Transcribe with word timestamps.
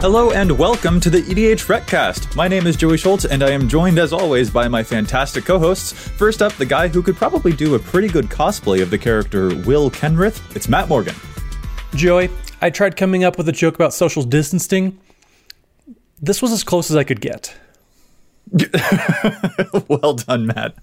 Hello 0.00 0.30
and 0.30 0.50
welcome 0.50 0.98
to 0.98 1.10
the 1.10 1.20
EDH 1.20 1.68
Recast. 1.68 2.34
My 2.34 2.48
name 2.48 2.66
is 2.66 2.74
Joey 2.74 2.96
Schultz, 2.96 3.26
and 3.26 3.42
I 3.42 3.50
am 3.50 3.68
joined 3.68 3.98
as 3.98 4.14
always 4.14 4.48
by 4.48 4.66
my 4.66 4.82
fantastic 4.82 5.44
co-hosts. 5.44 5.92
First 5.92 6.40
up, 6.40 6.54
the 6.54 6.64
guy 6.64 6.88
who 6.88 7.02
could 7.02 7.16
probably 7.16 7.52
do 7.52 7.74
a 7.74 7.78
pretty 7.78 8.08
good 8.08 8.24
cosplay 8.30 8.80
of 8.80 8.88
the 8.88 8.96
character 8.96 9.54
Will 9.66 9.90
Kenrith. 9.90 10.56
It's 10.56 10.70
Matt 10.70 10.88
Morgan. 10.88 11.14
Joey, 11.94 12.30
I 12.62 12.70
tried 12.70 12.96
coming 12.96 13.24
up 13.24 13.36
with 13.36 13.46
a 13.50 13.52
joke 13.52 13.74
about 13.74 13.92
social 13.92 14.22
distancing. 14.22 14.98
This 16.18 16.40
was 16.40 16.50
as 16.50 16.64
close 16.64 16.90
as 16.90 16.96
I 16.96 17.04
could 17.04 17.20
get. 17.20 17.54
well 19.86 20.14
done, 20.14 20.46
Matt. 20.46 20.76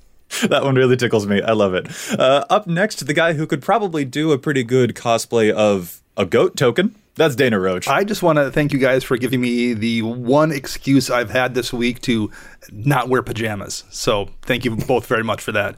That 0.48 0.64
one 0.64 0.76
really 0.76 0.96
tickles 0.96 1.26
me. 1.26 1.42
I 1.42 1.54
love 1.54 1.74
it. 1.74 1.88
Uh, 2.12 2.46
up 2.52 2.68
next, 2.68 3.08
the 3.08 3.16
guy 3.16 3.34
who 3.34 3.48
could 3.48 3.64
probably 3.64 4.06
do 4.06 4.32
a 4.32 4.38
pretty 4.38 4.62
good 4.64 4.94
cosplay 4.94 5.50
of 5.50 6.04
a 6.16 6.28
goat 6.28 6.56
token. 6.56 6.94
That's 7.18 7.36
Dana 7.36 7.60
Roach. 7.60 7.88
I 7.88 8.04
just 8.04 8.22
want 8.22 8.38
to 8.38 8.52
thank 8.52 8.72
you 8.72 8.80
guys 8.80 9.04
for 9.04 9.18
giving 9.18 9.42
me 9.42 9.74
the 9.74 10.04
one 10.04 10.52
excuse 10.52 11.10
I've 11.10 11.32
had 11.32 11.56
this 11.56 11.74
week 11.74 12.00
to 12.02 12.32
not 12.72 13.10
wear 13.10 13.24
pajamas. 13.24 13.84
So 13.90 14.30
thank 14.44 14.64
you 14.64 14.76
both 14.76 15.08
very 15.08 15.24
much 15.24 15.42
for 15.42 15.52
that. 15.52 15.78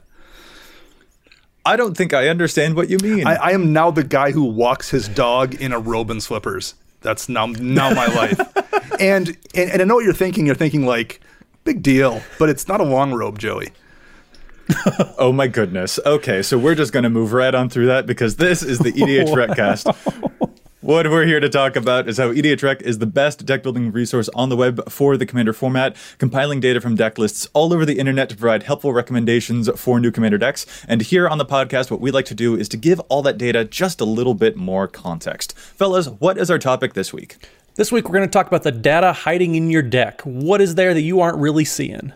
I 1.64 1.76
don't 1.76 1.96
think 1.96 2.12
I 2.12 2.28
understand 2.28 2.76
what 2.76 2.90
you 2.90 2.98
mean. 2.98 3.26
I, 3.26 3.34
I 3.36 3.50
am 3.52 3.72
now 3.72 3.90
the 3.90 4.04
guy 4.04 4.32
who 4.32 4.44
walks 4.44 4.90
his 4.90 5.08
dog 5.08 5.54
in 5.54 5.72
a 5.72 5.78
robe 5.78 6.10
and 6.10 6.22
slippers. 6.22 6.74
That's 7.00 7.28
now 7.28 7.46
now 7.46 7.92
my 7.94 8.06
life. 8.14 8.38
and, 9.00 9.28
and 9.54 9.70
and 9.70 9.82
I 9.82 9.84
know 9.84 9.94
what 9.94 10.04
you're 10.04 10.12
thinking. 10.12 10.44
You're 10.46 10.54
thinking 10.54 10.84
like, 10.84 11.20
big 11.64 11.82
deal, 11.82 12.22
but 12.38 12.50
it's 12.50 12.68
not 12.68 12.80
a 12.80 12.84
long 12.84 13.12
robe, 13.12 13.38
Joey. 13.38 13.72
oh 15.18 15.32
my 15.32 15.48
goodness. 15.48 15.98
Okay, 16.04 16.42
so 16.42 16.58
we're 16.58 16.74
just 16.74 16.92
going 16.92 17.02
to 17.02 17.10
move 17.10 17.32
right 17.32 17.54
on 17.54 17.68
through 17.68 17.86
that 17.86 18.06
because 18.06 18.36
this 18.36 18.62
is 18.62 18.78
the 18.78 18.92
EDH 18.92 19.34
Recast. 19.34 19.86
What 20.82 21.10
we're 21.10 21.26
here 21.26 21.40
to 21.40 21.50
talk 21.50 21.76
about 21.76 22.08
is 22.08 22.16
how 22.16 22.32
EDHREC 22.32 22.80
is 22.80 23.00
the 23.00 23.06
best 23.06 23.44
deck 23.44 23.62
building 23.62 23.92
resource 23.92 24.30
on 24.30 24.48
the 24.48 24.56
web 24.56 24.90
for 24.90 25.18
the 25.18 25.26
Commander 25.26 25.52
format, 25.52 25.94
compiling 26.16 26.58
data 26.58 26.80
from 26.80 26.94
deck 26.94 27.18
lists 27.18 27.46
all 27.52 27.74
over 27.74 27.84
the 27.84 27.98
internet 27.98 28.30
to 28.30 28.36
provide 28.36 28.62
helpful 28.62 28.94
recommendations 28.94 29.68
for 29.78 30.00
new 30.00 30.10
Commander 30.10 30.38
decks. 30.38 30.64
And 30.88 31.02
here 31.02 31.28
on 31.28 31.36
the 31.36 31.44
podcast, 31.44 31.90
what 31.90 32.00
we 32.00 32.10
like 32.10 32.24
to 32.26 32.34
do 32.34 32.56
is 32.56 32.66
to 32.70 32.78
give 32.78 32.98
all 33.10 33.20
that 33.24 33.36
data 33.36 33.62
just 33.62 34.00
a 34.00 34.06
little 34.06 34.32
bit 34.32 34.56
more 34.56 34.88
context. 34.88 35.54
Fellas, 35.54 36.06
what 36.06 36.38
is 36.38 36.50
our 36.50 36.58
topic 36.58 36.94
this 36.94 37.12
week? 37.12 37.36
This 37.74 37.92
week, 37.92 38.08
we're 38.08 38.16
going 38.16 38.26
to 38.26 38.32
talk 38.32 38.46
about 38.46 38.62
the 38.62 38.72
data 38.72 39.12
hiding 39.12 39.56
in 39.56 39.70
your 39.70 39.82
deck. 39.82 40.22
What 40.22 40.62
is 40.62 40.76
there 40.76 40.94
that 40.94 41.02
you 41.02 41.20
aren't 41.20 41.36
really 41.36 41.66
seeing? 41.66 42.14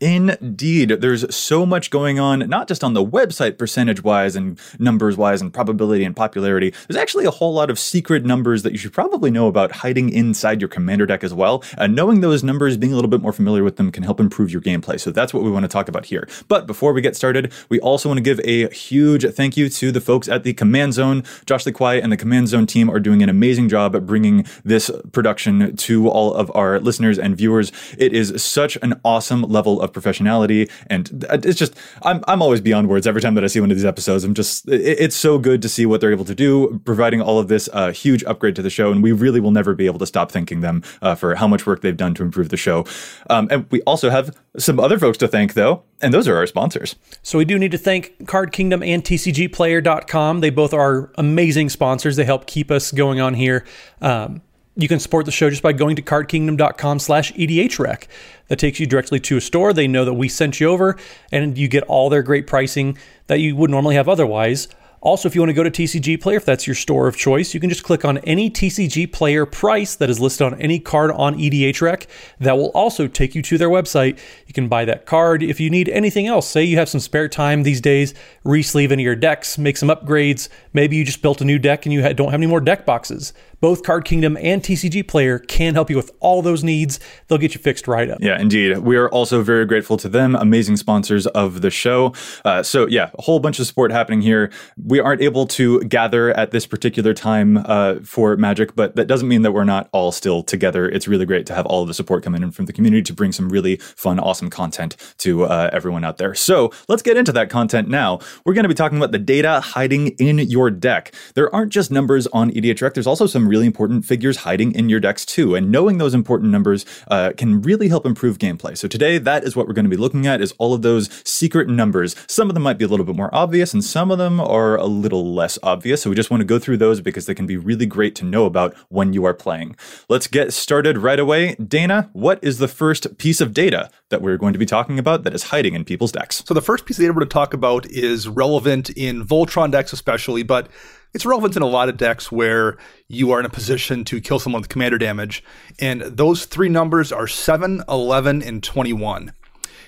Indeed, 0.00 0.90
there's 1.00 1.34
so 1.34 1.64
much 1.64 1.90
going 1.90 2.18
on, 2.18 2.40
not 2.50 2.68
just 2.68 2.84
on 2.84 2.92
the 2.92 3.04
website 3.04 3.56
percentage 3.56 4.02
wise 4.02 4.36
and 4.36 4.58
numbers 4.78 5.16
wise 5.16 5.40
and 5.40 5.52
probability 5.52 6.04
and 6.04 6.14
popularity. 6.14 6.74
There's 6.86 7.00
actually 7.00 7.24
a 7.24 7.30
whole 7.30 7.54
lot 7.54 7.70
of 7.70 7.78
secret 7.78 8.24
numbers 8.24 8.62
that 8.62 8.72
you 8.72 8.78
should 8.78 8.92
probably 8.92 9.30
know 9.30 9.46
about 9.46 9.72
hiding 9.72 10.10
inside 10.10 10.60
your 10.60 10.68
commander 10.68 11.06
deck 11.06 11.24
as 11.24 11.32
well. 11.32 11.64
And 11.78 11.94
knowing 11.94 12.20
those 12.20 12.44
numbers, 12.44 12.76
being 12.76 12.92
a 12.92 12.94
little 12.96 13.10
bit 13.10 13.22
more 13.22 13.32
familiar 13.32 13.64
with 13.64 13.76
them 13.76 13.90
can 13.90 14.02
help 14.02 14.20
improve 14.20 14.50
your 14.50 14.60
gameplay. 14.60 15.00
So 15.00 15.10
that's 15.10 15.32
what 15.32 15.42
we 15.42 15.50
want 15.50 15.64
to 15.64 15.68
talk 15.68 15.88
about 15.88 16.04
here. 16.04 16.28
But 16.48 16.66
before 16.66 16.92
we 16.92 17.00
get 17.00 17.16
started, 17.16 17.52
we 17.70 17.80
also 17.80 18.10
want 18.10 18.18
to 18.18 18.22
give 18.22 18.40
a 18.44 18.68
huge 18.74 19.24
thank 19.34 19.56
you 19.56 19.70
to 19.70 19.90
the 19.90 20.00
folks 20.02 20.28
at 20.28 20.42
the 20.42 20.52
Command 20.52 20.92
Zone. 20.92 21.24
Josh 21.46 21.64
Lee 21.64 21.72
Kwai 21.72 21.94
and 21.94 22.12
the 22.12 22.16
Command 22.18 22.48
Zone 22.48 22.66
team 22.66 22.90
are 22.90 23.00
doing 23.00 23.22
an 23.22 23.30
amazing 23.30 23.70
job 23.70 23.96
at 23.96 24.04
bringing 24.04 24.44
this 24.62 24.90
production 25.12 25.74
to 25.76 26.08
all 26.08 26.34
of 26.34 26.54
our 26.54 26.80
listeners 26.80 27.18
and 27.18 27.34
viewers. 27.34 27.72
It 27.96 28.12
is 28.12 28.42
such 28.44 28.76
an 28.82 29.00
awesome 29.02 29.42
level 29.42 29.80
of 29.80 29.85
of 29.86 29.92
professionality. 29.92 30.70
And 30.88 31.24
it's 31.30 31.58
just, 31.58 31.74
I'm, 32.02 32.22
I'm 32.28 32.42
always 32.42 32.60
beyond 32.60 32.88
words 32.88 33.06
every 33.06 33.22
time 33.22 33.34
that 33.36 33.44
I 33.44 33.46
see 33.46 33.60
one 33.60 33.70
of 33.70 33.76
these 33.76 33.86
episodes. 33.86 34.24
I'm 34.24 34.34
just, 34.34 34.68
it, 34.68 34.82
it's 35.00 35.16
so 35.16 35.38
good 35.38 35.62
to 35.62 35.68
see 35.68 35.86
what 35.86 36.00
they're 36.00 36.12
able 36.12 36.24
to 36.26 36.34
do, 36.34 36.80
providing 36.84 37.20
all 37.20 37.38
of 37.38 37.48
this 37.48 37.68
uh, 37.72 37.92
huge 37.92 38.22
upgrade 38.24 38.56
to 38.56 38.62
the 38.62 38.70
show. 38.70 38.92
And 38.92 39.02
we 39.02 39.12
really 39.12 39.40
will 39.40 39.50
never 39.50 39.74
be 39.74 39.86
able 39.86 39.98
to 40.00 40.06
stop 40.06 40.30
thanking 40.30 40.60
them 40.60 40.82
uh, 41.00 41.14
for 41.14 41.34
how 41.34 41.48
much 41.48 41.66
work 41.66 41.80
they've 41.80 41.96
done 41.96 42.14
to 42.14 42.22
improve 42.22 42.50
the 42.50 42.56
show. 42.56 42.84
Um, 43.30 43.48
and 43.50 43.66
we 43.70 43.82
also 43.82 44.10
have 44.10 44.36
some 44.58 44.80
other 44.80 44.98
folks 44.98 45.18
to 45.18 45.28
thank, 45.28 45.54
though, 45.54 45.82
and 46.00 46.12
those 46.12 46.28
are 46.28 46.36
our 46.36 46.46
sponsors. 46.46 46.96
So 47.22 47.38
we 47.38 47.44
do 47.44 47.58
need 47.58 47.72
to 47.72 47.78
thank 47.78 48.26
Card 48.26 48.52
Kingdom 48.52 48.82
and 48.82 49.02
TCGplayer.com. 49.02 50.40
They 50.40 50.50
both 50.50 50.74
are 50.74 51.12
amazing 51.16 51.70
sponsors. 51.70 52.16
They 52.16 52.24
help 52.24 52.46
keep 52.46 52.70
us 52.70 52.92
going 52.92 53.20
on 53.20 53.34
here. 53.34 53.64
Um, 54.00 54.42
you 54.76 54.88
can 54.88 55.00
support 55.00 55.24
the 55.24 55.32
show 55.32 55.50
just 55.50 55.62
by 55.62 55.72
going 55.72 55.96
to 55.96 56.02
cardkingdom.com 56.02 56.98
slash 56.98 57.32
edhrec. 57.32 58.04
That 58.48 58.58
takes 58.58 58.78
you 58.78 58.86
directly 58.86 59.18
to 59.20 59.38
a 59.38 59.40
store. 59.40 59.72
They 59.72 59.88
know 59.88 60.04
that 60.04 60.14
we 60.14 60.28
sent 60.28 60.60
you 60.60 60.68
over, 60.68 60.96
and 61.32 61.56
you 61.56 61.66
get 61.66 61.82
all 61.84 62.10
their 62.10 62.22
great 62.22 62.46
pricing 62.46 62.98
that 63.26 63.40
you 63.40 63.56
would 63.56 63.70
normally 63.70 63.96
have 63.96 64.08
otherwise. 64.08 64.68
Also, 65.06 65.28
if 65.28 65.34
you 65.34 65.40
want 65.40 65.50
to 65.50 65.54
go 65.54 65.62
to 65.62 65.70
TCG 65.70 66.20
Player, 66.20 66.38
if 66.38 66.44
that's 66.44 66.66
your 66.66 66.74
store 66.74 67.06
of 67.06 67.16
choice, 67.16 67.54
you 67.54 67.60
can 67.60 67.70
just 67.70 67.84
click 67.84 68.04
on 68.04 68.18
any 68.18 68.50
TCG 68.50 69.12
Player 69.12 69.46
price 69.46 69.94
that 69.94 70.10
is 70.10 70.18
listed 70.18 70.46
on 70.46 70.60
any 70.60 70.80
card 70.80 71.12
on 71.12 71.38
EDHREC. 71.38 72.06
That 72.40 72.56
will 72.56 72.70
also 72.70 73.06
take 73.06 73.34
you 73.34 73.42
to 73.42 73.56
their 73.56 73.68
website. 73.68 74.18
You 74.46 74.54
can 74.54 74.68
buy 74.68 74.84
that 74.86 75.06
card. 75.06 75.42
If 75.42 75.60
you 75.60 75.70
need 75.70 75.88
anything 75.90 76.26
else, 76.26 76.48
say 76.48 76.64
you 76.64 76.78
have 76.78 76.88
some 76.88 77.00
spare 77.00 77.28
time 77.28 77.62
these 77.62 77.80
days, 77.80 78.14
resleeve 78.44 78.90
any 78.90 79.02
of 79.02 79.06
your 79.06 79.14
decks, 79.14 79.58
make 79.58 79.76
some 79.76 79.90
upgrades. 79.90 80.48
Maybe 80.72 80.96
you 80.96 81.04
just 81.04 81.22
built 81.22 81.40
a 81.40 81.44
new 81.44 81.58
deck 81.58 81.86
and 81.86 81.92
you 81.92 82.02
don't 82.14 82.32
have 82.32 82.40
any 82.40 82.46
more 82.46 82.60
deck 82.60 82.84
boxes. 82.84 83.32
Both 83.66 83.82
Card 83.82 84.04
Kingdom 84.04 84.38
and 84.40 84.62
TCG 84.62 85.08
Player 85.08 85.40
can 85.40 85.74
help 85.74 85.90
you 85.90 85.96
with 85.96 86.12
all 86.20 86.40
those 86.40 86.62
needs. 86.62 87.00
They'll 87.26 87.36
get 87.36 87.52
you 87.52 87.60
fixed 87.60 87.88
right 87.88 88.08
up. 88.08 88.18
Yeah, 88.20 88.40
indeed. 88.40 88.78
We 88.78 88.96
are 88.96 89.08
also 89.08 89.42
very 89.42 89.66
grateful 89.66 89.96
to 89.96 90.08
them, 90.08 90.36
amazing 90.36 90.76
sponsors 90.76 91.26
of 91.26 91.62
the 91.62 91.70
show. 91.70 92.14
Uh, 92.44 92.62
so, 92.62 92.86
yeah, 92.86 93.10
a 93.18 93.22
whole 93.22 93.40
bunch 93.40 93.58
of 93.58 93.66
support 93.66 93.90
happening 93.90 94.20
here. 94.20 94.52
We 94.80 95.00
aren't 95.00 95.20
able 95.20 95.48
to 95.48 95.80
gather 95.80 96.30
at 96.30 96.52
this 96.52 96.64
particular 96.64 97.12
time 97.12 97.56
uh, 97.56 97.96
for 98.04 98.36
Magic, 98.36 98.76
but 98.76 98.94
that 98.94 99.08
doesn't 99.08 99.26
mean 99.26 99.42
that 99.42 99.50
we're 99.50 99.64
not 99.64 99.88
all 99.90 100.12
still 100.12 100.44
together. 100.44 100.88
It's 100.88 101.08
really 101.08 101.26
great 101.26 101.44
to 101.46 101.54
have 101.56 101.66
all 101.66 101.82
of 101.82 101.88
the 101.88 101.94
support 101.94 102.22
coming 102.22 102.44
in 102.44 102.52
from 102.52 102.66
the 102.66 102.72
community 102.72 103.02
to 103.02 103.12
bring 103.12 103.32
some 103.32 103.48
really 103.48 103.78
fun, 103.78 104.20
awesome 104.20 104.48
content 104.48 104.94
to 105.18 105.42
uh, 105.42 105.70
everyone 105.72 106.04
out 106.04 106.18
there. 106.18 106.36
So, 106.36 106.70
let's 106.86 107.02
get 107.02 107.16
into 107.16 107.32
that 107.32 107.50
content 107.50 107.88
now. 107.88 108.20
We're 108.44 108.54
going 108.54 108.62
to 108.62 108.68
be 108.68 108.76
talking 108.76 108.98
about 108.98 109.10
the 109.10 109.18
data 109.18 109.58
hiding 109.58 110.10
in 110.20 110.38
your 110.38 110.70
deck. 110.70 111.12
There 111.34 111.52
aren't 111.52 111.72
just 111.72 111.90
numbers 111.90 112.28
on 112.28 112.52
EDHREC, 112.52 112.94
there's 112.94 113.08
also 113.08 113.26
some 113.26 113.48
important 113.64 114.04
figures 114.04 114.38
hiding 114.38 114.74
in 114.74 114.90
your 114.90 115.00
decks 115.00 115.24
too. 115.24 115.54
And 115.54 115.70
knowing 115.70 115.96
those 115.96 116.12
important 116.12 116.52
numbers 116.52 116.84
uh, 117.08 117.32
can 117.36 117.62
really 117.62 117.88
help 117.88 118.04
improve 118.04 118.36
gameplay. 118.36 118.76
So 118.76 118.88
today, 118.88 119.16
that 119.16 119.44
is 119.44 119.56
what 119.56 119.66
we're 119.66 119.72
going 119.72 119.86
to 119.86 119.90
be 119.90 119.96
looking 119.96 120.26
at: 120.26 120.42
is 120.42 120.52
all 120.58 120.74
of 120.74 120.82
those 120.82 121.08
secret 121.24 121.68
numbers. 121.68 122.14
Some 122.26 122.50
of 122.50 122.54
them 122.54 122.64
might 122.64 122.76
be 122.76 122.84
a 122.84 122.88
little 122.88 123.06
bit 123.06 123.16
more 123.16 123.34
obvious, 123.34 123.72
and 123.72 123.82
some 123.82 124.10
of 124.10 124.18
them 124.18 124.40
are 124.40 124.76
a 124.76 124.86
little 124.86 125.32
less 125.32 125.58
obvious. 125.62 126.02
So 126.02 126.10
we 126.10 126.16
just 126.16 126.30
want 126.30 126.40
to 126.40 126.44
go 126.44 126.58
through 126.58 126.76
those 126.76 127.00
because 127.00 127.26
they 127.26 127.34
can 127.34 127.46
be 127.46 127.56
really 127.56 127.86
great 127.86 128.14
to 128.16 128.24
know 128.24 128.44
about 128.44 128.74
when 128.88 129.12
you 129.12 129.24
are 129.24 129.34
playing. 129.34 129.76
Let's 130.08 130.26
get 130.26 130.52
started 130.52 130.98
right 130.98 131.18
away. 131.18 131.54
Dana, 131.54 132.10
what 132.12 132.42
is 132.42 132.58
the 132.58 132.68
first 132.68 133.16
piece 133.18 133.40
of 133.40 133.54
data 133.54 133.90
that 134.10 134.22
we're 134.22 134.36
going 134.36 134.52
to 134.52 134.58
be 134.58 134.66
talking 134.66 134.98
about 134.98 135.24
that 135.24 135.34
is 135.34 135.44
hiding 135.44 135.74
in 135.74 135.84
people's 135.84 136.12
decks? 136.12 136.42
So 136.46 136.54
the 136.54 136.60
first 136.60 136.84
piece 136.84 136.98
of 136.98 137.02
data 137.02 137.12
we're 137.12 137.20
going 137.20 137.28
to 137.28 137.34
talk 137.34 137.54
about 137.54 137.86
is 137.86 138.28
relevant 138.28 138.90
in 138.90 139.24
Voltron 139.24 139.70
decks, 139.70 139.92
especially, 139.92 140.42
but 140.42 140.68
it's 141.16 141.24
relevant 141.24 141.56
in 141.56 141.62
a 141.62 141.66
lot 141.66 141.88
of 141.88 141.96
decks 141.96 142.30
where 142.30 142.76
you 143.08 143.30
are 143.30 143.40
in 143.40 143.46
a 143.46 143.48
position 143.50 144.04
to 144.04 144.20
kill 144.20 144.38
someone 144.38 144.60
with 144.60 144.68
commander 144.68 144.98
damage. 144.98 145.42
And 145.78 146.02
those 146.02 146.44
three 146.44 146.68
numbers 146.68 147.10
are 147.10 147.26
7, 147.26 147.82
11, 147.88 148.42
and 148.42 148.62
21. 148.62 149.32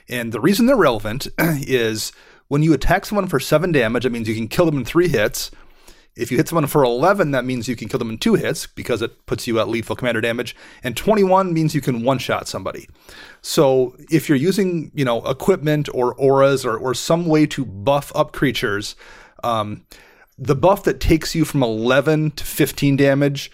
And 0.09 0.33
the 0.33 0.41
reason 0.41 0.65
they're 0.65 0.75
relevant 0.75 1.29
is 1.39 2.13
when 2.49 2.63
you 2.63 2.73
attack 2.73 3.05
someone 3.05 3.27
for 3.27 3.39
7 3.39 3.73
damage, 3.73 4.07
it 4.07 4.11
means 4.11 4.27
you 4.27 4.35
can 4.35 4.49
kill 4.49 4.65
them 4.65 4.79
in 4.79 4.87
3 4.87 5.07
hits. 5.09 5.51
If 6.17 6.31
you 6.33 6.39
hit 6.39 6.49
someone 6.49 6.67
for 6.67 6.83
11, 6.83 7.33
that 7.33 7.45
means 7.45 7.69
you 7.69 7.77
can 7.77 7.91
kill 7.91 7.99
them 7.99 8.09
in 8.09 8.17
2 8.17 8.37
hits 8.37 8.67
because 8.67 9.03
it 9.03 9.27
puts 9.27 9.47
you 9.47 9.61
at 9.61 9.69
lethal 9.69 9.97
commander 9.97 10.23
damage. 10.23 10.57
And 10.83 10.97
21 10.97 11.53
means 11.53 11.75
you 11.75 11.83
can 11.83 12.05
one-shot 12.05 12.49
somebody. 12.49 12.89
So 13.43 13.95
if 14.11 14.31
you're 14.31 14.39
using, 14.39 14.91
you 14.95 15.05
know, 15.05 15.23
equipment 15.27 15.91
or 15.93 16.15
auras 16.15 16.65
or, 16.65 16.79
or 16.79 16.95
some 16.95 17.27
way 17.27 17.45
to 17.49 17.67
buff 17.67 18.11
up 18.15 18.33
creatures, 18.33 18.97
um, 19.45 19.85
the 20.39 20.55
buff 20.55 20.85
that 20.85 21.01
takes 21.01 21.35
you 21.35 21.45
from 21.45 21.63
11 21.63 22.33
to 22.33 22.45
15 22.45 22.97
damage 22.97 23.51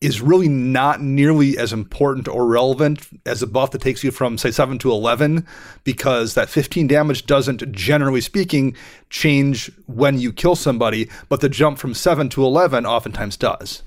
is 0.00 0.22
really 0.22 0.48
not 0.48 1.02
nearly 1.02 1.58
as 1.58 1.72
important 1.72 2.26
or 2.26 2.46
relevant 2.46 3.06
as 3.26 3.42
a 3.42 3.46
buff 3.46 3.70
that 3.70 3.82
takes 3.82 4.02
you 4.02 4.10
from 4.10 4.38
say 4.38 4.50
7 4.50 4.78
to 4.78 4.90
11 4.90 5.46
because 5.84 6.34
that 6.34 6.48
15 6.48 6.86
damage 6.86 7.26
doesn't 7.26 7.70
generally 7.72 8.20
speaking 8.20 8.74
change 9.10 9.70
when 9.86 10.18
you 10.18 10.32
kill 10.32 10.56
somebody 10.56 11.08
but 11.28 11.40
the 11.40 11.48
jump 11.48 11.78
from 11.78 11.92
7 11.94 12.28
to 12.30 12.42
11 12.42 12.86
oftentimes 12.86 13.36
does 13.36 13.82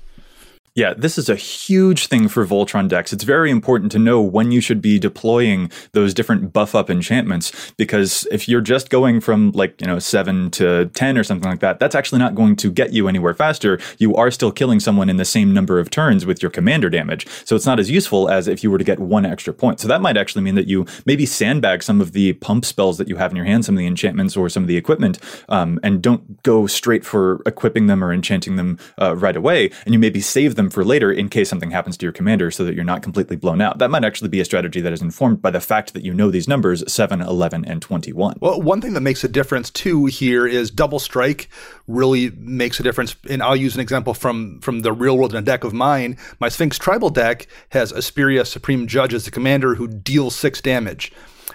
yeah, 0.74 0.92
this 0.92 1.18
is 1.18 1.28
a 1.28 1.36
huge 1.36 2.08
thing 2.08 2.26
for 2.26 2.44
Voltron 2.44 2.88
decks. 2.88 3.12
It's 3.12 3.22
very 3.22 3.52
important 3.52 3.92
to 3.92 3.98
know 3.98 4.20
when 4.20 4.50
you 4.50 4.60
should 4.60 4.82
be 4.82 4.98
deploying 4.98 5.70
those 5.92 6.12
different 6.12 6.52
buff 6.52 6.74
up 6.74 6.90
enchantments 6.90 7.72
because 7.76 8.26
if 8.32 8.48
you're 8.48 8.60
just 8.60 8.90
going 8.90 9.20
from 9.20 9.52
like, 9.52 9.80
you 9.80 9.86
know, 9.86 10.00
7 10.00 10.50
to 10.52 10.86
10 10.86 11.16
or 11.16 11.22
something 11.22 11.48
like 11.48 11.60
that, 11.60 11.78
that's 11.78 11.94
actually 11.94 12.18
not 12.18 12.34
going 12.34 12.56
to 12.56 12.72
get 12.72 12.92
you 12.92 13.06
anywhere 13.06 13.34
faster. 13.34 13.78
You 13.98 14.16
are 14.16 14.32
still 14.32 14.50
killing 14.50 14.80
someone 14.80 15.08
in 15.08 15.16
the 15.16 15.24
same 15.24 15.54
number 15.54 15.78
of 15.78 15.90
turns 15.90 16.26
with 16.26 16.42
your 16.42 16.50
commander 16.50 16.90
damage. 16.90 17.28
So 17.44 17.54
it's 17.54 17.66
not 17.66 17.78
as 17.78 17.88
useful 17.88 18.28
as 18.28 18.48
if 18.48 18.64
you 18.64 18.70
were 18.70 18.78
to 18.78 18.84
get 18.84 18.98
one 18.98 19.24
extra 19.24 19.54
point. 19.54 19.78
So 19.78 19.86
that 19.86 20.00
might 20.00 20.16
actually 20.16 20.42
mean 20.42 20.56
that 20.56 20.66
you 20.66 20.86
maybe 21.06 21.24
sandbag 21.24 21.84
some 21.84 22.00
of 22.00 22.12
the 22.12 22.32
pump 22.32 22.64
spells 22.64 22.98
that 22.98 23.08
you 23.08 23.14
have 23.14 23.30
in 23.30 23.36
your 23.36 23.46
hand, 23.46 23.64
some 23.64 23.76
of 23.76 23.78
the 23.78 23.86
enchantments 23.86 24.36
or 24.36 24.48
some 24.48 24.64
of 24.64 24.68
the 24.68 24.76
equipment, 24.76 25.20
um, 25.48 25.78
and 25.84 26.02
don't 26.02 26.42
go 26.42 26.66
straight 26.66 27.04
for 27.04 27.42
equipping 27.46 27.86
them 27.86 28.02
or 28.02 28.12
enchanting 28.12 28.56
them 28.56 28.76
uh, 29.00 29.14
right 29.14 29.36
away. 29.36 29.70
And 29.84 29.94
you 29.94 30.00
maybe 30.00 30.20
save 30.20 30.56
them 30.56 30.63
them 30.64 30.70
for 30.70 30.84
later 30.84 31.12
in 31.12 31.28
case 31.28 31.48
something 31.48 31.70
happens 31.70 31.96
to 31.96 32.06
your 32.06 32.12
commander 32.12 32.50
so 32.50 32.64
that 32.64 32.74
you're 32.74 32.84
not 32.84 33.02
completely 33.02 33.36
blown 33.36 33.60
out. 33.60 33.78
That 33.78 33.90
might 33.90 34.04
actually 34.04 34.28
be 34.28 34.40
a 34.40 34.44
strategy 34.44 34.80
that 34.80 34.92
is 34.92 35.02
informed 35.02 35.40
by 35.40 35.50
the 35.50 35.60
fact 35.60 35.94
that 35.94 36.04
you 36.04 36.12
know 36.12 36.30
these 36.30 36.48
numbers 36.48 36.82
7, 36.92 37.20
11, 37.20 37.64
and 37.64 37.80
21. 37.80 38.36
Well, 38.40 38.60
one 38.60 38.80
thing 38.80 38.94
that 38.94 39.00
makes 39.00 39.22
a 39.24 39.28
difference 39.28 39.70
too 39.70 40.06
here 40.06 40.46
is 40.46 40.70
double 40.70 40.98
strike 40.98 41.48
really 41.86 42.30
makes 42.30 42.80
a 42.80 42.82
difference. 42.82 43.16
And 43.28 43.42
I'll 43.42 43.56
use 43.56 43.74
an 43.74 43.80
example 43.80 44.14
from, 44.14 44.60
from 44.60 44.80
the 44.80 44.92
real 44.92 45.16
world 45.16 45.32
in 45.32 45.38
a 45.38 45.42
deck 45.42 45.64
of 45.64 45.72
mine. 45.72 46.16
My 46.40 46.48
Sphinx 46.48 46.78
Tribal 46.78 47.10
deck 47.10 47.46
has 47.70 47.92
Isperia 47.92 48.46
Supreme 48.46 48.86
Judge 48.86 49.14
as 49.14 49.24
the 49.24 49.30
commander 49.30 49.74
who 49.74 49.86
deals 49.86 50.34
six 50.34 50.60
damage. 50.60 51.12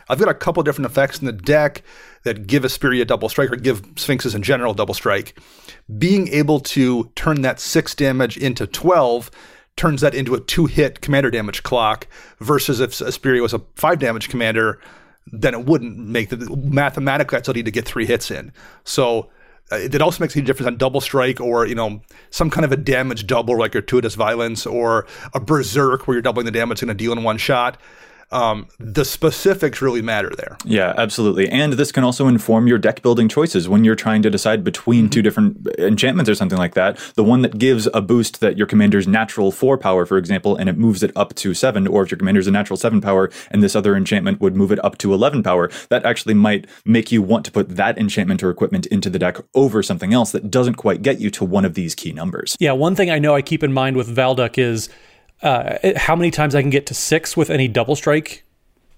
I've 0.07 0.19
got 0.19 0.29
a 0.29 0.33
couple 0.33 0.63
different 0.63 0.89
effects 0.89 1.19
in 1.19 1.25
the 1.25 1.31
deck 1.31 1.83
that 2.23 2.47
give 2.47 2.63
Isperia 2.63 3.05
double 3.05 3.29
strike 3.29 3.51
or 3.51 3.55
give 3.55 3.83
Sphinxes 3.95 4.35
in 4.35 4.41
general 4.41 4.73
double 4.73 4.93
strike 4.93 5.39
being 5.97 6.27
able 6.29 6.59
to 6.59 7.11
turn 7.15 7.41
that 7.41 7.59
six 7.59 7.95
damage 7.95 8.37
into 8.37 8.67
12 8.67 9.31
turns 9.75 10.01
that 10.01 10.13
into 10.13 10.35
a 10.35 10.39
two 10.41 10.65
hit 10.65 11.01
commander 11.01 11.31
damage 11.31 11.63
clock 11.63 12.05
versus 12.39 12.79
if 12.79 12.91
Isperia 12.91 13.41
was 13.41 13.53
a 13.53 13.61
five 13.75 13.97
damage 13.99 14.27
commander, 14.29 14.79
then 15.31 15.53
it 15.53 15.65
wouldn't 15.65 15.97
make 15.97 16.29
the 16.29 16.37
mathematically 16.57 17.39
still 17.39 17.53
need 17.53 17.65
to 17.65 17.71
get 17.71 17.85
three 17.85 18.05
hits 18.05 18.29
in. 18.29 18.51
So 18.83 19.29
uh, 19.71 19.77
it 19.77 20.01
also 20.01 20.23
makes 20.23 20.35
a 20.35 20.41
difference 20.41 20.67
on 20.67 20.77
double 20.77 20.99
strike 20.99 21.39
or 21.39 21.65
you 21.65 21.75
know 21.75 22.01
some 22.29 22.49
kind 22.49 22.65
of 22.65 22.71
a 22.71 22.77
damage 22.77 23.25
double 23.25 23.57
like 23.57 23.71
gratuitous 23.71 24.15
violence 24.15 24.65
or 24.65 25.07
a 25.33 25.39
berserk 25.39 26.07
where 26.07 26.15
you're 26.15 26.21
doubling 26.21 26.45
the 26.45 26.51
damage 26.51 26.83
in 26.83 26.89
a 26.89 26.93
deal 26.93 27.11
in 27.11 27.23
one 27.23 27.37
shot 27.37 27.77
um, 28.31 28.67
the 28.79 29.03
specifics 29.05 29.81
really 29.81 30.01
matter 30.01 30.31
there. 30.37 30.57
Yeah, 30.63 30.93
absolutely. 30.97 31.49
And 31.49 31.73
this 31.73 31.91
can 31.91 32.03
also 32.03 32.27
inform 32.27 32.67
your 32.67 32.77
deck 32.77 33.01
building 33.01 33.27
choices 33.27 33.67
when 33.67 33.83
you're 33.83 33.95
trying 33.95 34.21
to 34.23 34.29
decide 34.29 34.63
between 34.63 35.05
mm-hmm. 35.05 35.09
two 35.09 35.21
different 35.21 35.67
enchantments 35.79 36.29
or 36.29 36.35
something 36.35 36.57
like 36.57 36.75
that. 36.75 36.97
The 37.15 37.23
one 37.23 37.41
that 37.41 37.57
gives 37.57 37.87
a 37.93 38.01
boost 38.01 38.39
that 38.39 38.57
your 38.57 38.67
commander's 38.67 39.07
natural 39.07 39.51
four 39.51 39.77
power, 39.77 40.05
for 40.05 40.17
example, 40.17 40.55
and 40.55 40.69
it 40.69 40.77
moves 40.77 41.03
it 41.03 41.11
up 41.15 41.33
to 41.35 41.53
seven, 41.53 41.87
or 41.87 42.03
if 42.03 42.11
your 42.11 42.17
commander's 42.17 42.47
a 42.47 42.51
natural 42.51 42.77
seven 42.77 43.01
power 43.01 43.31
and 43.51 43.63
this 43.63 43.75
other 43.75 43.95
enchantment 43.95 44.39
would 44.41 44.55
move 44.55 44.71
it 44.71 44.83
up 44.85 44.97
to 44.99 45.13
11 45.13 45.43
power, 45.43 45.69
that 45.89 46.05
actually 46.05 46.33
might 46.33 46.67
make 46.85 47.11
you 47.11 47.21
want 47.21 47.45
to 47.45 47.51
put 47.51 47.75
that 47.75 47.97
enchantment 47.97 48.43
or 48.43 48.49
equipment 48.49 48.85
into 48.87 49.09
the 49.09 49.19
deck 49.19 49.37
over 49.55 49.81
something 49.81 50.13
else 50.13 50.31
that 50.31 50.51
doesn't 50.51 50.75
quite 50.75 51.01
get 51.01 51.19
you 51.19 51.29
to 51.31 51.43
one 51.43 51.65
of 51.65 51.73
these 51.73 51.95
key 51.95 52.11
numbers. 52.11 52.55
Yeah, 52.59 52.73
one 52.73 52.95
thing 52.95 53.09
I 53.09 53.19
know 53.19 53.35
I 53.35 53.41
keep 53.41 53.63
in 53.63 53.73
mind 53.73 53.97
with 53.97 54.13
Valduk 54.15 54.57
is 54.57 54.89
uh, 55.41 55.77
how 55.95 56.15
many 56.15 56.31
times 56.31 56.55
I 56.55 56.61
can 56.61 56.69
get 56.69 56.85
to 56.87 56.93
six 56.93 57.37
with 57.37 57.49
any 57.49 57.67
double 57.67 57.95
strike 57.95 58.43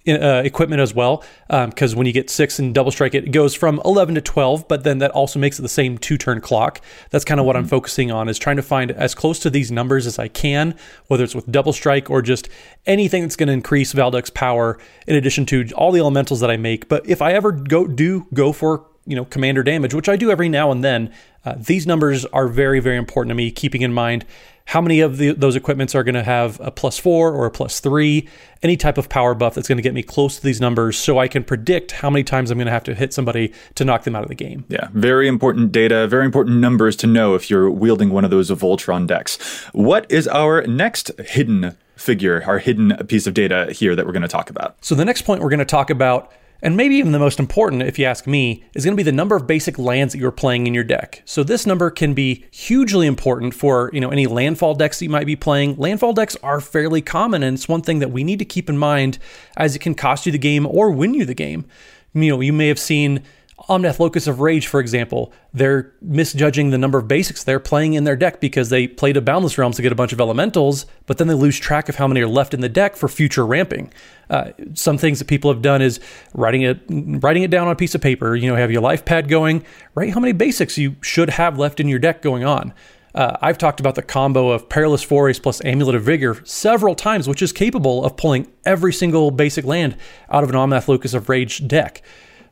uh, 0.07 0.41
equipment 0.43 0.81
as 0.81 0.93
well. 0.93 1.23
Because 1.47 1.93
um, 1.93 1.97
when 1.97 2.07
you 2.07 2.13
get 2.13 2.29
six 2.29 2.59
and 2.59 2.73
double 2.73 2.91
strike, 2.91 3.13
it 3.13 3.31
goes 3.31 3.53
from 3.53 3.81
11 3.85 4.15
to 4.15 4.21
12, 4.21 4.67
but 4.67 4.83
then 4.83 4.99
that 4.99 5.11
also 5.11 5.39
makes 5.39 5.59
it 5.59 5.61
the 5.61 5.69
same 5.69 5.97
two 5.97 6.17
turn 6.17 6.41
clock. 6.41 6.81
That's 7.09 7.25
kind 7.25 7.39
of 7.39 7.45
what 7.45 7.55
mm-hmm. 7.55 7.65
I'm 7.65 7.69
focusing 7.69 8.11
on 8.11 8.29
is 8.29 8.39
trying 8.39 8.55
to 8.55 8.63
find 8.63 8.91
as 8.91 9.13
close 9.13 9.39
to 9.39 9.49
these 9.49 9.71
numbers 9.71 10.07
as 10.07 10.17
I 10.17 10.27
can, 10.27 10.75
whether 11.07 11.23
it's 11.23 11.35
with 11.35 11.51
double 11.51 11.73
strike 11.73 12.09
or 12.09 12.21
just 12.21 12.49
anything 12.85 13.21
that's 13.23 13.35
going 13.35 13.47
to 13.47 13.53
increase 13.53 13.93
Valduk's 13.93 14.29
power 14.29 14.79
in 15.07 15.15
addition 15.15 15.45
to 15.47 15.67
all 15.75 15.91
the 15.91 15.99
elementals 15.99 16.39
that 16.39 16.49
I 16.49 16.57
make. 16.57 16.87
But 16.87 17.07
if 17.07 17.21
I 17.21 17.33
ever 17.33 17.51
go 17.51 17.87
do 17.87 18.27
go 18.33 18.51
for 18.53 18.87
you 19.05 19.15
know 19.15 19.25
commander 19.25 19.63
damage, 19.63 19.93
which 19.93 20.09
I 20.09 20.15
do 20.15 20.31
every 20.31 20.49
now 20.49 20.71
and 20.71 20.83
then, 20.83 21.13
uh, 21.43 21.55
these 21.57 21.87
numbers 21.87 22.25
are 22.25 22.47
very 22.47 22.79
very 22.79 22.97
important 22.97 23.29
to 23.29 23.35
me. 23.35 23.51
Keeping 23.51 23.81
in 23.81 23.93
mind 23.93 24.25
how 24.65 24.81
many 24.81 24.99
of 25.01 25.17
the, 25.17 25.33
those 25.33 25.55
equipments 25.55 25.95
are 25.95 26.03
going 26.03 26.15
to 26.15 26.23
have 26.23 26.59
a 26.61 26.71
plus 26.71 26.97
four 26.97 27.33
or 27.33 27.45
a 27.45 27.51
plus 27.51 27.79
three, 27.79 28.27
any 28.63 28.77
type 28.77 28.97
of 28.97 29.09
power 29.09 29.33
buff 29.33 29.55
that's 29.55 29.67
going 29.67 29.77
to 29.77 29.81
get 29.81 29.93
me 29.93 30.03
close 30.03 30.37
to 30.37 30.43
these 30.43 30.61
numbers 30.61 30.97
so 30.97 31.17
I 31.17 31.27
can 31.27 31.43
predict 31.43 31.91
how 31.91 32.09
many 32.09 32.23
times 32.23 32.51
I'm 32.51 32.57
going 32.57 32.67
to 32.67 32.71
have 32.71 32.83
to 32.85 32.95
hit 32.95 33.13
somebody 33.13 33.53
to 33.75 33.85
knock 33.85 34.03
them 34.03 34.15
out 34.15 34.23
of 34.23 34.29
the 34.29 34.35
game. 34.35 34.65
Yeah, 34.69 34.89
very 34.93 35.27
important 35.27 35.71
data, 35.71 36.07
very 36.07 36.25
important 36.25 36.57
numbers 36.57 36.95
to 36.97 37.07
know 37.07 37.35
if 37.35 37.49
you're 37.49 37.69
wielding 37.69 38.11
one 38.11 38.23
of 38.23 38.31
those 38.31 38.49
Voltron 38.51 39.07
decks. 39.07 39.37
What 39.73 40.09
is 40.11 40.27
our 40.27 40.61
next 40.67 41.11
hidden 41.19 41.75
figure, 41.95 42.43
our 42.45 42.59
hidden 42.59 42.95
piece 43.07 43.27
of 43.27 43.33
data 43.33 43.71
here 43.71 43.95
that 43.95 44.05
we're 44.05 44.13
going 44.13 44.21
to 44.21 44.27
talk 44.27 44.49
about? 44.49 44.75
So 44.81 44.95
the 44.95 45.05
next 45.05 45.23
point 45.23 45.41
we're 45.41 45.49
going 45.49 45.59
to 45.59 45.65
talk 45.65 45.89
about 45.89 46.31
and 46.61 46.77
maybe 46.77 46.95
even 46.95 47.11
the 47.11 47.19
most 47.19 47.39
important, 47.39 47.81
if 47.81 47.97
you 47.97 48.05
ask 48.05 48.27
me, 48.27 48.63
is 48.75 48.85
going 48.85 48.95
to 48.95 49.03
be 49.03 49.03
the 49.03 49.11
number 49.11 49.35
of 49.35 49.47
basic 49.47 49.79
lands 49.79 50.13
that 50.13 50.19
you're 50.19 50.31
playing 50.31 50.67
in 50.67 50.73
your 50.73 50.83
deck. 50.83 51.21
So 51.25 51.43
this 51.43 51.65
number 51.65 51.89
can 51.89 52.13
be 52.13 52.45
hugely 52.51 53.07
important 53.07 53.53
for 53.53 53.89
you 53.93 53.99
know 53.99 54.09
any 54.09 54.27
landfall 54.27 54.75
decks 54.75 54.99
that 54.99 55.05
you 55.05 55.09
might 55.09 55.25
be 55.25 55.35
playing. 55.35 55.77
Landfall 55.77 56.13
decks 56.13 56.35
are 56.43 56.61
fairly 56.61 57.01
common, 57.01 57.43
and 57.43 57.55
it's 57.55 57.67
one 57.67 57.81
thing 57.81 57.99
that 57.99 58.11
we 58.11 58.23
need 58.23 58.39
to 58.39 58.45
keep 58.45 58.69
in 58.69 58.77
mind 58.77 59.17
as 59.57 59.75
it 59.75 59.79
can 59.79 59.95
cost 59.95 60.25
you 60.25 60.31
the 60.31 60.37
game 60.37 60.65
or 60.65 60.91
win 60.91 61.13
you 61.13 61.25
the 61.25 61.33
game. 61.33 61.65
You 62.13 62.29
know, 62.29 62.41
you 62.41 62.53
may 62.53 62.67
have 62.67 62.79
seen 62.79 63.23
Omnath 63.69 63.99
Locus 63.99 64.27
of 64.27 64.39
Rage, 64.39 64.67
for 64.67 64.79
example, 64.79 65.31
they're 65.53 65.93
misjudging 66.01 66.69
the 66.69 66.77
number 66.77 66.97
of 66.97 67.07
basics 67.07 67.43
they're 67.43 67.59
playing 67.59 67.93
in 67.93 68.03
their 68.03 68.15
deck 68.15 68.39
because 68.39 68.69
they 68.69 68.87
played 68.87 69.17
a 69.17 69.21
Boundless 69.21 69.57
Realms 69.57 69.75
to 69.75 69.81
get 69.81 69.91
a 69.91 69.95
bunch 69.95 70.13
of 70.13 70.19
elementals, 70.19 70.85
but 71.05 71.17
then 71.17 71.27
they 71.27 71.33
lose 71.33 71.59
track 71.59 71.89
of 71.89 71.95
how 71.95 72.07
many 72.07 72.21
are 72.21 72.27
left 72.27 72.53
in 72.53 72.61
the 72.61 72.69
deck 72.69 72.95
for 72.95 73.07
future 73.07 73.45
ramping. 73.45 73.91
Uh, 74.29 74.51
some 74.73 74.97
things 74.97 75.19
that 75.19 75.27
people 75.27 75.51
have 75.51 75.61
done 75.61 75.81
is 75.81 75.99
writing 76.33 76.61
it 76.61 76.79
writing 76.89 77.43
it 77.43 77.51
down 77.51 77.67
on 77.67 77.73
a 77.73 77.75
piece 77.75 77.93
of 77.93 78.01
paper. 78.01 78.35
You 78.35 78.49
know, 78.49 78.55
have 78.55 78.71
your 78.71 78.81
life 78.81 79.05
pad 79.05 79.27
going, 79.27 79.65
write 79.95 80.13
how 80.13 80.19
many 80.19 80.33
basics 80.33 80.77
you 80.77 80.95
should 81.01 81.31
have 81.31 81.59
left 81.59 81.79
in 81.79 81.87
your 81.87 81.99
deck 81.99 82.21
going 82.21 82.43
on. 82.43 82.73
Uh, 83.13 83.37
I've 83.41 83.57
talked 83.57 83.79
about 83.79 83.95
the 83.95 84.01
combo 84.01 84.49
of 84.51 84.69
Perilous 84.69 85.03
Forays 85.03 85.39
plus 85.39 85.63
Amulet 85.65 85.95
of 85.95 86.03
Vigor 86.03 86.41
several 86.45 86.95
times, 86.95 87.27
which 87.27 87.41
is 87.41 87.51
capable 87.51 88.05
of 88.05 88.15
pulling 88.15 88.47
every 88.65 88.93
single 88.93 89.31
basic 89.31 89.65
land 89.65 89.97
out 90.29 90.43
of 90.43 90.49
an 90.49 90.55
Omnath 90.55 90.87
Locus 90.87 91.13
of 91.13 91.27
Rage 91.27 91.67
deck. 91.67 92.01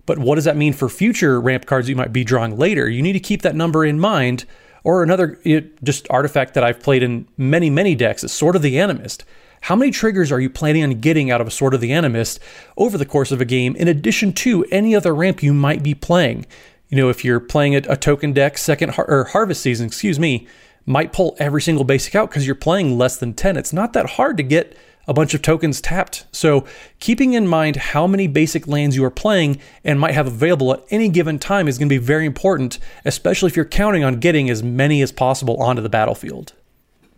But 0.09 0.17
what 0.17 0.37
does 0.37 0.45
that 0.45 0.57
mean 0.57 0.73
for 0.73 0.89
future 0.89 1.39
ramp 1.39 1.67
cards 1.67 1.87
you 1.87 1.95
might 1.95 2.11
be 2.11 2.23
drawing 2.23 2.57
later? 2.57 2.89
You 2.89 3.03
need 3.03 3.13
to 3.13 3.19
keep 3.19 3.43
that 3.43 3.55
number 3.55 3.85
in 3.85 3.99
mind. 3.99 4.45
Or 4.83 5.03
another 5.03 5.39
it, 5.43 5.83
just 5.83 6.07
artifact 6.09 6.55
that 6.55 6.63
I've 6.63 6.79
played 6.79 7.03
in 7.03 7.27
many, 7.37 7.69
many 7.69 7.93
decks 7.93 8.23
is 8.23 8.31
Sword 8.31 8.55
of 8.55 8.63
the 8.63 8.73
Animist. 8.77 9.21
How 9.61 9.75
many 9.75 9.91
triggers 9.91 10.31
are 10.31 10.39
you 10.39 10.49
planning 10.49 10.83
on 10.83 10.99
getting 10.99 11.29
out 11.29 11.41
of 11.41 11.45
a 11.45 11.51
Sword 11.51 11.75
of 11.75 11.81
the 11.81 11.91
Animist 11.91 12.39
over 12.75 12.97
the 12.97 13.05
course 13.05 13.31
of 13.31 13.39
a 13.39 13.45
game, 13.45 13.75
in 13.75 13.87
addition 13.87 14.33
to 14.33 14.65
any 14.71 14.95
other 14.95 15.13
ramp 15.13 15.43
you 15.43 15.53
might 15.53 15.83
be 15.83 15.93
playing? 15.93 16.47
You 16.87 16.97
know, 16.97 17.09
if 17.09 17.23
you're 17.23 17.39
playing 17.39 17.75
a, 17.75 17.81
a 17.87 17.95
token 17.95 18.33
deck, 18.33 18.57
second 18.57 18.93
har- 18.93 19.07
or 19.07 19.25
harvest 19.25 19.61
season, 19.61 19.85
excuse 19.85 20.17
me, 20.17 20.47
might 20.87 21.13
pull 21.13 21.37
every 21.37 21.61
single 21.61 21.83
basic 21.83 22.15
out 22.15 22.31
because 22.31 22.47
you're 22.47 22.55
playing 22.55 22.97
less 22.97 23.17
than 23.17 23.35
10. 23.35 23.57
It's 23.57 23.73
not 23.73 23.93
that 23.93 24.09
hard 24.09 24.37
to 24.37 24.43
get 24.43 24.75
a 25.09 25.13
bunch 25.13 25.33
of 25.33 25.41
tokens 25.41 25.81
tapped. 25.81 26.27
So, 26.31 26.65
keeping 26.99 27.33
in 27.33 27.47
mind 27.47 27.75
how 27.75 28.05
many 28.05 28.27
basic 28.27 28.67
lands 28.67 28.95
you 28.95 29.03
are 29.03 29.09
playing 29.09 29.59
and 29.83 29.99
might 29.99 30.13
have 30.13 30.27
available 30.27 30.71
at 30.71 30.83
any 30.91 31.09
given 31.09 31.39
time 31.39 31.67
is 31.67 31.79
going 31.79 31.89
to 31.89 31.93
be 31.93 31.97
very 31.97 32.27
important, 32.27 32.77
especially 33.03 33.47
if 33.47 33.55
you're 33.55 33.65
counting 33.65 34.03
on 34.03 34.19
getting 34.19 34.49
as 34.51 34.61
many 34.61 35.01
as 35.01 35.11
possible 35.11 35.57
onto 35.57 35.81
the 35.81 35.89
battlefield. 35.89 36.53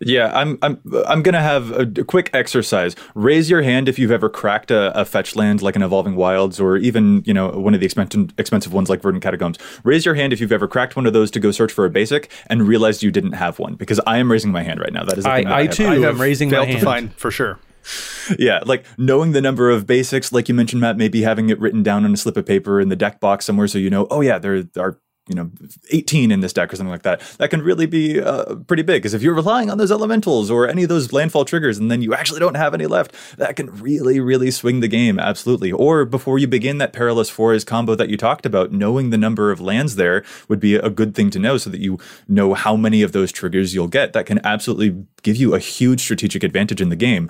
Yeah, 0.04 0.32
I'm 0.34 0.58
I'm 0.62 0.80
I'm 1.06 1.22
gonna 1.22 1.42
have 1.42 1.70
a, 1.70 1.86
quick 2.02 2.30
exercise. 2.32 2.96
Raise 3.14 3.48
your 3.48 3.62
hand 3.62 3.88
if 3.88 4.00
you've 4.00 4.10
ever 4.10 4.28
cracked 4.28 4.72
a, 4.72 4.98
a, 4.98 5.04
fetch 5.04 5.36
land 5.36 5.62
like 5.62 5.76
an 5.76 5.82
Evolving 5.82 6.16
Wilds, 6.16 6.58
or 6.58 6.76
even 6.76 7.22
you 7.24 7.32
know 7.32 7.50
one 7.50 7.72
of 7.72 7.78
the 7.78 7.86
expensive 7.86 8.30
expensive 8.36 8.72
ones 8.72 8.88
like 8.88 9.00
Verdant 9.00 9.22
Catacombs. 9.22 9.58
Raise 9.84 10.04
your 10.04 10.16
hand 10.16 10.32
if 10.32 10.40
you've 10.40 10.50
ever 10.50 10.66
cracked 10.66 10.96
one 10.96 11.06
of 11.06 11.12
those 11.12 11.30
to 11.32 11.38
go 11.38 11.52
search 11.52 11.70
for 11.70 11.84
a 11.84 11.90
basic 11.90 12.28
and 12.48 12.66
realized 12.66 13.04
you 13.04 13.12
didn't 13.12 13.34
have 13.34 13.60
one. 13.60 13.76
Because 13.76 14.00
I 14.04 14.18
am 14.18 14.28
raising 14.28 14.50
my 14.50 14.64
hand 14.64 14.80
right 14.80 14.92
now. 14.92 15.04
That 15.04 15.18
is 15.18 15.24
I, 15.24 15.42
I, 15.42 15.60
I 15.60 15.66
too 15.68 15.86
I 15.86 15.94
am 16.08 16.20
raising 16.20 16.50
my 16.50 16.64
hand. 16.64 16.80
to 16.80 16.84
find 16.84 17.14
for 17.14 17.30
sure 17.30 17.60
yeah, 18.38 18.60
like 18.64 18.84
knowing 18.98 19.32
the 19.32 19.40
number 19.40 19.70
of 19.70 19.86
basics, 19.86 20.32
like 20.32 20.48
you 20.48 20.54
mentioned, 20.54 20.80
Matt, 20.80 20.96
maybe 20.96 21.22
having 21.22 21.50
it 21.50 21.60
written 21.60 21.82
down 21.82 22.04
on 22.04 22.12
a 22.12 22.16
slip 22.16 22.36
of 22.36 22.46
paper 22.46 22.80
in 22.80 22.88
the 22.88 22.96
deck 22.96 23.20
box 23.20 23.44
somewhere 23.44 23.66
so 23.66 23.78
you 23.78 23.90
know, 23.90 24.06
oh 24.10 24.20
yeah, 24.20 24.38
there 24.38 24.64
are 24.78 25.00
you 25.28 25.36
know 25.36 25.50
18 25.90 26.32
in 26.32 26.40
this 26.40 26.52
deck 26.52 26.72
or 26.72 26.76
something 26.76 26.90
like 26.90 27.02
that 27.02 27.20
that 27.38 27.48
can 27.48 27.62
really 27.62 27.86
be 27.86 28.20
uh, 28.20 28.56
pretty 28.66 28.82
big 28.82 29.02
because 29.02 29.14
if 29.14 29.22
you're 29.22 29.34
relying 29.34 29.70
on 29.70 29.78
those 29.78 29.92
elementals 29.92 30.50
or 30.50 30.68
any 30.68 30.82
of 30.82 30.88
those 30.88 31.12
landfall 31.12 31.44
triggers 31.44 31.78
and 31.78 31.90
then 31.90 32.02
you 32.02 32.12
actually 32.12 32.40
don't 32.40 32.56
have 32.56 32.74
any 32.74 32.86
left 32.86 33.14
that 33.38 33.54
can 33.54 33.70
really 33.80 34.18
really 34.18 34.50
swing 34.50 34.80
the 34.80 34.88
game 34.88 35.20
absolutely 35.20 35.70
or 35.70 36.04
before 36.04 36.40
you 36.40 36.48
begin 36.48 36.78
that 36.78 36.92
perilous 36.92 37.30
forays 37.30 37.64
combo 37.64 37.94
that 37.94 38.08
you 38.08 38.16
talked 38.16 38.44
about 38.44 38.72
knowing 38.72 39.10
the 39.10 39.18
number 39.18 39.52
of 39.52 39.60
lands 39.60 39.94
there 39.94 40.24
would 40.48 40.58
be 40.58 40.74
a 40.74 40.90
good 40.90 41.14
thing 41.14 41.30
to 41.30 41.38
know 41.38 41.56
so 41.56 41.70
that 41.70 41.80
you 41.80 41.98
know 42.26 42.54
how 42.54 42.74
many 42.74 43.00
of 43.02 43.12
those 43.12 43.30
triggers 43.30 43.74
you'll 43.74 43.86
get 43.86 44.12
that 44.14 44.26
can 44.26 44.44
absolutely 44.44 45.06
give 45.22 45.36
you 45.36 45.54
a 45.54 45.58
huge 45.58 46.00
strategic 46.00 46.42
advantage 46.42 46.80
in 46.80 46.88
the 46.88 46.96
game. 46.96 47.28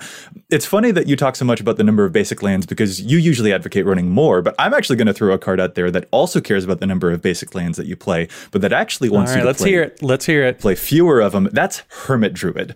It's 0.49 0.65
funny 0.65 0.91
that 0.91 1.07
you 1.07 1.15
talk 1.15 1.35
so 1.35 1.45
much 1.45 1.61
about 1.61 1.77
the 1.77 1.83
number 1.83 2.05
of 2.05 2.11
basic 2.11 2.41
lands 2.41 2.65
because 2.65 3.01
you 3.01 3.17
usually 3.17 3.53
advocate 3.53 3.85
running 3.85 4.09
more, 4.09 4.41
but 4.41 4.55
I'm 4.59 4.73
actually 4.73 4.95
going 4.95 5.07
to 5.07 5.13
throw 5.13 5.33
a 5.33 5.37
card 5.37 5.59
out 5.59 5.75
there 5.75 5.91
that 5.91 6.07
also 6.11 6.41
cares 6.41 6.63
about 6.63 6.79
the 6.79 6.87
number 6.87 7.11
of 7.11 7.21
basic 7.21 7.55
lands 7.55 7.79
that 7.83 7.89
you 7.89 7.95
play, 7.95 8.27
but 8.51 8.61
that 8.61 8.73
actually 8.73 9.09
wants 9.09 9.31
All 9.31 9.35
right, 9.35 9.39
you 9.39 9.43
to 9.43 9.47
let's 9.47 9.61
play, 9.61 9.69
hear 9.69 9.83
it. 9.83 10.01
Let's 10.01 10.25
hear 10.25 10.43
it. 10.45 10.59
play 10.59 10.75
fewer 10.75 11.19
of 11.19 11.33
them. 11.33 11.49
That's 11.51 11.83
Hermit 11.89 12.33
Druid. 12.33 12.75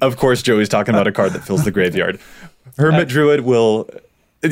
Of 0.00 0.16
course, 0.16 0.42
Joey's 0.42 0.68
talking 0.68 0.94
about 0.94 1.08
a 1.08 1.12
card 1.12 1.32
that 1.32 1.44
fills 1.44 1.64
the 1.64 1.70
graveyard. 1.72 2.20
Hermit 2.78 3.00
uh, 3.00 3.04
Druid 3.04 3.40
will. 3.40 3.90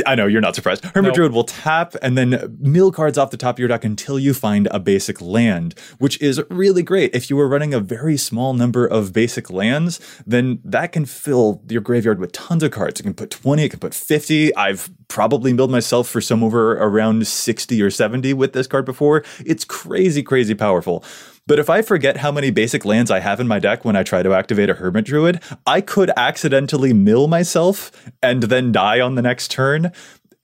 I 0.07 0.15
know 0.15 0.27
you're 0.27 0.41
not 0.41 0.55
surprised. 0.55 0.85
Hermit 0.85 1.09
Nope. 1.09 1.15
Druid 1.15 1.33
will 1.33 1.45
tap 1.45 1.97
and 2.01 2.17
then 2.17 2.57
mill 2.61 2.93
cards 2.93 3.19
off 3.19 3.31
the 3.31 3.37
top 3.37 3.57
of 3.57 3.59
your 3.59 3.69
deck 3.69 3.85
until 3.85 4.19
you 4.19 4.33
find 4.33 4.69
a 4.71 4.79
basic 4.79 5.21
land, 5.21 5.75
which 5.99 6.21
is 6.21 6.41
really 6.49 6.83
great. 6.83 7.15
If 7.15 7.29
you 7.29 7.37
were 7.37 7.49
running 7.49 7.75
a 7.75 7.81
very 7.81 8.17
small 8.17 8.55
number 8.55 8.87
of 8.87 9.13
basic 9.13 9.51
lands, 9.51 10.01
then 10.25 10.61
that 10.65 10.93
can 10.93 11.07
fill 11.07 11.63
your 11.69 11.81
graveyard 11.81 12.21
with 12.21 12.31
tons 12.33 12.63
of 12.63 12.71
cards. 12.71 13.01
It 13.01 13.03
can 13.03 13.15
put 13.15 13.31
20, 13.31 13.65
it 13.65 13.69
can 13.71 13.81
put 13.81 13.95
50. 13.95 14.55
I've 14.55 14.91
probably 15.09 15.53
milled 15.53 15.73
myself 15.73 16.09
for 16.09 16.21
some 16.21 16.45
over 16.45 16.75
around 16.75 17.27
60 17.27 17.83
or 17.83 17.91
70 17.91 18.33
with 18.35 18.53
this 18.53 18.69
card 18.69 18.85
before. 18.85 19.25
It's 19.45 19.65
crazy, 19.65 20.23
crazy 20.23 20.55
powerful. 20.55 21.05
But 21.51 21.59
if 21.59 21.69
I 21.69 21.83
forget 21.83 22.19
how 22.19 22.31
many 22.31 22.53
basic 22.53 22.85
lands 22.85 23.11
I 23.11 23.19
have 23.19 23.41
in 23.41 23.49
my 23.49 23.59
deck 23.59 23.85
when 23.85 23.97
I 23.97 24.05
try 24.05 24.23
to 24.23 24.35
activate 24.35 24.71
a 24.71 24.75
Hermit 24.75 25.05
Druid, 25.05 25.43
I 25.67 25.81
could 25.81 26.13
accidentally 26.17 26.93
mill 26.93 27.27
myself 27.27 27.91
and 28.23 28.45
then 28.45 28.71
die 28.71 29.01
on 29.01 29.17
the 29.17 29.23
next 29.23 29.51
turn. 29.51 29.91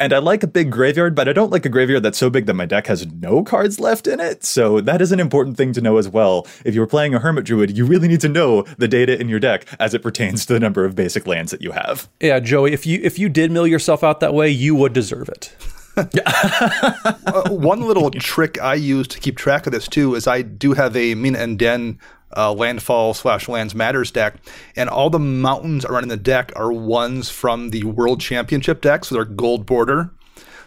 And 0.01 0.13
I 0.13 0.19
like 0.19 0.43
a 0.43 0.49
big 0.49 0.73
graveyard, 0.73 1.15
but 1.15 1.29
I 1.29 1.33
don't 1.33 1.53
like 1.53 1.65
a 1.65 1.69
graveyard 1.69 2.03
that's 2.03 2.19
so 2.19 2.29
big 2.29 2.47
that 2.47 2.55
my 2.55 2.67
deck 2.67 2.89
has 2.89 3.07
no 3.07 3.45
cards 3.45 3.79
left 3.79 4.09
in 4.09 4.19
it. 4.19 4.43
So 4.43 4.81
that 4.81 5.01
is 5.01 5.13
an 5.13 5.21
important 5.21 5.57
thing 5.57 5.73
to 5.75 5.81
know 5.81 5.97
as 5.97 6.09
well. 6.09 6.45
If 6.65 6.75
you're 6.75 6.89
playing 6.89 7.15
a 7.15 7.21
Hermit 7.21 7.45
Druid, 7.45 7.79
you 7.79 7.87
really 7.87 8.09
need 8.09 8.21
to 8.23 8.29
know 8.29 8.63
the 8.77 8.89
data 8.89 9.17
in 9.17 9.29
your 9.29 9.39
deck 9.39 9.65
as 9.79 9.95
it 9.95 10.03
pertains 10.03 10.45
to 10.47 10.55
the 10.55 10.61
number 10.61 10.85
of 10.85 10.97
basic 10.97 11.25
lands 11.25 11.53
that 11.53 11.63
you 11.63 11.71
have. 11.71 12.09
Yeah, 12.19 12.41
Joey, 12.41 12.73
if 12.73 12.85
you 12.85 12.99
if 13.05 13.17
you 13.17 13.29
did 13.29 13.53
mill 13.53 13.69
yourself 13.69 14.03
out 14.03 14.19
that 14.19 14.35
way, 14.35 14.51
you 14.51 14.75
would 14.75 14.93
deserve 14.93 15.29
it. 15.29 15.55
Uh, 17.27 17.51
one 17.51 17.81
little 17.81 18.11
trick 18.11 18.61
I 18.61 18.75
use 18.75 19.09
to 19.09 19.21
keep 19.21 19.37
track 19.37 19.67
of 19.67 19.73
this 19.73 19.89
too 19.89 20.15
is 20.15 20.27
I 20.27 20.43
do 20.43 20.73
have 20.75 20.97
a 20.97 21.15
Mina 21.15 21.39
and 21.39 21.59
Denn 21.59 21.99
uh, 22.37 22.53
landfall 22.53 23.15
slash 23.15 23.49
lands 23.49 23.75
matters 23.75 24.11
deck, 24.11 24.37
and 24.77 24.89
all 24.89 25.11
the 25.11 25.19
mountains 25.19 25.85
around 25.85 26.05
in 26.05 26.09
the 26.09 26.17
deck 26.17 26.53
are 26.57 26.73
ones 26.73 27.31
from 27.31 27.71
the 27.71 27.85
World 27.85 28.21
Championship 28.21 28.81
deck, 28.81 29.05
so 29.05 29.15
they're 29.15 29.25
gold 29.25 29.67
border. 29.67 30.11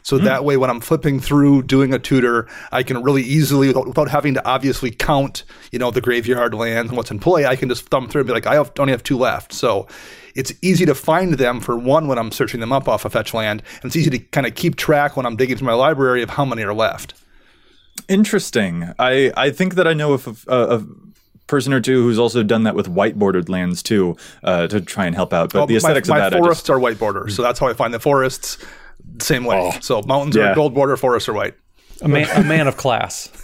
So 0.01 0.17
that 0.17 0.43
way, 0.45 0.57
when 0.57 0.69
I'm 0.69 0.79
flipping 0.79 1.19
through 1.19 1.63
doing 1.63 1.93
a 1.93 1.99
tutor, 1.99 2.47
I 2.71 2.83
can 2.83 3.03
really 3.03 3.21
easily, 3.21 3.67
without, 3.67 3.87
without 3.87 4.09
having 4.09 4.33
to 4.35 4.47
obviously 4.47 4.91
count, 4.91 5.43
you 5.71 5.79
know, 5.79 5.91
the 5.91 6.01
graveyard 6.01 6.53
lands 6.53 6.89
and 6.89 6.97
what's 6.97 7.11
in 7.11 7.19
play, 7.19 7.45
I 7.45 7.55
can 7.55 7.69
just 7.69 7.87
thumb 7.89 8.07
through 8.07 8.21
and 8.21 8.27
be 8.27 8.33
like, 8.33 8.47
I 8.47 8.55
have, 8.55 8.71
only 8.79 8.91
have 8.91 9.03
two 9.03 9.17
left. 9.17 9.53
So 9.53 9.87
it's 10.39 10.53
easy 10.61 10.85
to 10.85 10.95
find 10.95 11.33
them 11.33 11.59
for 11.59 11.77
one 11.77 12.07
when 12.07 12.17
I'm 12.17 12.31
searching 12.31 12.61
them 12.61 12.71
up 12.71 12.87
off 12.87 13.03
of 13.03 13.11
fetch 13.11 13.33
land, 13.33 13.61
and 13.75 13.89
it's 13.89 13.97
easy 13.97 14.09
to 14.11 14.19
kind 14.19 14.47
of 14.47 14.55
keep 14.55 14.77
track 14.77 15.17
when 15.17 15.25
I'm 15.25 15.35
digging 15.35 15.57
through 15.57 15.67
my 15.67 15.73
library 15.73 16.23
of 16.23 16.29
how 16.29 16.45
many 16.45 16.63
are 16.63 16.73
left. 16.73 17.13
Interesting. 18.07 18.93
I, 18.97 19.33
I 19.35 19.49
think 19.51 19.75
that 19.75 19.85
I 19.85 19.93
know 19.93 20.13
of 20.13 20.45
a, 20.47 20.77
a 20.77 20.85
person 21.47 21.73
or 21.73 21.81
two 21.81 22.03
who's 22.03 22.17
also 22.17 22.41
done 22.41 22.63
that 22.63 22.73
with 22.73 22.87
white 22.87 23.19
bordered 23.19 23.49
lands 23.49 23.83
too 23.83 24.15
uh, 24.41 24.67
to 24.67 24.79
try 24.79 25.05
and 25.05 25.13
help 25.13 25.33
out. 25.33 25.51
But 25.51 25.59
Well, 25.59 25.67
the 25.67 25.75
aesthetics 25.75 26.07
my, 26.07 26.19
my 26.19 26.25
of 26.27 26.31
that, 26.31 26.39
forests 26.39 26.63
just, 26.63 26.69
are 26.69 26.79
white 26.79 26.97
border, 26.97 27.27
so 27.27 27.41
that's 27.41 27.59
how 27.59 27.67
I 27.67 27.73
find 27.73 27.93
the 27.93 27.99
forests. 27.99 28.57
Same 29.19 29.43
way. 29.43 29.73
so 29.81 30.01
mountains 30.03 30.37
yeah. 30.37 30.51
are 30.51 30.55
gold 30.55 30.73
border, 30.73 30.95
forests 30.95 31.27
are 31.27 31.33
white. 31.33 31.55
A 32.01 32.07
man, 32.07 32.27
a 32.35 32.43
man 32.43 32.67
of 32.67 32.77
class. 32.77 33.29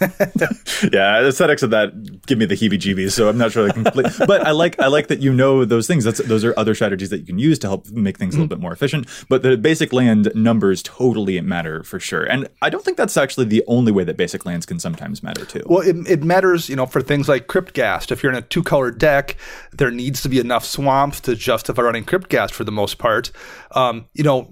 yeah, 0.92 1.26
aesthetics 1.26 1.62
of 1.62 1.70
that 1.70 2.26
give 2.26 2.38
me 2.38 2.46
the 2.46 2.54
heebie-jeebies. 2.54 3.12
So 3.12 3.28
I'm 3.28 3.38
not 3.38 3.52
sure. 3.52 3.68
I 3.68 3.72
complete, 3.72 4.06
but 4.26 4.46
I 4.46 4.52
like 4.52 4.80
I 4.80 4.86
like 4.86 5.08
that 5.08 5.20
you 5.20 5.32
know 5.32 5.64
those 5.64 5.86
things. 5.86 6.04
That's 6.04 6.18
those 6.18 6.44
are 6.44 6.54
other 6.56 6.74
strategies 6.74 7.10
that 7.10 7.18
you 7.18 7.26
can 7.26 7.38
use 7.38 7.58
to 7.60 7.66
help 7.66 7.88
make 7.90 8.18
things 8.18 8.34
a 8.34 8.38
little 8.38 8.48
bit 8.48 8.60
more 8.60 8.72
efficient. 8.72 9.06
But 9.28 9.42
the 9.42 9.56
basic 9.56 9.92
land 9.92 10.32
numbers 10.34 10.82
totally 10.82 11.40
matter 11.40 11.82
for 11.82 12.00
sure. 12.00 12.24
And 12.24 12.48
I 12.62 12.70
don't 12.70 12.84
think 12.84 12.96
that's 12.96 13.16
actually 13.16 13.46
the 13.46 13.64
only 13.66 13.92
way 13.92 14.04
that 14.04 14.16
basic 14.16 14.46
lands 14.46 14.66
can 14.66 14.78
sometimes 14.78 15.22
matter 15.22 15.44
too. 15.44 15.62
Well, 15.66 15.80
it, 15.80 15.96
it 16.08 16.22
matters, 16.22 16.68
you 16.68 16.76
know, 16.76 16.86
for 16.86 17.00
things 17.00 17.28
like 17.28 17.46
Crypt 17.46 17.74
Ghast. 17.74 18.10
If 18.10 18.22
you're 18.22 18.32
in 18.32 18.38
a 18.38 18.42
two 18.42 18.62
color 18.62 18.90
deck, 18.90 19.36
there 19.72 19.90
needs 19.90 20.22
to 20.22 20.28
be 20.28 20.38
enough 20.38 20.64
swamps 20.64 21.20
to 21.22 21.34
justify 21.34 21.82
running 21.82 22.04
Crypt 22.04 22.28
Ghast 22.28 22.54
for 22.54 22.64
the 22.64 22.72
most 22.72 22.98
part. 22.98 23.30
Um, 23.72 24.06
you 24.14 24.24
know, 24.24 24.50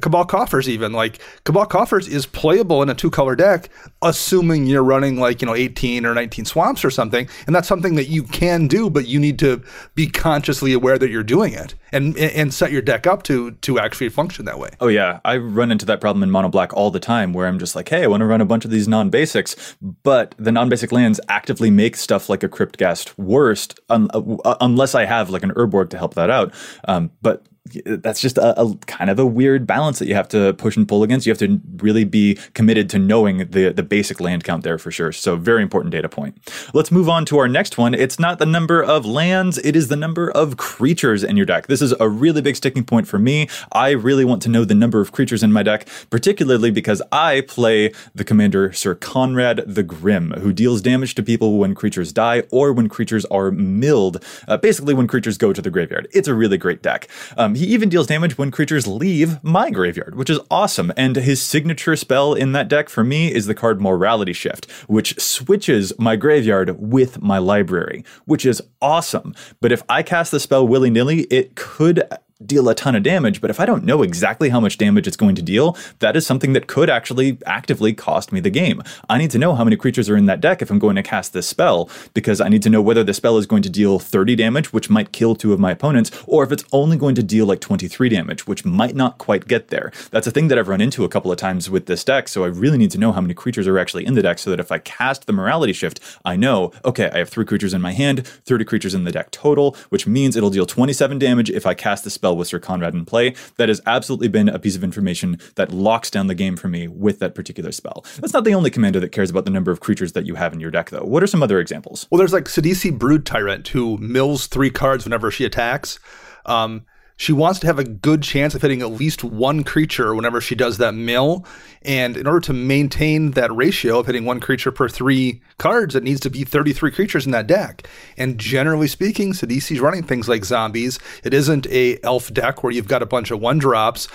Cabal 0.00 0.24
Coffers, 0.24 0.68
even 0.68 0.92
like 0.92 1.20
Cabal 1.44 1.66
Coffers 1.66 2.08
is 2.08 2.26
playable 2.26 2.82
in 2.82 2.90
a 2.90 2.94
two 2.94 3.10
color 3.10 3.36
deck, 3.44 3.68
assuming 4.02 4.66
you're 4.66 4.82
running 4.82 5.18
like, 5.18 5.42
you 5.42 5.46
know, 5.46 5.54
18 5.54 6.06
or 6.06 6.14
19 6.14 6.44
swamps 6.44 6.84
or 6.84 6.90
something. 6.90 7.28
And 7.46 7.54
that's 7.54 7.68
something 7.68 7.94
that 7.96 8.08
you 8.08 8.22
can 8.22 8.66
do, 8.66 8.88
but 8.88 9.06
you 9.06 9.20
need 9.20 9.38
to 9.40 9.62
be 9.94 10.06
consciously 10.06 10.72
aware 10.72 10.98
that 10.98 11.10
you're 11.10 11.22
doing 11.22 11.52
it 11.52 11.74
and, 11.92 12.16
and 12.16 12.52
set 12.52 12.72
your 12.72 12.82
deck 12.82 13.06
up 13.06 13.22
to, 13.24 13.52
to 13.52 13.78
actually 13.78 14.08
function 14.08 14.46
that 14.46 14.58
way. 14.58 14.70
Oh 14.80 14.88
yeah, 14.88 15.20
I 15.24 15.36
run 15.36 15.70
into 15.70 15.86
that 15.86 16.00
problem 16.00 16.22
in 16.22 16.30
mono 16.30 16.48
black 16.48 16.72
all 16.72 16.90
the 16.90 17.00
time, 17.00 17.32
where 17.32 17.46
I'm 17.46 17.58
just 17.58 17.76
like, 17.76 17.88
hey, 17.88 18.02
I 18.04 18.06
want 18.06 18.22
to 18.22 18.26
run 18.26 18.40
a 18.40 18.46
bunch 18.46 18.64
of 18.64 18.70
these 18.70 18.88
non-basics, 18.88 19.76
but 20.02 20.34
the 20.38 20.50
non-basic 20.50 20.90
lands 20.90 21.20
actively 21.28 21.70
make 21.70 21.96
stuff 21.96 22.28
like 22.28 22.42
a 22.42 22.48
Crypt 22.48 22.78
Ghast 22.78 23.16
worst, 23.18 23.78
un- 23.90 24.08
uh, 24.12 24.56
unless 24.60 24.94
I 24.94 25.04
have 25.04 25.30
like 25.30 25.42
an 25.42 25.52
Urborg 25.52 25.90
to 25.90 25.98
help 25.98 26.14
that 26.14 26.30
out. 26.30 26.52
Um, 26.88 27.10
but 27.22 27.44
that's 27.86 28.20
just 28.20 28.36
a, 28.36 28.60
a, 28.60 28.76
kind 28.86 29.08
of 29.08 29.18
a 29.18 29.24
weird 29.24 29.66
balance 29.66 29.98
that 29.98 30.06
you 30.06 30.14
have 30.14 30.28
to 30.28 30.52
push 30.54 30.76
and 30.76 30.86
pull 30.86 31.02
against. 31.02 31.26
You 31.26 31.30
have 31.30 31.38
to 31.38 31.60
really 31.78 32.04
be 32.04 32.34
committed 32.52 32.90
to 32.90 32.98
knowing 32.98 33.38
the 33.38 33.72
the 33.72 33.82
basic 33.82 34.20
land 34.20 34.44
count 34.44 34.64
there 34.64 34.76
for 34.76 34.90
sure. 34.90 35.12
So 35.12 35.36
very 35.36 35.62
important 35.62 35.92
data 35.92 36.08
point. 36.08 36.36
Let's 36.74 36.90
move 36.90 37.08
on 37.08 37.24
to 37.26 37.38
our 37.38 37.48
next 37.48 37.78
one. 37.78 37.94
It's 37.94 38.18
not 38.18 38.38
the 38.38 38.46
number 38.46 38.82
of 38.82 39.06
lands, 39.06 39.56
it 39.58 39.76
is 39.76 39.88
the 39.88 39.96
number 39.96 40.30
of 40.30 40.58
creatures 40.58 41.24
in 41.24 41.38
your 41.38 41.46
deck. 41.46 41.66
This 41.66 41.80
is 41.80 41.94
a 41.98 42.08
really 42.08 42.42
big 42.42 42.56
sticking 42.56 42.84
point 42.84 43.08
for 43.08 43.18
me. 43.18 43.48
I 43.72 43.90
really 43.90 44.26
want 44.26 44.42
to 44.42 44.50
know 44.50 44.66
the 44.66 44.74
number 44.74 45.00
of 45.00 45.12
creatures 45.12 45.42
in 45.42 45.50
my 45.50 45.62
deck, 45.62 45.88
particularly 46.10 46.70
because 46.70 47.00
I 47.10 47.42
play 47.42 47.92
the 48.14 48.24
commander 48.24 48.72
Sir 48.72 48.94
Conrad 48.94 49.62
the 49.66 49.82
Grim, 49.82 50.32
who 50.32 50.52
deals 50.52 50.82
damage 50.82 51.14
to 51.14 51.22
people 51.22 51.56
when 51.56 51.74
creatures 51.74 52.12
die 52.12 52.42
or 52.50 52.74
when 52.74 52.90
creatures 52.90 53.24
are 53.26 53.50
milled. 53.50 54.22
Uh, 54.46 54.58
basically, 54.58 54.92
when 54.92 55.06
creatures 55.06 55.38
go 55.38 55.52
to 55.52 55.62
the 55.62 55.70
graveyard. 55.70 56.08
It's 56.12 56.28
a 56.28 56.34
really 56.34 56.58
great 56.58 56.82
deck. 56.82 57.08
Um, 57.38 57.53
he 57.56 57.66
even 57.66 57.88
deals 57.88 58.06
damage 58.06 58.38
when 58.38 58.50
creatures 58.50 58.86
leave 58.86 59.42
my 59.42 59.70
graveyard, 59.70 60.14
which 60.14 60.30
is 60.30 60.40
awesome. 60.50 60.92
And 60.96 61.16
his 61.16 61.42
signature 61.42 61.96
spell 61.96 62.34
in 62.34 62.52
that 62.52 62.68
deck 62.68 62.88
for 62.88 63.04
me 63.04 63.32
is 63.32 63.46
the 63.46 63.54
card 63.54 63.80
Morality 63.80 64.32
Shift, 64.32 64.70
which 64.86 65.20
switches 65.20 65.92
my 65.98 66.16
graveyard 66.16 66.76
with 66.78 67.20
my 67.20 67.38
library, 67.38 68.04
which 68.24 68.46
is 68.46 68.62
awesome. 68.80 69.34
But 69.60 69.72
if 69.72 69.82
I 69.88 70.02
cast 70.02 70.30
the 70.30 70.40
spell 70.40 70.66
willy 70.66 70.90
nilly, 70.90 71.22
it 71.22 71.54
could 71.54 72.02
deal 72.44 72.68
a 72.68 72.74
ton 72.74 72.96
of 72.96 73.02
damage, 73.04 73.40
but 73.40 73.50
if 73.50 73.60
I 73.60 73.66
don't 73.66 73.84
know 73.84 74.02
exactly 74.02 74.48
how 74.48 74.58
much 74.58 74.76
damage 74.76 75.06
it's 75.06 75.16
going 75.16 75.36
to 75.36 75.42
deal, 75.42 75.76
that 76.00 76.16
is 76.16 76.26
something 76.26 76.52
that 76.54 76.66
could 76.66 76.90
actually 76.90 77.38
actively 77.46 77.92
cost 77.92 78.32
me 78.32 78.40
the 78.40 78.50
game. 78.50 78.82
I 79.08 79.18
need 79.18 79.30
to 79.30 79.38
know 79.38 79.54
how 79.54 79.62
many 79.62 79.76
creatures 79.76 80.10
are 80.10 80.16
in 80.16 80.26
that 80.26 80.40
deck 80.40 80.60
if 80.60 80.68
I'm 80.68 80.80
going 80.80 80.96
to 80.96 81.02
cast 81.02 81.32
this 81.32 81.46
spell, 81.46 81.88
because 82.12 82.40
I 82.40 82.48
need 82.48 82.62
to 82.64 82.70
know 82.70 82.82
whether 82.82 83.04
the 83.04 83.14
spell 83.14 83.38
is 83.38 83.46
going 83.46 83.62
to 83.62 83.70
deal 83.70 84.00
30 84.00 84.34
damage, 84.34 84.72
which 84.72 84.90
might 84.90 85.12
kill 85.12 85.36
two 85.36 85.52
of 85.52 85.60
my 85.60 85.70
opponents, 85.70 86.10
or 86.26 86.42
if 86.42 86.50
it's 86.50 86.64
only 86.72 86.96
going 86.96 87.14
to 87.14 87.22
deal 87.22 87.46
like 87.46 87.60
23 87.60 88.08
damage, 88.08 88.48
which 88.48 88.64
might 88.64 88.96
not 88.96 89.18
quite 89.18 89.46
get 89.46 89.68
there. 89.68 89.92
That's 90.10 90.26
a 90.26 90.32
thing 90.32 90.48
that 90.48 90.58
I've 90.58 90.68
run 90.68 90.80
into 90.80 91.04
a 91.04 91.08
couple 91.08 91.30
of 91.30 91.38
times 91.38 91.70
with 91.70 91.86
this 91.86 92.02
deck, 92.02 92.26
so 92.26 92.42
I 92.42 92.48
really 92.48 92.78
need 92.78 92.90
to 92.92 92.98
know 92.98 93.12
how 93.12 93.20
many 93.20 93.34
creatures 93.34 93.68
are 93.68 93.78
actually 93.78 94.06
in 94.06 94.14
the 94.14 94.22
deck 94.22 94.40
so 94.40 94.50
that 94.50 94.60
if 94.60 94.72
I 94.72 94.78
cast 94.78 95.26
the 95.26 95.32
Morality 95.32 95.72
Shift, 95.72 96.00
I 96.24 96.34
know, 96.34 96.72
okay, 96.84 97.10
I 97.12 97.18
have 97.18 97.28
three 97.28 97.44
creatures 97.44 97.74
in 97.74 97.80
my 97.80 97.92
hand, 97.92 98.26
30 98.26 98.64
creatures 98.64 98.94
in 98.94 99.04
the 99.04 99.12
deck 99.12 99.30
total, 99.30 99.76
which 99.90 100.08
means 100.08 100.34
it'll 100.34 100.50
deal 100.50 100.66
27 100.66 101.20
damage 101.20 101.48
if 101.48 101.64
I 101.64 101.74
cast 101.74 102.02
the 102.02 102.10
spell 102.10 102.23
with 102.32 102.48
Sir 102.48 102.58
Conrad 102.58 102.94
in 102.94 103.04
play. 103.04 103.34
That 103.56 103.68
has 103.68 103.80
absolutely 103.86 104.28
been 104.28 104.48
a 104.48 104.58
piece 104.58 104.76
of 104.76 104.84
information 104.84 105.38
that 105.56 105.72
locks 105.72 106.10
down 106.10 106.28
the 106.28 106.34
game 106.34 106.56
for 106.56 106.68
me 106.68 106.88
with 106.88 107.18
that 107.18 107.34
particular 107.34 107.72
spell. 107.72 108.04
That's 108.20 108.32
not 108.32 108.44
the 108.44 108.54
only 108.54 108.70
commander 108.70 109.00
that 109.00 109.12
cares 109.12 109.30
about 109.30 109.44
the 109.44 109.50
number 109.50 109.70
of 109.70 109.80
creatures 109.80 110.12
that 110.12 110.26
you 110.26 110.36
have 110.36 110.52
in 110.52 110.60
your 110.60 110.70
deck, 110.70 110.90
though. 110.90 111.04
What 111.04 111.22
are 111.22 111.26
some 111.26 111.42
other 111.42 111.60
examples? 111.60 112.06
Well, 112.10 112.18
there's 112.18 112.32
like 112.32 112.44
Sidisi 112.44 112.96
Brood 112.96 113.26
Tyrant 113.26 113.68
who 113.68 113.98
mills 113.98 114.46
three 114.46 114.70
cards 114.70 115.04
whenever 115.04 115.30
she 115.30 115.44
attacks. 115.44 115.98
Um, 116.46 116.84
she 117.16 117.32
wants 117.32 117.60
to 117.60 117.66
have 117.66 117.78
a 117.78 117.84
good 117.84 118.22
chance 118.22 118.54
of 118.54 118.62
hitting 118.62 118.82
at 118.82 118.90
least 118.90 119.22
one 119.22 119.62
creature 119.62 120.14
whenever 120.14 120.40
she 120.40 120.54
does 120.54 120.78
that 120.78 120.94
mill. 120.94 121.46
And 121.82 122.16
in 122.16 122.26
order 122.26 122.40
to 122.40 122.52
maintain 122.52 123.32
that 123.32 123.54
ratio 123.54 124.00
of 124.00 124.06
hitting 124.06 124.24
one 124.24 124.40
creature 124.40 124.72
per 124.72 124.88
three 124.88 125.40
cards, 125.58 125.94
it 125.94 126.02
needs 126.02 126.20
to 126.20 126.30
be 126.30 126.44
33 126.44 126.90
creatures 126.90 127.24
in 127.24 127.32
that 127.32 127.46
deck. 127.46 127.86
And 128.16 128.38
generally 128.38 128.88
speaking, 128.88 129.32
Sidisi's 129.32 129.80
running 129.80 130.02
things 130.02 130.28
like 130.28 130.44
zombies. 130.44 130.98
It 131.22 131.32
isn't 131.32 131.66
a 131.68 131.98
elf 132.02 132.32
deck 132.32 132.64
where 132.64 132.72
you've 132.72 132.88
got 132.88 133.02
a 133.02 133.06
bunch 133.06 133.30
of 133.30 133.40
one 133.40 133.58
drops. 133.58 134.08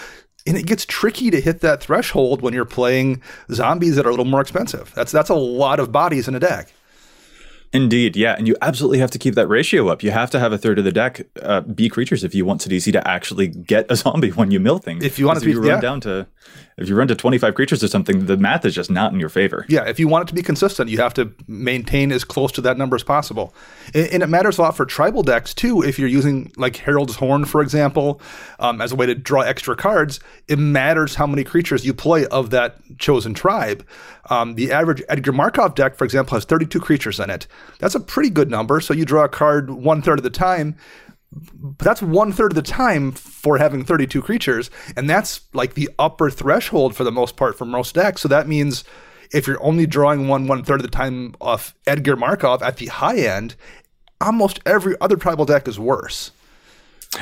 And 0.46 0.58
it 0.58 0.65
gets 0.65 0.86
tricky 0.86 1.29
to 1.32 1.39
hit 1.39 1.62
that 1.62 1.82
threshold 1.82 2.41
when 2.41 2.53
you're 2.53 2.65
playing 2.65 3.22
zombies 3.51 3.96
that 3.96 4.06
are 4.06 4.10
a 4.10 4.13
little 4.13 4.25
more 4.25 4.41
expensive. 4.41 4.91
That's 4.96 5.12
that's 5.12 5.29
a 5.29 5.36
lot 5.36 5.79
of 5.79 5.91
bodies 5.91 6.27
in 6.27 6.36
a 6.36 6.39
deck. 6.39 6.74
Indeed, 7.72 8.16
yeah, 8.16 8.36
and 8.36 8.48
you 8.48 8.56
absolutely 8.62 8.98
have 8.98 9.12
to 9.12 9.20
keep 9.20 9.36
that 9.36 9.48
ratio 9.48 9.90
up. 9.90 10.02
You 10.02 10.10
have 10.10 10.32
to 10.32 10.40
have 10.40 10.52
a 10.52 10.58
third 10.58 10.80
of 10.80 10.86
the 10.86 10.92
deck 10.92 11.28
uh, 11.42 11.62
be 11.62 11.88
creatures 11.88 12.24
if 12.24 12.34
you 12.34 12.44
want 12.44 12.62
Sidisi 12.62 12.92
to 12.94 13.08
actually 13.08 13.48
get 13.48 13.86
a 13.92 13.96
zombie 14.04 14.32
when 14.32 14.50
you 14.50 14.60
mill 14.60 14.80
things. 14.80 15.04
If 15.04 15.20
you 15.20 15.28
want 15.28 15.40
to 15.40 15.46
be- 15.46 15.54
run 15.54 15.68
yeah. 15.68 15.80
down 15.80 16.02
to 16.02 16.26
If 16.80 16.88
you 16.88 16.96
run 16.96 17.10
to 17.10 17.16
25 17.16 17.56
creatures 17.56 17.84
or 17.84 17.90
something, 17.90 18.26
the 18.26 18.38
math 18.38 18.64
is 18.64 18.74
just 18.74 18.90
not 18.90 19.12
in 19.12 19.20
your 19.20 19.30
favor. 19.30 19.66
Yeah, 19.68 19.84
if 19.84 20.00
you 20.00 20.08
want 20.08 20.24
it 20.24 20.28
to 20.30 20.34
be 20.34 20.42
consistent, 20.42 20.90
you 20.90 20.98
have 21.00 21.14
to 21.16 21.32
maintain 21.48 22.12
as 22.12 22.24
close 22.24 22.54
to 22.54 22.62
that 22.62 22.78
number 22.78 22.96
as 22.96 23.04
possible. 23.04 23.54
And, 23.94 24.24
it 24.24 24.28
matters 24.28 24.58
a 24.58 24.62
lot 24.62 24.78
for 24.78 24.86
tribal 24.86 25.24
decks 25.24 25.54
too. 25.54 25.82
If 25.82 26.00
you're 26.00 26.08
using 26.08 26.52
like 26.56 26.78
Herald's 26.78 27.16
Horn, 27.16 27.46
for 27.46 27.62
example, 27.62 28.22
um, 28.60 28.82
as 28.82 28.92
a 28.92 28.96
way 28.96 29.06
to 29.06 29.16
draw 29.16 29.42
extra 29.42 29.76
cards, 29.76 30.20
it 30.48 30.58
matters 30.58 31.16
how 31.16 31.28
many 31.28 31.44
creatures 31.44 31.86
you 31.86 31.94
play 31.94 32.26
of 32.28 32.50
that 32.52 32.78
chosen 32.98 33.34
tribe. 33.34 33.86
Um, 34.30 34.56
the 34.56 34.72
average 34.72 35.02
Edgar 35.10 35.34
Markov 35.34 35.76
deck, 35.76 35.96
for 35.96 36.06
example, 36.06 36.36
has 36.36 36.46
32 36.46 36.80
creatures 36.80 37.20
in 37.20 37.30
it. 37.30 37.48
That's 37.80 37.96
a 37.96 38.00
pretty 38.00 38.30
good 38.30 38.50
number. 38.50 38.80
So 38.80 38.94
you 38.94 39.06
draw 39.06 39.26
a 39.26 39.30
card 39.30 39.70
one 39.70 40.02
third 40.02 40.20
of 40.20 40.24
the 40.24 40.30
time 40.30 40.76
but 41.32 41.86
that's 41.86 42.02
one 42.02 42.32
third 42.32 42.52
of 42.52 42.56
the 42.56 42.62
time 42.62 43.12
for 43.12 43.58
having 43.58 43.84
32 43.84 44.22
creatures, 44.22 44.72
and 44.96 45.10
that's 45.10 45.42
like 45.54 45.76
the 45.76 45.90
upper 46.00 46.30
threshold 46.30 46.96
for 46.96 47.04
the 47.04 47.12
most 47.12 47.38
part 47.38 47.58
for 47.58 47.66
most 47.66 47.96
decks. 47.96 48.22
So 48.22 48.28
that 48.30 48.48
means 48.48 48.84
if 49.32 49.46
you're 49.46 49.64
only 49.64 49.86
drawing 49.86 50.28
one 50.28 50.48
one 50.48 50.64
third 50.64 50.80
of 50.80 50.84
the 50.84 50.96
time 50.96 51.36
off 51.40 51.76
Edgar 51.86 52.16
Markov 52.16 52.64
at 52.64 52.78
the 52.78 52.88
high 52.88 53.18
end, 53.18 53.56
almost 54.20 54.60
every 54.66 54.96
other 55.00 55.16
tribal 55.16 55.46
deck 55.46 55.68
is 55.68 55.80
worse. 55.80 56.32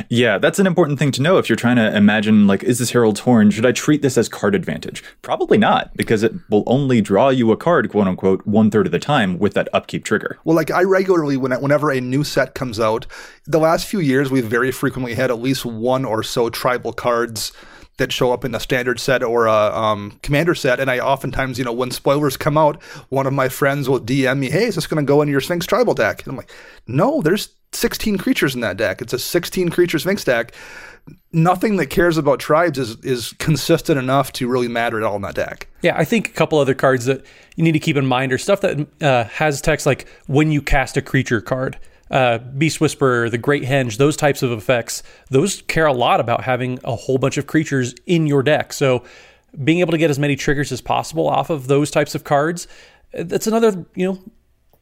Yeah, 0.10 0.38
that's 0.38 0.60
an 0.60 0.67
important 0.67 1.00
thing 1.00 1.12
to 1.13 1.22
know 1.22 1.38
if 1.38 1.48
you're 1.48 1.56
trying 1.56 1.77
to 1.77 1.96
imagine, 1.96 2.46
like, 2.46 2.62
is 2.62 2.77
this 2.77 2.91
Herald's 2.91 3.22
Horn? 3.22 3.51
Should 3.51 3.65
I 3.65 3.72
treat 3.72 4.01
this 4.01 4.17
as 4.17 4.27
card 4.27 4.53
advantage? 4.53 5.01
Probably 5.22 5.58
not, 5.58 5.96
because 5.96 6.24
it 6.24 6.34
will 6.50 6.63
only 6.67 7.00
draw 7.00 7.29
you 7.29 7.51
a 7.51 7.58
card, 7.58 7.89
quote 7.89 8.08
unquote, 8.08 8.46
one 8.46 8.70
third 8.70 8.86
of 8.86 8.91
the 8.91 9.00
time 9.00 9.39
with 9.39 9.53
that 9.53 9.70
upkeep 9.74 10.03
trigger. 10.03 10.38
Well, 10.44 10.56
like, 10.56 10.72
I 10.72 10.84
regularly, 10.84 11.38
when, 11.38 11.53
whenever 11.62 11.89
a 11.89 12.01
new 12.01 12.25
set 12.25 12.53
comes 12.53 12.79
out, 12.79 13.08
the 13.46 13.60
last 13.60 13.88
few 13.88 14.00
years, 14.00 14.29
we've 14.29 14.46
very 14.46 14.72
frequently 14.72 15.13
had 15.13 15.32
at 15.32 15.39
least 15.39 15.65
one 15.65 16.03
or 16.03 16.22
so 16.22 16.50
tribal 16.50 16.91
cards 16.91 17.53
that 17.98 18.12
show 18.12 18.32
up 18.32 18.46
in 18.46 18.54
a 18.56 18.60
standard 18.60 19.00
set 19.00 19.24
or 19.24 19.48
a 19.48 19.77
um, 19.77 20.20
commander 20.22 20.56
set. 20.56 20.80
And 20.80 20.89
I 20.89 21.00
oftentimes, 21.00 21.58
you 21.58 21.66
know, 21.66 21.74
when 21.74 21.92
spoilers 21.92 22.38
come 22.38 22.58
out, 22.58 22.82
one 23.10 23.27
of 23.27 23.34
my 23.34 23.50
friends 23.50 23.89
will 23.89 24.00
DM 24.00 24.39
me, 24.39 24.50
"Hey, 24.50 24.66
is 24.66 24.75
this 24.75 24.88
going 24.88 25.04
to 25.04 25.08
go 25.08 25.22
in 25.22 25.27
your 25.30 25.42
Sphinx 25.42 25.66
tribal 25.66 25.94
deck?" 25.94 26.24
And 26.24 26.32
I'm 26.32 26.38
like, 26.38 26.51
"No, 26.88 27.22
there's 27.22 27.50
16 27.74 28.18
creatures 28.18 28.56
in 28.56 28.62
that 28.62 28.77
deck. 28.77 29.01
It's 29.01 29.13
a 29.13 29.20
16 29.20 29.70
creature 29.70 30.00
Sphinx 30.00 30.24
deck. 30.24 30.54
Nothing 31.32 31.77
that 31.77 31.88
cares 31.88 32.18
about 32.18 32.39
tribes 32.39 32.77
is 32.77 32.98
is 32.98 33.34
consistent 33.39 33.98
enough 33.98 34.34
to 34.34 34.48
really 34.48 34.68
matter 34.68 34.98
at 34.98 35.04
all 35.04 35.16
in 35.16 35.22
that 35.22 35.36
deck. 35.36 35.68
Yeah, 35.82 35.96
I 35.98 36.04
think 36.04 36.30
a 36.30 36.32
couple 36.32 36.60
other 36.60 36.74
cards 36.74 37.06
that 37.06 37.24
you 37.56 37.63
need 37.63 37.74
to 37.74 37.80
keep 37.80 37.96
in 37.96 38.06
mind 38.06 38.34
are 38.34 38.38
stuff 38.38 38.62
that 38.62 38.88
uh, 39.01 39.24
has 39.25 39.62
text 39.62 39.86
like 39.86 40.08
when 40.27 40.51
you 40.51 40.62
cast 40.62 40.98
a 40.98 41.01
creature 41.01 41.39
card. 41.39 41.80
Uh, 42.10 42.38
Beast 42.38 42.80
Whisperer, 42.80 43.30
the 43.30 43.38
Great 43.38 43.64
Henge, 43.64 43.98
those 43.98 44.16
types 44.16 44.42
of 44.42 44.52
effects, 44.52 45.04
those 45.30 45.62
care 45.64 45.86
a 45.86 45.94
lot 45.94 46.20
about 46.20 46.44
having 46.44 46.80
a 46.84 46.96
whole 46.96 47.18
bunch 47.18 47.38
of 47.38 47.48
creatures 47.48 47.94
in 48.06 48.28
your 48.28 48.44
deck. 48.44 48.74
So 48.74 49.04
being 49.64 49.80
able 49.80 49.92
to 49.92 49.98
get 49.98 50.10
as 50.10 50.20
many 50.20 50.36
triggers 50.36 50.72
as 50.72 50.82
possible 50.82 51.28
off 51.28 51.50
of 51.50 51.68
those 51.68 51.92
types 51.92 52.16
of 52.16 52.24
cards, 52.24 52.68
that's 53.14 53.48
another, 53.48 53.86
you 53.96 54.06
know, 54.06 54.20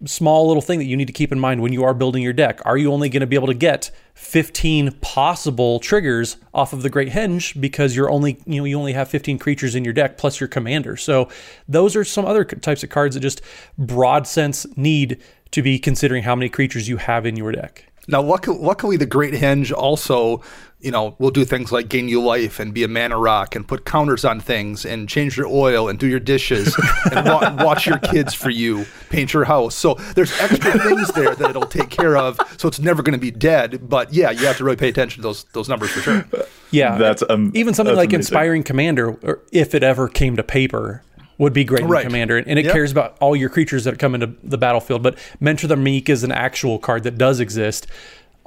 small 0.06 0.48
little 0.48 0.62
thing 0.62 0.80
that 0.80 0.86
you 0.86 0.98
need 0.98 1.08
to 1.08 1.14
keep 1.14 1.32
in 1.32 1.40
mind 1.40 1.62
when 1.62 1.74
you 1.74 1.84
are 1.84 1.94
building 1.94 2.22
your 2.22 2.34
deck. 2.34 2.62
Are 2.66 2.78
you 2.78 2.92
only 2.92 3.10
going 3.10 3.22
to 3.22 3.28
be 3.28 3.36
able 3.36 3.48
to 3.48 3.54
get 3.54 3.92
15 4.16 4.92
possible 5.02 5.80
triggers 5.80 6.38
off 6.54 6.74
of 6.74 6.82
the 6.82 6.90
Great 6.90 7.10
Henge 7.10 7.60
because 7.60 7.96
you're 7.96 8.10
only, 8.10 8.40
you 8.46 8.62
know, 8.62 8.66
you 8.66 8.78
only 8.78 8.94
have 8.94 9.10
15 9.10 9.38
creatures 9.40 9.76
in 9.76 9.84
your 9.84 9.94
deck 9.94 10.18
plus 10.18 10.40
your 10.40 10.48
commander. 10.48 10.96
So 10.98 11.30
those 11.68 11.96
are 11.96 12.04
some 12.04 12.26
other 12.26 12.44
types 12.44 12.84
of 12.84 12.90
cards 12.90 13.16
that 13.16 13.22
just 13.22 13.42
broad 13.78 14.28
sense 14.28 14.66
need 14.78 15.22
to 15.52 15.62
be 15.62 15.80
considering 15.80 16.24
how 16.24 16.36
many 16.36 16.50
creatures 16.50 16.90
you 16.90 16.98
have 16.98 17.26
in 17.26 17.36
your 17.36 17.52
deck. 17.52 17.86
Now, 18.08 18.22
luckily, 18.22 18.60
luckily, 18.60 18.98
the 18.98 19.06
Great 19.06 19.34
Henge 19.34 19.72
also, 19.72 20.42
you 20.80 20.92
know, 20.92 21.16
will 21.18 21.32
do 21.32 21.44
things 21.44 21.72
like 21.72 21.90
gain 21.90 22.08
you 22.08 22.22
life 22.22 22.60
and 22.60 22.74
be 22.74 22.84
a 22.84 22.88
mana 22.88 23.18
rock 23.18 23.56
and 23.56 23.68
put 23.68 23.86
counters 23.86 24.24
on 24.24 24.40
things 24.40 24.86
and 24.86 25.10
change 25.10 25.38
your 25.38 25.48
oil 25.48 25.90
and 25.90 25.98
do 25.98 26.08
your 26.08 26.20
dishes 26.20 26.76
and 27.12 27.26
wa- 27.26 27.56
watch 27.64 27.88
your 27.88 27.98
kids 27.98 28.34
for 28.34 28.52
you, 28.52 28.86
paint 29.10 29.34
your 29.34 29.46
house. 29.46 29.74
So 29.76 29.96
there's 30.14 30.32
extra 30.40 30.80
things 30.80 31.12
there 31.14 31.34
that 31.34 31.50
it'll 31.50 31.66
take 31.66 31.90
care 31.90 32.16
of. 32.16 32.40
So 32.58 32.68
it's 32.68 32.80
never 32.80 33.02
going 33.02 33.14
to 33.14 33.20
be 33.20 33.32
dead. 33.32 33.90
But 33.90 34.14
yeah, 34.14 34.30
you 34.32 34.46
have 34.46 34.58
to 34.58 34.64
really 34.64 34.78
pay 34.78 34.90
attention 34.90 35.22
to 35.22 35.28
those 35.28 35.46
those 35.46 35.68
numbers 35.68 35.92
for 35.92 36.02
sure. 36.02 36.26
Yeah, 36.72 36.98
that's 36.98 37.24
um, 37.30 37.52
even 37.56 37.74
something 37.74 37.96
that's 37.96 37.98
like 37.98 38.10
amazing. 38.10 38.20
inspiring 38.20 38.64
commander, 38.64 39.18
or 39.24 39.42
if 39.52 39.74
it 39.74 39.82
ever 39.82 40.10
came 40.10 40.36
to 40.36 40.44
paper, 40.44 41.04
would 41.38 41.54
be 41.54 41.64
great 41.64 41.84
Right. 41.86 42.04
in 42.06 42.10
Commander, 42.12 42.38
and 42.38 42.58
it 42.60 42.66
Yep. 42.66 42.74
cares 42.74 42.92
about 42.92 43.16
all 43.20 43.36
your 43.36 43.50
creatures 43.50 43.84
that 43.84 44.00
come 44.00 44.16
into 44.16 44.32
the 44.44 44.58
battlefield. 44.58 45.04
But 45.04 45.18
Mentor 45.40 45.68
the 45.68 45.76
Meek 45.76 46.10
is 46.10 46.24
an 46.24 46.32
actual 46.32 46.78
card 46.80 47.04
that 47.04 47.18
does 47.18 47.40
exist 47.40 47.88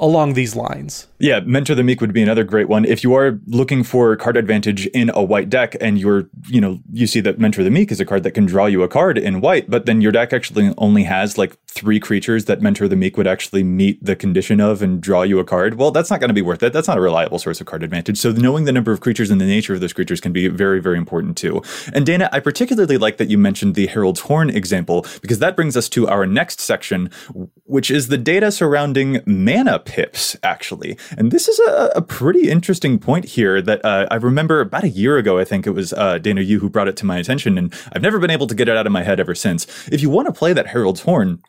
along 0.01 0.35
these 0.35 0.55
lines. 0.55 1.09
Yeah, 1.19 1.41
Mentor 1.45 1.75
the 1.75 1.83
Meek 1.83 2.01
would 2.01 2.13
be 2.13 2.23
another 2.23 2.45
great 2.45 2.69
one. 2.69 2.85
If 2.85 3.03
you 3.03 3.15
are 3.15 3.41
looking 3.49 3.83
for 3.83 4.15
card 4.15 4.37
advantage 4.37 4.87
in 4.89 5.11
a 5.13 5.25
white 5.25 5.51
deck 5.51 5.75
and 5.81 5.99
you're, 5.99 6.29
you 6.49 6.61
know, 6.61 6.79
you 6.93 7.09
see 7.09 7.19
that 7.21 7.41
Mentor 7.41 7.65
the 7.65 7.71
Meek 7.71 7.91
is 7.91 7.99
a 7.99 8.05
card 8.05 8.23
that 8.23 8.31
can 8.31 8.47
draw 8.47 8.67
you 8.67 8.85
a 8.85 8.89
card 8.89 9.19
in 9.19 9.41
white, 9.41 9.69
but 9.69 9.87
then 9.87 10.01
your 10.01 10.13
deck 10.13 10.33
actually 10.33 10.73
only 10.79 11.03
has 11.03 11.37
like 11.37 11.57
three 11.79 12.01
creatures 12.01 12.47
that 12.47 12.61
Mentor 12.61 12.89
the 12.89 12.97
Meek 12.97 13.17
would 13.17 13.27
actually 13.27 13.63
meet 13.63 14.05
the 14.05 14.17
condition 14.17 14.61
of 14.61 14.83
and 14.83 15.01
draw 15.01 15.23
you 15.23 15.39
a 15.39 15.45
card. 15.45 15.75
Well, 15.75 15.91
that's 15.91 16.11
not 16.11 16.21
going 16.21 16.29
to 16.29 16.35
be 16.35 16.43
worth 16.43 16.63
it. 16.63 16.73
That's 16.73 16.89
not 16.89 16.99
a 16.99 17.01
reliable 17.01 17.39
source 17.39 17.61
of 17.61 17.67
card 17.67 17.83
advantage. 17.83 18.19
So 18.19 18.33
knowing 18.33 18.65
the 18.65 18.73
number 18.73 18.93
of 18.93 19.01
creatures 19.01 19.31
and 19.31 19.41
the 19.41 19.47
nature 19.47 19.75
of 19.75 19.81
those 19.81 19.93
creatures 19.93 20.21
can 20.21 20.33
be 20.33 20.49
very, 20.49 20.81
very 20.81 20.99
important 20.99 21.37
too. 21.37 21.63
And 21.93 22.05
Dana, 22.05 22.29
I 22.33 22.41
particularly 22.41 22.99
like 22.99 23.17
that 23.19 23.31
you 23.31 23.39
mentioned 23.39 23.75
the 23.75 23.87
Herald's 23.87 24.21
Horn 24.21 24.51
example 24.51 25.07
because 25.23 25.39
that 25.39 25.57
brings 25.57 25.77
us 25.77 25.89
to 25.91 26.09
our 26.09 26.27
next 26.27 26.61
section, 26.61 27.11
which 27.65 27.91
is 27.91 28.09
the 28.09 28.19
data 28.19 28.51
surrounding 28.51 29.21
mana 29.27 29.79
pips, 29.79 30.37
actually. 30.43 30.99
And 31.17 31.31
this 31.31 31.49
is 31.49 31.59
a, 31.61 31.93
a 31.97 32.03
pretty 32.03 32.51
interesting 32.51 32.99
point 32.99 33.25
here 33.25 33.63
that 33.63 33.85
uh, 33.85 34.07
I 34.11 34.17
remember 34.17 34.61
about 34.61 34.85
a 34.85 34.89
year 34.89 35.17
ago, 35.17 35.39
I 35.39 35.45
think 35.45 35.67
it 35.67 35.71
was 35.71 35.93
uh, 35.93 36.19
Dana, 36.19 36.41
you 36.41 36.59
who 36.59 36.69
brought 36.69 36.89
it 36.89 36.97
to 36.99 37.07
my 37.07 37.19
attention, 37.19 37.57
and 37.57 37.73
I've 37.93 38.03
never 38.03 38.19
been 38.19 38.31
able 38.31 38.47
to 38.47 38.55
get 38.55 38.69
it 38.69 38.77
out 38.77 38.87
of 38.87 38.93
my 38.93 39.03
head 39.03 39.21
ever 39.21 39.35
since. 39.35 39.67
If 39.91 40.03
you 40.03 40.11
want 40.11 40.27
to 40.27 40.33
play 40.33 40.53
that 40.53 40.69
Herald's 40.69 41.03
Horn, 41.03 41.43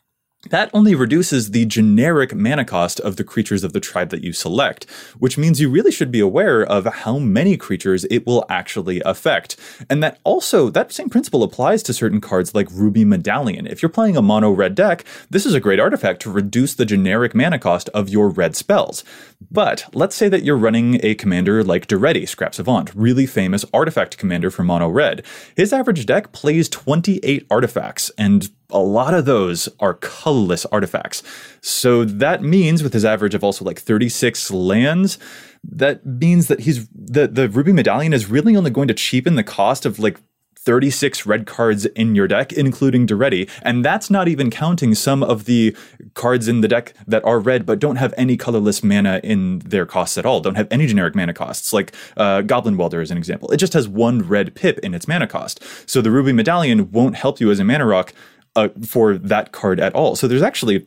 that 0.48 0.70
only 0.72 0.94
reduces 0.94 1.50
the 1.50 1.66
generic 1.66 2.34
mana 2.34 2.64
cost 2.64 2.98
of 3.00 3.16
the 3.16 3.24
creatures 3.24 3.62
of 3.62 3.74
the 3.74 3.80
tribe 3.80 4.08
that 4.08 4.24
you 4.24 4.32
select, 4.32 4.88
which 5.18 5.36
means 5.36 5.60
you 5.60 5.68
really 5.68 5.92
should 5.92 6.10
be 6.10 6.20
aware 6.20 6.62
of 6.62 6.86
how 6.86 7.18
many 7.18 7.58
creatures 7.58 8.04
it 8.10 8.26
will 8.26 8.46
actually 8.48 9.02
affect. 9.04 9.56
And 9.90 10.02
that 10.02 10.18
also, 10.24 10.70
that 10.70 10.92
same 10.92 11.10
principle 11.10 11.42
applies 11.42 11.82
to 11.84 11.92
certain 11.92 12.22
cards 12.22 12.54
like 12.54 12.68
Ruby 12.70 13.04
Medallion. 13.04 13.66
If 13.66 13.82
you're 13.82 13.90
playing 13.90 14.16
a 14.16 14.22
mono 14.22 14.50
red 14.50 14.74
deck, 14.74 15.04
this 15.28 15.44
is 15.44 15.52
a 15.52 15.60
great 15.60 15.78
artifact 15.78 16.22
to 16.22 16.32
reduce 16.32 16.74
the 16.74 16.86
generic 16.86 17.34
mana 17.34 17.58
cost 17.58 17.90
of 17.90 18.08
your 18.08 18.30
red 18.30 18.56
spells. 18.56 19.04
But 19.50 19.84
let's 19.92 20.16
say 20.16 20.30
that 20.30 20.42
you're 20.42 20.56
running 20.56 21.00
a 21.04 21.14
commander 21.16 21.62
like 21.62 21.86
Daretti, 21.86 22.26
Scrap 22.26 22.54
Savant, 22.54 22.94
really 22.94 23.26
famous 23.26 23.64
artifact 23.74 24.16
commander 24.16 24.50
for 24.50 24.64
mono 24.64 24.88
red. 24.88 25.22
His 25.54 25.72
average 25.72 26.06
deck 26.06 26.32
plays 26.32 26.68
28 26.68 27.46
artifacts, 27.50 28.10
and 28.16 28.50
a 28.70 28.78
lot 28.78 29.14
of 29.14 29.24
those 29.24 29.68
are 29.78 29.94
colorless 29.94 30.66
artifacts. 30.66 31.22
So 31.60 32.04
that 32.04 32.42
means 32.42 32.82
with 32.82 32.92
his 32.92 33.04
average 33.04 33.34
of 33.34 33.44
also 33.44 33.64
like 33.64 33.78
36 33.78 34.50
lands, 34.50 35.18
that 35.62 36.04
means 36.06 36.48
that 36.48 36.60
he's 36.60 36.88
the 36.88 37.26
the 37.28 37.48
Ruby 37.48 37.72
Medallion 37.72 38.12
is 38.12 38.30
really 38.30 38.56
only 38.56 38.70
going 38.70 38.88
to 38.88 38.94
cheapen 38.94 39.34
the 39.34 39.44
cost 39.44 39.84
of 39.84 39.98
like 39.98 40.18
36 40.62 41.24
red 41.24 41.46
cards 41.46 41.86
in 41.86 42.14
your 42.14 42.28
deck, 42.28 42.52
including 42.52 43.06
Daretti. 43.06 43.48
And 43.62 43.82
that's 43.82 44.10
not 44.10 44.28
even 44.28 44.50
counting 44.50 44.94
some 44.94 45.22
of 45.22 45.46
the 45.46 45.74
cards 46.12 46.48
in 46.48 46.60
the 46.60 46.68
deck 46.68 46.92
that 47.06 47.24
are 47.24 47.40
red 47.40 47.64
but 47.64 47.78
don't 47.78 47.96
have 47.96 48.12
any 48.18 48.36
colorless 48.36 48.84
mana 48.84 49.20
in 49.24 49.60
their 49.60 49.86
costs 49.86 50.18
at 50.18 50.26
all, 50.26 50.40
don't 50.40 50.56
have 50.56 50.68
any 50.70 50.86
generic 50.86 51.14
mana 51.14 51.32
costs, 51.32 51.72
like 51.72 51.94
uh, 52.18 52.42
Goblin 52.42 52.76
Welder 52.76 53.00
as 53.00 53.10
an 53.10 53.16
example. 53.16 53.50
It 53.50 53.56
just 53.56 53.72
has 53.72 53.88
one 53.88 54.20
red 54.20 54.54
pip 54.54 54.78
in 54.80 54.92
its 54.92 55.08
mana 55.08 55.26
cost. 55.26 55.62
So 55.88 56.02
the 56.02 56.10
Ruby 56.10 56.32
Medallion 56.32 56.90
won't 56.90 57.16
help 57.16 57.40
you 57.40 57.50
as 57.50 57.58
a 57.58 57.64
mana 57.64 57.86
rock 57.86 58.12
uh, 58.56 58.68
for 58.86 59.16
that 59.16 59.52
card 59.52 59.80
at 59.80 59.94
all. 59.94 60.16
So 60.16 60.28
there's 60.28 60.42
actually 60.42 60.86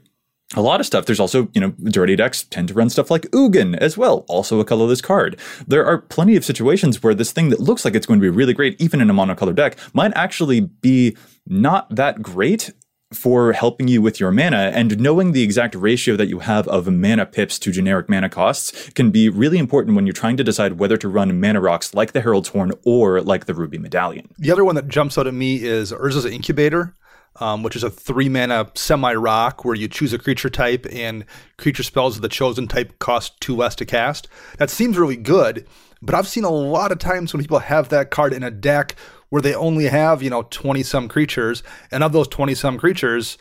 a 0.56 0.62
lot 0.62 0.80
of 0.80 0.86
stuff. 0.86 1.06
There's 1.06 1.20
also, 1.20 1.50
you 1.54 1.62
know, 1.62 1.72
Daretti 1.72 2.18
decks 2.18 2.44
tend 2.44 2.68
to 2.68 2.74
run 2.74 2.90
stuff 2.90 3.10
like 3.10 3.24
Ugin 3.32 3.78
as 3.78 3.98
well, 3.98 4.26
also 4.28 4.60
a 4.60 4.66
colorless 4.66 5.02
card. 5.02 5.40
There 5.68 5.86
are 5.86 5.98
plenty 5.98 6.36
of 6.36 6.46
situations 6.46 7.02
where 7.02 7.16
this 7.16 7.32
thing 7.32 7.50
that 7.50 7.60
looks 7.60 7.86
like 7.86 7.96
it's 7.96 8.06
going 8.06 8.20
to 8.20 8.24
be 8.24 8.30
really 8.30 8.54
great, 8.54 8.80
even 8.80 9.02
in 9.02 9.10
a 9.10 9.14
monocolored 9.14 9.56
deck, 9.56 9.78
might 9.94 10.14
actually 10.16 10.62
be 10.62 11.18
not 11.48 11.94
that 11.96 12.22
great 12.22 12.72
for 13.12 13.54
helping 13.54 13.88
you 13.88 14.02
with 14.02 14.20
your 14.20 14.32
mana 14.32 14.72
and 14.74 15.00
knowing 15.00 15.32
the 15.32 15.44
exact 15.44 15.76
ratio 15.76 16.16
that 16.16 16.28
you 16.28 16.40
have 16.40 16.68
of 16.68 16.92
mana 16.92 17.26
pips 17.26 17.60
to 17.60 17.72
generic 17.72 18.10
mana 18.10 18.28
costs 18.28 18.90
can 18.94 19.12
be 19.12 19.30
really 19.30 19.60
important 19.60 19.96
when 19.96 20.08
you're 20.08 20.14
trying 20.14 20.36
to 20.38 20.44
decide 20.44 20.80
whether 20.80 20.98
to 20.98 21.08
run 21.08 21.40
mana 21.40 21.62
rocks 21.62 21.94
like 21.94 22.12
the 22.14 22.22
Herald's 22.22 22.50
Horn 22.50 22.72
or 22.86 23.22
like 23.22 23.46
the 23.46 23.54
Ruby 23.54 23.78
Medallion. 23.78 24.30
The 24.40 24.52
other 24.52 24.66
one 24.66 24.76
that 24.76 24.88
jumps 24.88 25.18
out 25.18 25.28
at 25.28 25.34
me 25.34 25.64
is 25.64 25.92
Urza's 25.92 26.26
Incubator, 26.26 26.96
um, 27.38 27.64
which 27.64 27.76
is 27.76 27.84
a 27.84 27.90
three 27.90 28.30
mana 28.30 28.72
semi 28.76 29.14
rock 29.14 29.66
where 29.66 29.76
you 29.76 29.88
choose 29.88 30.14
a 30.14 30.20
creature 30.20 30.50
type 30.50 30.86
and 30.92 31.26
creature 31.58 31.84
spells 31.84 32.16
of 32.16 32.22
the 32.22 32.30
chosen 32.30 32.68
type 32.68 32.98
cost 33.00 33.40
two 33.42 33.56
less 33.56 33.76
to 33.76 33.86
cast. 33.86 34.28
That 34.58 34.70
seems 34.70 34.98
really 34.98 35.18
good, 35.18 35.68
but 36.02 36.16
I've 36.16 36.28
seen 36.28 36.44
a 36.44 36.50
lot 36.50 36.92
of 36.92 37.00
times 37.00 37.34
when 37.34 37.42
people 37.42 37.60
have 37.60 37.90
that 37.90 38.12
card 38.12 38.34
in 38.34 38.44
a 38.44 38.52
deck 38.52 38.96
where 39.30 39.42
they 39.42 39.56
only 39.56 39.86
have, 39.86 40.22
you 40.22 40.30
know, 40.30 40.44
20 40.44 40.84
some 40.84 41.08
creatures, 41.08 41.64
and 41.92 42.04
of 42.04 42.12
those 42.12 42.28
20 42.28 42.54
some 42.54 42.78
creatures, 42.78 43.40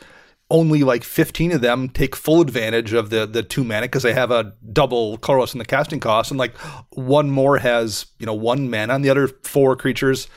only 0.51 0.85
like 0.85 1.05
15 1.05 1.53
of 1.53 1.61
them 1.61 1.89
take 1.89 2.15
full 2.15 2.41
advantage 2.41 2.93
of 2.93 3.11
the 3.11 3.27
the 3.27 3.43
two 3.43 3.65
mana 3.65 3.83
because 3.83 4.03
they 4.03 4.13
have 4.13 4.31
a 4.31 4.55
double 4.73 5.17
colorless 5.19 5.55
in 5.55 5.59
the 5.59 5.65
casting 5.65 6.01
cost, 6.01 6.31
and 6.31 6.39
like 6.39 6.57
one 6.91 7.31
more 7.31 7.59
has 7.59 8.07
you 8.19 8.27
know 8.27 8.35
one 8.35 8.71
mana, 8.71 8.95
and 8.95 9.05
the 9.05 9.11
other 9.11 9.29
four 9.29 9.77
creatures 9.77 10.29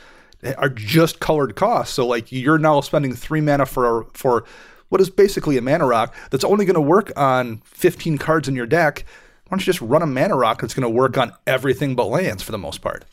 are 0.57 0.69
just 0.69 1.19
colored 1.19 1.55
costs. 1.55 1.93
So 1.93 2.05
like 2.07 2.31
you're 2.31 2.57
now 2.57 2.81
spending 2.81 3.13
three 3.13 3.41
mana 3.41 3.65
for 3.65 4.05
for 4.13 4.45
what 4.89 5.01
is 5.01 5.09
basically 5.09 5.57
a 5.57 5.61
mana 5.61 5.85
rock 5.85 6.15
that's 6.29 6.43
only 6.43 6.65
going 6.65 6.75
to 6.75 6.81
work 6.81 7.11
on 7.17 7.57
15 7.65 8.17
cards 8.17 8.47
in 8.47 8.55
your 8.55 8.67
deck. 8.67 9.05
Why 9.47 9.57
don't 9.57 9.59
you 9.61 9.65
just 9.65 9.81
run 9.81 10.01
a 10.01 10.07
mana 10.07 10.35
rock 10.35 10.61
that's 10.61 10.73
going 10.73 10.83
to 10.83 10.89
work 10.89 11.17
on 11.17 11.31
everything 11.45 11.95
but 11.95 12.07
lands 12.07 12.43
for 12.43 12.51
the 12.51 12.57
most 12.57 12.81
part? 12.81 13.05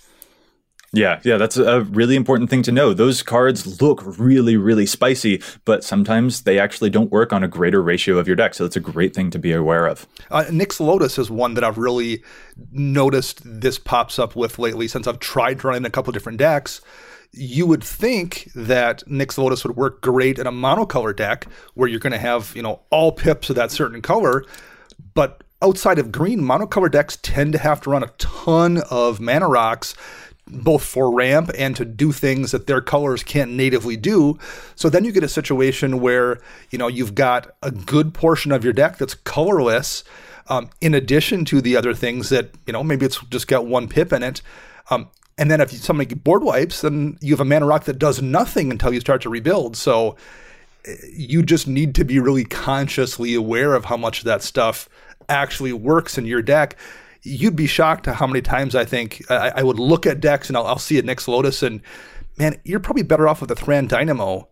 Yeah, 0.95 1.21
yeah, 1.25 1.39
that's 1.39 1.57
a 1.57 1.83
really 1.85 2.17
important 2.17 2.51
thing 2.51 2.63
to 2.65 2.73
know. 2.73 2.93
Those 2.93 3.23
cards 3.23 3.81
look 3.81 4.03
really, 4.19 4.59
really 4.59 4.85
spicy, 4.85 5.43
but 5.65 5.83
sometimes 5.83 6.43
they 6.43 6.59
actually 6.59 6.91
don't 6.91 7.11
work 7.11 7.33
on 7.33 7.43
a 7.43 7.49
greater 7.49 7.83
ratio 7.83 8.19
of 8.19 8.27
your 8.27 8.37
deck. 8.37 8.53
So 8.53 8.67
it's 8.67 8.77
a 8.77 8.81
great 8.81 9.15
thing 9.15 9.31
to 9.31 9.39
be 9.39 9.53
aware 9.53 9.87
of. 9.87 10.07
Uh, 10.31 10.45
Nyx 10.51 10.81
Lotus 10.81 11.19
is 11.19 11.31
one 11.31 11.55
that 11.55 11.65
I've 11.65 11.79
really 11.79 12.23
noticed 12.73 13.41
this 13.43 13.79
pops 13.79 14.19
up 14.19 14.37
with 14.37 14.59
lately 14.59 14.87
since 14.87 15.07
I've 15.07 15.19
tried 15.19 15.65
running 15.65 15.87
a 15.87 15.91
couple 15.91 16.13
different 16.13 16.39
decks. 16.39 16.83
You 17.33 17.67
would 17.67 17.83
think 17.83 18.51
that 18.55 19.03
Nyx 19.07 19.39
Lotus 19.39 19.65
would 19.65 19.77
work 19.77 20.03
great 20.03 20.39
in 20.39 20.47
a 20.47 20.53
monocolor 20.53 21.17
deck 21.17 21.47
where 21.75 21.89
you're 21.89 21.99
going 21.99 22.13
to 22.13 22.19
have, 22.19 22.53
you 22.55 22.63
know, 22.63 22.81
all 22.91 23.11
pips 23.11 23.49
of 23.49 23.57
that 23.57 23.71
certain 23.71 24.03
color, 24.03 24.45
but 25.15 25.43
outside 25.63 25.99
of 25.99 26.13
green, 26.13 26.41
monocolor 26.41 26.91
decks 26.91 27.17
tend 27.23 27.53
to 27.53 27.59
have 27.59 27.81
to 27.83 27.91
run 27.91 28.03
a 28.03 28.13
ton 28.19 28.83
of 28.91 29.21
mana 29.21 29.49
rocks 29.49 29.95
both 30.47 30.85
for 30.85 31.15
ramp 31.15 31.51
and 31.57 31.77
to 31.77 31.85
do 31.85 32.13
things 32.13 32.51
that 32.51 32.67
their 32.67 32.81
colors 32.81 33.23
can't 33.23 33.53
natively 33.53 33.97
do. 33.97 34.39
So 34.75 34.91
then 34.91 35.05
you 35.05 35.13
get 35.13 35.23
a 35.23 35.29
situation 35.29 36.01
where, 36.01 36.39
you 36.71 36.79
know, 36.79 36.89
you've 36.89 37.15
got 37.15 37.55
a 37.63 37.71
good 37.71 38.13
portion 38.13 38.53
of 38.53 38.65
your 38.65 38.73
deck 38.73 38.99
that's 38.99 39.15
colorless, 39.15 40.05
um, 40.49 40.69
in 40.81 40.95
addition 40.95 41.45
to 41.47 41.61
the 41.61 41.77
other 41.77 41.95
things 41.95 42.29
that, 42.29 42.51
you 42.67 42.73
know, 42.73 42.83
maybe 42.83 43.07
it's 43.07 43.25
just 43.27 43.47
got 43.47 43.67
one 43.67 43.89
pip 43.89 44.13
in 44.13 44.23
it. 44.23 44.43
Um, 44.91 45.09
and 45.39 45.51
then 45.51 45.61
if 45.61 45.71
somebody 45.73 46.15
board 46.15 46.43
wipes, 46.43 46.83
then 46.83 47.19
you 47.21 47.33
have 47.33 47.41
a 47.41 47.45
mana 47.45 47.67
rock 47.67 47.85
that 47.85 47.99
does 47.99 48.21
nothing 48.21 48.71
until 48.71 48.93
you 48.93 49.01
start 49.01 49.23
to 49.23 49.31
rebuild. 49.31 49.77
So 49.77 50.17
eh, 50.85 50.95
you 51.13 51.43
just 51.43 51.67
need 51.67 51.95
to 51.97 52.05
be 52.05 52.19
really 52.19 52.45
consciously 52.45 53.35
aware 53.35 53.75
of 53.75 53.87
how 53.87 53.97
much 53.97 54.21
of 54.21 54.25
that 54.25 54.43
stuff 54.43 54.89
actually 55.29 55.73
works 55.73 56.19
in 56.19 56.27
your 56.27 56.43
deck 56.43 56.77
you'd 57.23 57.57
be 57.57 57.67
shocked 57.67 58.07
how 58.07 58.27
many 58.27 58.43
times 58.43 58.75
I 58.75 58.85
think 58.85 59.25
I, 59.31 59.53
I 59.57 59.63
would 59.63 59.79
look 59.79 60.07
at 60.07 60.21
decks 60.21 60.49
and 60.49 60.57
I'll, 60.57 60.67
I'll 60.67 60.79
see 60.79 60.99
a 60.99 61.03
Nyx 61.03 61.29
Lotus 61.29 61.63
and 61.63 61.81
man, 62.39 62.61
you're 62.65 62.81
probably 62.81 63.03
better 63.03 63.29
off 63.29 63.41
with 63.41 63.51
a 63.51 63.55
Thran 63.55 63.87
Dynamo 63.87 64.49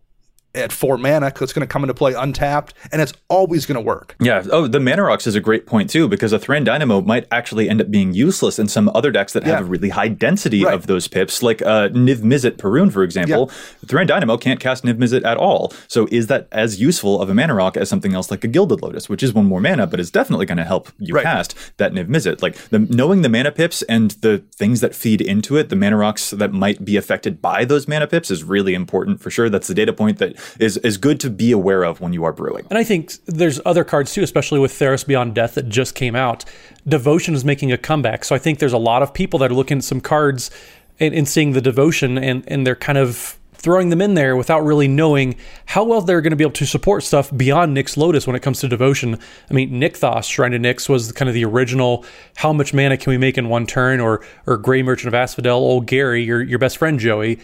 at 0.53 0.71
four 0.71 0.97
mana 0.97 1.27
because 1.27 1.43
it's 1.43 1.53
going 1.53 1.65
to 1.65 1.71
come 1.71 1.83
into 1.83 1.93
play 1.93 2.13
untapped 2.13 2.73
and 2.91 3.01
it's 3.01 3.13
always 3.29 3.65
going 3.65 3.75
to 3.75 3.81
work. 3.81 4.15
Yeah. 4.19 4.43
Oh, 4.51 4.67
the 4.67 4.79
mana 4.79 5.03
rocks 5.03 5.27
is 5.27 5.35
a 5.35 5.39
great 5.39 5.65
point 5.65 5.89
too 5.89 6.07
because 6.07 6.33
a 6.33 6.39
Thran 6.39 6.63
Dynamo 6.63 7.01
might 7.01 7.27
actually 7.31 7.69
end 7.69 7.81
up 7.81 7.89
being 7.89 8.13
useless 8.13 8.59
in 8.59 8.67
some 8.67 8.89
other 8.93 9.11
decks 9.11 9.33
that 9.33 9.45
yeah. 9.45 9.55
have 9.55 9.61
a 9.61 9.65
really 9.65 9.89
high 9.89 10.09
density 10.09 10.63
right. 10.63 10.73
of 10.73 10.87
those 10.87 11.07
pips, 11.07 11.41
like 11.41 11.61
uh, 11.61 11.89
Niv 11.89 12.17
Mizzet 12.17 12.57
Parun, 12.57 12.91
for 12.91 13.03
example. 13.03 13.49
Yeah. 13.49 13.87
Thran 13.87 14.07
Dynamo 14.07 14.37
can't 14.37 14.59
cast 14.59 14.83
Niv 14.83 14.95
Mizzet 14.95 15.23
at 15.25 15.37
all. 15.37 15.73
So 15.87 16.07
is 16.11 16.27
that 16.27 16.47
as 16.51 16.81
useful 16.81 17.21
of 17.21 17.29
a 17.29 17.33
mana 17.33 17.53
rock 17.53 17.77
as 17.77 17.89
something 17.89 18.13
else 18.13 18.29
like 18.29 18.43
a 18.43 18.47
Gilded 18.47 18.81
Lotus, 18.81 19.09
which 19.09 19.23
is 19.23 19.33
one 19.33 19.45
more 19.45 19.61
mana, 19.61 19.87
but 19.87 19.99
is 19.99 20.11
definitely 20.11 20.45
going 20.45 20.57
to 20.57 20.65
help 20.65 20.91
you 20.97 21.15
right. 21.15 21.23
cast 21.23 21.55
that 21.77 21.93
Niv 21.93 22.07
Mizzet? 22.07 22.41
Like 22.41 22.55
the, 22.69 22.79
knowing 22.79 23.21
the 23.21 23.29
mana 23.29 23.51
pips 23.51 23.81
and 23.83 24.11
the 24.21 24.43
things 24.55 24.81
that 24.81 24.93
feed 24.95 25.21
into 25.21 25.55
it, 25.57 25.69
the 25.69 25.75
mana 25.75 25.97
rocks 25.97 26.31
that 26.31 26.51
might 26.51 26.83
be 26.83 26.97
affected 26.97 27.41
by 27.41 27.63
those 27.63 27.87
mana 27.87 28.07
pips 28.07 28.29
is 28.29 28.43
really 28.43 28.73
important 28.73 29.21
for 29.21 29.29
sure. 29.29 29.49
That's 29.49 29.67
the 29.67 29.73
data 29.73 29.93
point 29.93 30.17
that 30.19 30.40
is 30.59 30.77
is 30.77 30.97
good 30.97 31.19
to 31.21 31.29
be 31.29 31.51
aware 31.51 31.83
of 31.83 32.01
when 32.01 32.13
you 32.13 32.23
are 32.23 32.33
brewing. 32.33 32.65
And 32.69 32.77
I 32.77 32.83
think 32.83 33.13
there's 33.25 33.59
other 33.65 33.83
cards 33.83 34.13
too, 34.13 34.23
especially 34.23 34.59
with 34.59 34.71
Theros 34.71 35.05
Beyond 35.05 35.35
Death 35.35 35.55
that 35.55 35.69
just 35.69 35.95
came 35.95 36.15
out. 36.15 36.45
Devotion 36.87 37.33
is 37.33 37.45
making 37.45 37.71
a 37.71 37.77
comeback, 37.77 38.23
so 38.23 38.35
I 38.35 38.39
think 38.39 38.59
there's 38.59 38.73
a 38.73 38.77
lot 38.77 39.03
of 39.03 39.13
people 39.13 39.39
that 39.39 39.51
are 39.51 39.55
looking 39.55 39.79
at 39.79 39.83
some 39.83 40.01
cards 40.01 40.51
and, 40.99 41.13
and 41.13 41.27
seeing 41.27 41.51
the 41.51 41.61
devotion, 41.61 42.17
and 42.17 42.43
and 42.47 42.65
they're 42.65 42.75
kind 42.75 42.97
of 42.97 43.37
throwing 43.61 43.89
them 43.89 44.01
in 44.01 44.15
there 44.15 44.35
without 44.35 44.63
really 44.63 44.87
knowing 44.87 45.35
how 45.67 45.83
well 45.83 46.01
they're 46.01 46.21
going 46.21 46.31
to 46.31 46.35
be 46.35 46.43
able 46.43 46.51
to 46.51 46.65
support 46.65 47.03
stuff 47.03 47.35
beyond 47.37 47.77
Nyx 47.77 47.95
Lotus 47.95 48.25
when 48.25 48.35
it 48.35 48.41
comes 48.41 48.59
to 48.61 48.67
devotion. 48.67 49.19
I 49.49 49.53
mean, 49.53 49.69
Nykthos, 49.73 50.23
Shrine 50.23 50.51
to 50.51 50.59
Nyx, 50.59 50.89
was 50.89 51.11
kind 51.11 51.29
of 51.29 51.35
the 51.35 51.45
original 51.45 52.03
how 52.35 52.53
much 52.53 52.73
mana 52.73 52.97
can 52.97 53.11
we 53.11 53.17
make 53.17 53.37
in 53.37 53.49
one 53.49 53.67
turn, 53.67 53.99
or 53.99 54.25
or 54.47 54.57
Gray 54.57 54.81
Merchant 54.81 55.07
of 55.09 55.13
Asphodel, 55.13 55.59
old 55.59 55.85
Gary, 55.85 56.23
your, 56.23 56.41
your 56.41 56.59
best 56.59 56.77
friend 56.77 56.99
Joey. 56.99 57.39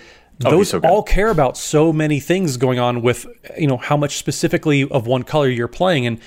Oh, 0.45 0.52
those 0.52 0.69
so 0.69 0.80
all 0.80 1.02
care 1.02 1.30
about 1.30 1.58
so 1.58 1.91
many 1.91 2.19
things 2.19 2.58
going 2.58 2.78
on 2.78 3.02
with 3.02 3.26
you 3.58 3.65
know 3.65 3.78
how 3.78 3.97
much 3.97 4.17
specifically 4.17 4.88
of 4.89 5.08
one 5.08 5.23
color 5.23 5.50
you're 5.50 5.67
playing 5.67 6.06
and 6.06 6.19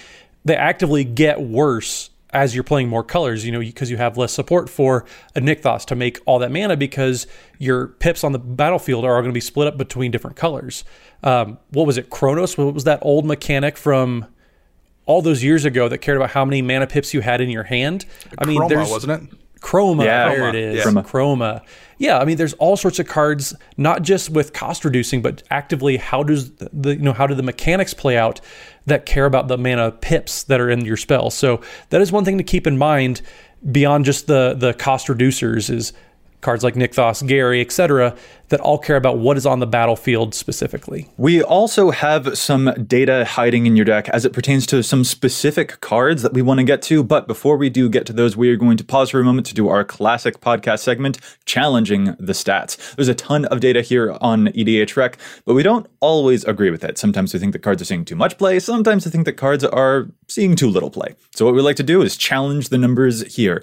they 0.45 0.57
actively 0.57 1.05
get 1.05 1.41
worse 1.41 2.11
as 2.33 2.55
you're 2.55 2.65
playing 2.65 2.89
more 2.89 3.05
colors 3.05 3.45
you 3.45 3.53
know 3.53 3.61
because 3.61 3.89
you 3.89 3.97
have 3.99 4.17
less 4.17 4.33
support 4.33 4.69
for 4.69 5.05
a 5.37 5.41
Nykthos 5.41 5.85
to 5.87 5.95
make 5.95 6.19
all 6.27 6.41
that 6.41 6.51
mana 6.51 6.77
because 6.77 7.29
your 7.59 7.89
pips 7.89 8.25
on 8.25 8.33
the 8.33 8.39
battlefield 8.39 9.05
are 9.05 9.15
all 9.15 9.21
going 9.21 9.31
to 9.31 9.35
be 9.35 9.41
split 9.41 9.69
up 9.69 9.77
between 9.79 10.11
different 10.11 10.37
colors. 10.37 10.83
Um, 11.23 11.59
what 11.71 11.87
was 11.87 11.97
it 11.97 12.11
Chronos 12.11 12.59
what 12.59 12.75
was 12.75 12.85
that 12.85 12.99
old 13.03 13.25
mechanic 13.25 13.77
from 13.77 14.27
all 15.07 15.23
those 15.23 15.45
years 15.45 15.65
ago 15.65 15.89
that 15.89 15.99
cared 15.99 16.17
about 16.17 16.31
how 16.31 16.45
many 16.45 16.63
mana 16.63 16.89
pips 16.89 17.15
you 17.15 17.21
had 17.21 17.41
in 17.41 17.49
your 17.49 17.65
hand? 17.65 18.07
I 18.39 18.45
mean 18.45 18.67
there's 18.67 18.91
wasn't 18.91 19.31
it 19.31 19.39
Chroma, 19.61 20.05
yeah, 20.05 20.29
there 20.29 20.49
it 20.49 20.55
is. 20.55 20.77
Yeah. 20.77 20.85
Chroma. 20.85 21.07
Chroma. 21.07 21.63
Yeah, 21.99 22.19
I 22.19 22.25
mean, 22.25 22.39
there's 22.39 22.55
all 22.55 22.79
sorts 22.79 22.99
of 22.99 23.07
cards, 23.07 23.55
not 23.77 24.03
just 24.03 24.31
with 24.31 24.55
cost 24.55 24.87
reducing, 24.87 25.21
but 25.21 25.43
actively 25.51 25.99
how 25.99 26.23
does 26.23 26.51
the 26.53 26.97
you 26.97 27.03
know 27.03 27.13
how 27.13 27.27
do 27.27 27.35
the 27.35 27.43
mechanics 27.43 27.93
play 27.93 28.17
out 28.17 28.41
that 28.87 29.05
care 29.05 29.27
about 29.27 29.49
the 29.49 29.59
mana 29.59 29.93
pips 29.93 30.45
that 30.45 30.61
are 30.61 30.71
in 30.71 30.85
your 30.85 30.97
spell. 30.97 31.31
So 31.31 31.61
that 31.91 32.01
is 32.01 32.11
one 32.11 32.25
thing 32.25 32.39
to 32.39 32.45
keep 32.45 32.67
in 32.67 32.79
mind 32.79 33.21
beyond 33.71 34.07
just 34.07 34.27
the 34.27 34.55
the 34.57 34.73
cost 34.73 35.09
reducers 35.09 35.69
is 35.69 35.93
cards 36.41 36.65
like 36.65 36.75
Nykthos, 36.75 37.27
Gary, 37.27 37.61
etc., 37.61 38.17
that 38.51 38.61
all 38.61 38.79
care 38.79 38.97
about 38.97 39.19
what 39.19 39.37
is 39.37 39.47
on 39.47 39.61
the 39.61 39.67
battlefield 39.67 40.35
specifically. 40.35 41.09
We 41.17 41.43
also 41.43 41.91
have 41.91 42.37
some 42.37 42.73
data 42.87 43.25
hiding 43.25 43.67
in 43.67 43.77
your 43.77 43.85
deck 43.85 44.09
as 44.09 44.25
it 44.25 44.33
pertains 44.33 44.67
to 44.67 44.83
some 44.83 45.05
specific 45.05 45.81
cards 45.81 46.23
that 46.23 46.33
we 46.33 46.43
want 46.43 46.59
to 46.59 46.65
get 46.65 46.83
to. 46.83 47.05
But 47.05 47.29
before 47.29 47.57
we 47.57 47.71
do 47.71 47.89
get 47.89 48.07
to 48.07 48.13
those, 48.13 48.37
we 48.37 48.51
are 48.51 48.57
going 48.57 48.77
to 48.77 48.85
pause 48.85 49.11
for 49.11 49.21
a 49.21 49.25
moment 49.25 49.47
to 49.49 49.55
do 49.55 49.69
our 49.69 49.85
classic 49.85 50.41
podcast 50.41 50.81
segment, 50.81 51.19
Challenging 51.45 52.17
the 52.19 52.33
Stats. 52.33 52.97
There's 52.97 53.09
a 53.09 53.15
ton 53.15 53.45
of 53.47 53.61
data 53.61 53.83
here 53.83 54.17
on 54.21 54.49
EDHREC, 54.49 55.15
but 55.45 55.55
we 55.55 55.63
don't 55.63 55.87
always 56.01 56.45
agree 56.45 56.71
with 56.71 56.83
it. 56.83 56.99
Sometimes 56.99 57.33
we 57.33 57.39
think 57.39 57.53
that 57.53 57.61
cards 57.61 57.81
are 57.81 57.87
seeing 57.87 58.05
too 58.05 58.17
much 58.17 58.37
play, 58.37 58.59
sometimes 58.59 59.05
we 59.05 59.13
think 59.13 59.27
that 59.27 59.35
cards 59.35 59.63
are 59.63 60.11
seeing 60.29 60.57
too 60.57 60.69
little 60.69 60.91
play. 60.91 61.15
So 61.35 61.45
what 61.45 61.55
we 61.55 61.63
like 61.63 61.77
to 61.77 61.83
do 61.85 62.03
is 62.03 62.17
challenge 62.17 62.69
the 62.71 62.79
numbers 62.79 63.35
here. 63.35 63.63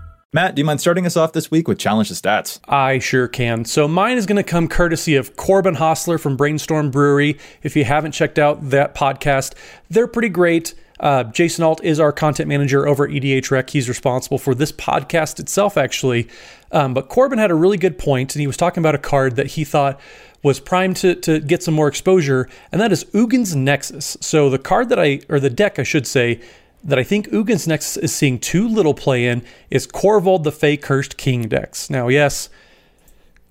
Matt, 0.33 0.55
do 0.55 0.61
you 0.61 0.65
mind 0.65 0.79
starting 0.79 1.05
us 1.05 1.17
off 1.17 1.33
this 1.33 1.51
week 1.51 1.67
with 1.67 1.77
Challenge 1.77 2.07
the 2.07 2.15
Stats? 2.15 2.61
I 2.65 2.99
sure 2.99 3.27
can. 3.27 3.65
So 3.65 3.85
mine 3.85 4.15
is 4.15 4.25
going 4.25 4.37
to 4.37 4.49
come 4.49 4.69
courtesy 4.69 5.17
of 5.17 5.35
Corbin 5.35 5.75
Hosler 5.75 6.17
from 6.17 6.37
Brainstorm 6.37 6.89
Brewery. 6.89 7.37
If 7.63 7.75
you 7.75 7.83
haven't 7.83 8.13
checked 8.13 8.39
out 8.39 8.69
that 8.69 8.95
podcast, 8.95 9.55
they're 9.89 10.07
pretty 10.07 10.29
great. 10.29 10.73
Uh, 11.01 11.25
Jason 11.25 11.65
Alt 11.65 11.83
is 11.83 11.99
our 11.99 12.13
content 12.13 12.47
manager 12.47 12.87
over 12.87 13.03
at 13.03 13.11
EDHREC. 13.11 13.71
He's 13.71 13.89
responsible 13.89 14.37
for 14.37 14.55
this 14.55 14.71
podcast 14.71 15.41
itself, 15.41 15.75
actually. 15.75 16.29
Um, 16.71 16.93
but 16.93 17.09
Corbin 17.09 17.37
had 17.37 17.51
a 17.51 17.55
really 17.55 17.77
good 17.77 17.97
point, 17.97 18.33
and 18.33 18.39
he 18.39 18.47
was 18.47 18.55
talking 18.55 18.79
about 18.79 18.95
a 18.95 18.99
card 18.99 19.35
that 19.35 19.47
he 19.47 19.65
thought 19.65 19.99
was 20.43 20.61
primed 20.61 20.95
to, 20.97 21.15
to 21.15 21.41
get 21.41 21.61
some 21.61 21.73
more 21.73 21.89
exposure, 21.89 22.47
and 22.71 22.79
that 22.79 22.93
is 22.93 23.05
Ugin's 23.13 23.53
Nexus. 23.53 24.15
So 24.21 24.49
the 24.49 24.59
card 24.59 24.87
that 24.89 24.99
I, 24.99 25.19
or 25.27 25.41
the 25.41 25.49
deck, 25.49 25.77
I 25.77 25.83
should 25.83 26.07
say, 26.07 26.39
that 26.83 26.99
I 26.99 27.03
think 27.03 27.31
Ugin's 27.31 27.67
Nexus 27.67 27.97
is 27.97 28.15
seeing 28.15 28.39
too 28.39 28.67
little 28.67 28.93
play 28.93 29.27
in 29.27 29.43
is 29.69 29.87
Korvold 29.87 30.43
the 30.43 30.51
Fae 30.51 30.77
Cursed 30.77 31.17
King 31.17 31.47
decks. 31.47 31.89
Now, 31.89 32.07
yes, 32.07 32.49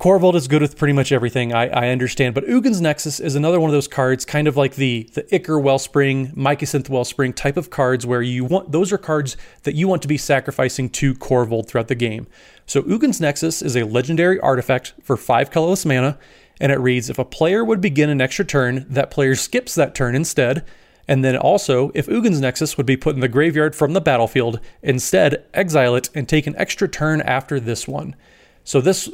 Korvold 0.01 0.35
is 0.35 0.49
good 0.49 0.63
with 0.63 0.79
pretty 0.79 0.95
much 0.95 1.13
everything, 1.13 1.53
I, 1.53 1.69
I, 1.69 1.89
understand, 1.91 2.35
but 2.35 2.49
Ugin's 2.49 2.81
Nexus 2.81 3.21
is 3.21 3.35
another 3.35 3.61
one 3.61 3.69
of 3.69 3.75
those 3.75 3.87
cards, 3.87 4.25
kind 4.25 4.49
of 4.49 4.57
like 4.57 4.77
the 4.77 5.11
the 5.13 5.27
Ichor 5.35 5.61
Wellspring, 5.61 6.29
Mycosynth 6.29 6.89
Wellspring 6.89 7.35
type 7.35 7.59
of 7.59 7.69
cards 7.69 8.07
where 8.07 8.23
you 8.23 8.43
want 8.47 8.73
those 8.73 8.93
are 8.93 8.99
cards 8.99 9.37
that 9.65 9.75
you 9.75 9.87
want 9.89 10.01
to 10.01 10.09
be 10.09 10.17
sacrificing 10.17 10.89
to 10.89 11.15
Korvold 11.15 11.69
throughout 11.69 11.89
the 11.89 11.95
game. 11.95 12.29
So 12.65 12.83
Ugin's 12.89 13.21
Nexus 13.21 13.61
is 13.61 13.77
a 13.77 13.85
legendary 13.85 14.41
artifact 14.41 14.95
for 15.03 15.19
five 15.19 15.51
colorless 15.51 15.85
mana, 15.85 16.19
and 16.59 16.73
it 16.73 16.79
reads 16.79 17.11
if 17.11 17.19
a 17.19 17.25
player 17.27 17.63
would 17.63 17.83
begin 17.83 18.09
an 18.09 18.23
extra 18.23 18.47
turn, 18.47 18.87
that 18.89 19.11
player 19.11 19.35
skips 19.35 19.75
that 19.75 19.95
turn 19.95 20.15
instead 20.15 20.65
And 21.11 21.25
then 21.25 21.37
also, 21.37 21.91
if 21.93 22.07
Ugin's 22.07 22.41
Nexus 22.41 22.77
would 22.77 22.87
be 22.87 22.97
put 22.97 23.17
in 23.17 23.21
the 23.21 23.27
graveyard 23.27 23.75
from 23.75 23.95
the 23.95 24.01
battlefield, 24.01 24.61
instead 24.81 25.45
exile 25.53 25.97
it 25.97 26.09
and 26.15 26.29
take 26.29 26.47
an 26.47 26.55
extra 26.57 26.87
turn 26.87 27.21
after 27.23 27.59
this 27.59 27.89
one. 27.89 28.15
So 28.63 28.81
this 28.81 29.11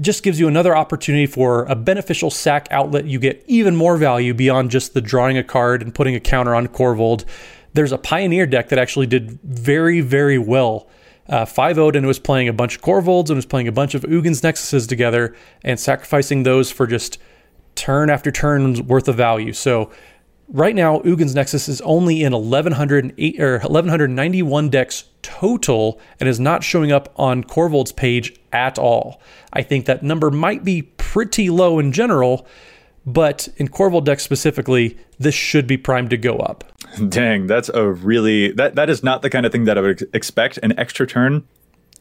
just 0.00 0.22
gives 0.22 0.40
you 0.40 0.48
another 0.48 0.74
opportunity 0.74 1.26
for 1.26 1.66
a 1.66 1.76
beneficial 1.76 2.30
sack 2.30 2.66
outlet. 2.70 3.04
You 3.04 3.18
get 3.18 3.44
even 3.46 3.76
more 3.76 3.98
value 3.98 4.32
beyond 4.32 4.70
just 4.70 4.94
the 4.94 5.02
drawing 5.02 5.36
a 5.36 5.44
card 5.44 5.82
and 5.82 5.94
putting 5.94 6.14
a 6.14 6.20
counter 6.20 6.54
on 6.54 6.66
Korvold. 6.66 7.26
There's 7.74 7.92
a 7.92 7.98
Pioneer 7.98 8.46
deck 8.46 8.70
that 8.70 8.78
actually 8.78 9.06
did 9.06 9.38
very, 9.42 10.00
very 10.00 10.38
well. 10.38 10.88
Uh, 11.28 11.44
5 11.44 11.78
Odin 11.78 12.06
was 12.06 12.18
playing 12.18 12.48
a 12.48 12.54
bunch 12.54 12.76
of 12.76 12.80
Korvolds 12.80 13.28
and 13.28 13.36
was 13.36 13.44
playing 13.44 13.68
a 13.68 13.72
bunch 13.72 13.94
of 13.94 14.02
Ugin's 14.04 14.40
Nexuses 14.40 14.88
together 14.88 15.36
and 15.62 15.78
sacrificing 15.78 16.44
those 16.44 16.70
for 16.70 16.86
just 16.86 17.18
turn 17.74 18.08
after 18.08 18.30
turn 18.30 18.86
worth 18.86 19.08
of 19.08 19.16
value. 19.16 19.52
So 19.52 19.90
right 20.54 20.74
now, 20.74 21.02
Ugin's 21.02 21.34
Nexus 21.34 21.68
is 21.68 21.82
only 21.82 22.22
in 22.22 22.32
1108 22.32 23.40
or 23.40 23.58
1191 23.58 24.70
decks 24.70 25.04
total 25.20 26.00
and 26.18 26.28
is 26.28 26.40
not 26.40 26.64
showing 26.64 26.92
up 26.92 27.12
on 27.16 27.44
Korvold's 27.44 27.92
page 27.92 28.34
at 28.52 28.78
all. 28.78 29.20
I 29.52 29.62
think 29.62 29.84
that 29.84 30.02
number 30.02 30.30
might 30.30 30.64
be 30.64 30.82
pretty 30.82 31.50
low 31.50 31.78
in 31.78 31.92
general, 31.92 32.46
but 33.04 33.48
in 33.56 33.68
Korvold 33.68 34.04
decks 34.04 34.22
specifically, 34.22 34.96
this 35.18 35.34
should 35.34 35.66
be 35.66 35.76
primed 35.76 36.10
to 36.10 36.16
go 36.16 36.36
up. 36.36 36.64
Dang, 37.08 37.46
that's 37.46 37.68
a 37.70 37.90
really 37.90 38.52
that 38.52 38.76
that 38.76 38.88
is 38.88 39.02
not 39.02 39.22
the 39.22 39.30
kind 39.30 39.44
of 39.44 39.52
thing 39.52 39.64
that 39.64 39.76
I 39.76 39.80
would 39.80 40.08
expect 40.14 40.58
an 40.58 40.78
extra 40.78 41.06
turn 41.06 41.46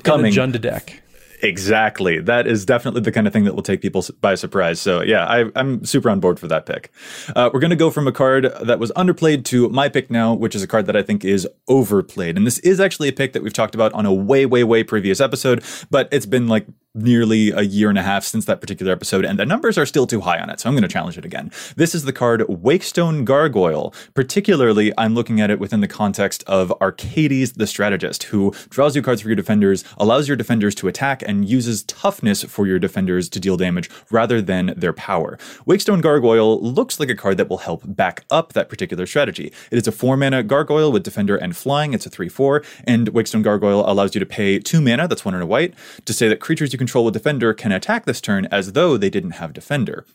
coming. 0.04 0.32
Junda 0.32 0.62
deck. 0.62 1.03
Exactly. 1.44 2.22
That 2.22 2.48
is 2.48 2.66
definitely 2.66 3.02
the 3.02 3.12
kind 3.12 3.28
of 3.28 3.34
thing 3.34 3.44
that 3.44 3.54
will 3.54 3.64
take 3.64 3.82
people 3.82 4.04
by 4.22 4.36
surprise. 4.36 4.80
So, 4.80 5.02
yeah, 5.02 5.26
I, 5.26 5.60
am 5.60 5.84
super 5.84 6.10
on 6.10 6.22
board 6.22 6.40
for 6.40 6.48
that 6.48 6.66
pick. 6.66 6.90
Uh, 7.36 7.50
we're 7.54 7.60
going 7.60 7.70
to 7.70 7.76
go 7.76 7.92
from 7.92 8.08
a 8.08 8.14
card 8.14 8.46
that 8.62 8.80
was 8.80 8.94
underplayed 8.94 9.44
to 9.46 9.68
my 9.68 9.90
pick 9.90 10.10
now, 10.10 10.34
which 10.34 10.56
is 10.56 10.64
a 10.64 10.68
card 10.68 10.86
that 10.86 10.96
I 10.96 11.04
think 11.04 11.26
is 11.26 11.46
overplayed. 11.68 12.38
And 12.38 12.48
this 12.48 12.60
is 12.60 12.80
actually 12.80 13.10
a 13.10 13.12
pick 13.12 13.34
that 13.34 13.44
we've 13.44 13.52
talked 13.52 13.76
about 13.76 13.92
on 13.92 14.06
a 14.06 14.14
way, 14.14 14.46
way, 14.46 14.64
way 14.64 14.86
previous 14.86 15.20
episode, 15.20 15.66
but 15.92 16.08
it's 16.14 16.26
been 16.26 16.48
like 16.48 16.66
nearly 16.96 17.50
a 17.52 17.62
year 17.62 17.90
and 17.90 17.98
a 17.98 18.04
half 18.04 18.24
since 18.24 18.46
that 18.46 18.62
particular 18.62 18.92
episode, 18.92 19.26
and 19.26 19.40
the 19.40 19.46
numbers 19.46 19.78
are 19.78 19.86
still 19.86 20.06
too 20.06 20.22
high 20.22 20.40
on 20.40 20.50
it, 20.50 20.60
so 20.60 20.70
I'm 20.70 20.76
going 20.76 20.84
to 20.84 20.88
challenge 20.88 21.18
it 21.18 21.26
again. 21.26 21.52
This 21.76 21.96
is 21.96 22.04
the 22.04 22.14
card 22.14 22.42
Wakestone 22.42 23.26
Gargoyle. 23.26 23.94
Particularly, 24.14 24.94
I'm 24.98 25.16
looking 25.16 25.42
at 25.42 25.50
it 25.50 25.60
within 25.60 25.82
the 25.82 25.88
context 25.88 26.44
of 26.46 26.72
Arcades 26.82 27.54
the 27.54 27.66
Strategist, 27.66 28.24
who 28.24 28.54
draws 28.70 28.96
you 28.96 29.02
cards 29.02 29.22
for 29.22 29.28
your 29.28 29.36
defenders, 29.36 29.84
allows 29.98 30.28
your 30.28 30.38
defenders 30.38 30.76
to 30.76 30.88
attack, 30.88 31.24
and 31.26 31.50
uses 31.50 31.84
toughness 31.84 32.44
for 32.44 32.68
your 32.68 32.78
defenders 32.78 33.28
to 33.30 33.40
deal 33.40 33.58
damage 33.58 33.90
rather 34.12 34.40
than 34.42 34.74
their 34.78 34.94
power. 34.94 35.38
Wakestone 35.66 36.02
Gargoyle 36.02 36.62
looks 36.62 37.00
like 37.00 37.10
a 37.10 37.16
card 37.16 37.38
that 37.38 37.50
will 37.50 37.58
help 37.58 37.82
back 37.86 38.24
up 38.30 38.54
that 38.54 38.70
particular 38.70 39.08
strategy. 39.08 39.52
It 39.72 39.78
is 39.78 39.88
a 39.88 39.92
4 39.92 40.16
mana 40.16 40.44
gargoyle 40.44 40.92
with 40.92 41.02
defender 41.02 41.38
and 41.38 41.58
flying, 41.58 41.94
it's 41.94 42.06
a 42.06 42.10
3 42.10 42.30
4, 42.30 42.64
and 42.84 43.12
Wakestone 43.14 43.42
Gargoyle 43.42 43.84
allows 43.90 44.14
you 44.14 44.20
to 44.20 44.26
pay 44.28 44.60
2 44.60 44.80
mana, 44.80 45.08
that's 45.08 45.26
1 45.26 45.34
and 45.34 45.42
a 45.42 45.48
white, 45.48 45.74
to 46.06 46.14
say 46.14 46.28
that 46.28 46.40
creatures 46.40 46.72
you 46.72 46.80
control 46.84 47.08
a 47.08 47.12
defender 47.14 47.54
can 47.54 47.72
attack 47.72 48.04
this 48.04 48.20
turn 48.20 48.46
as 48.52 48.74
though 48.74 48.98
they 48.98 49.10
didn't 49.10 49.40
have 49.40 49.54
defender. 49.54 50.06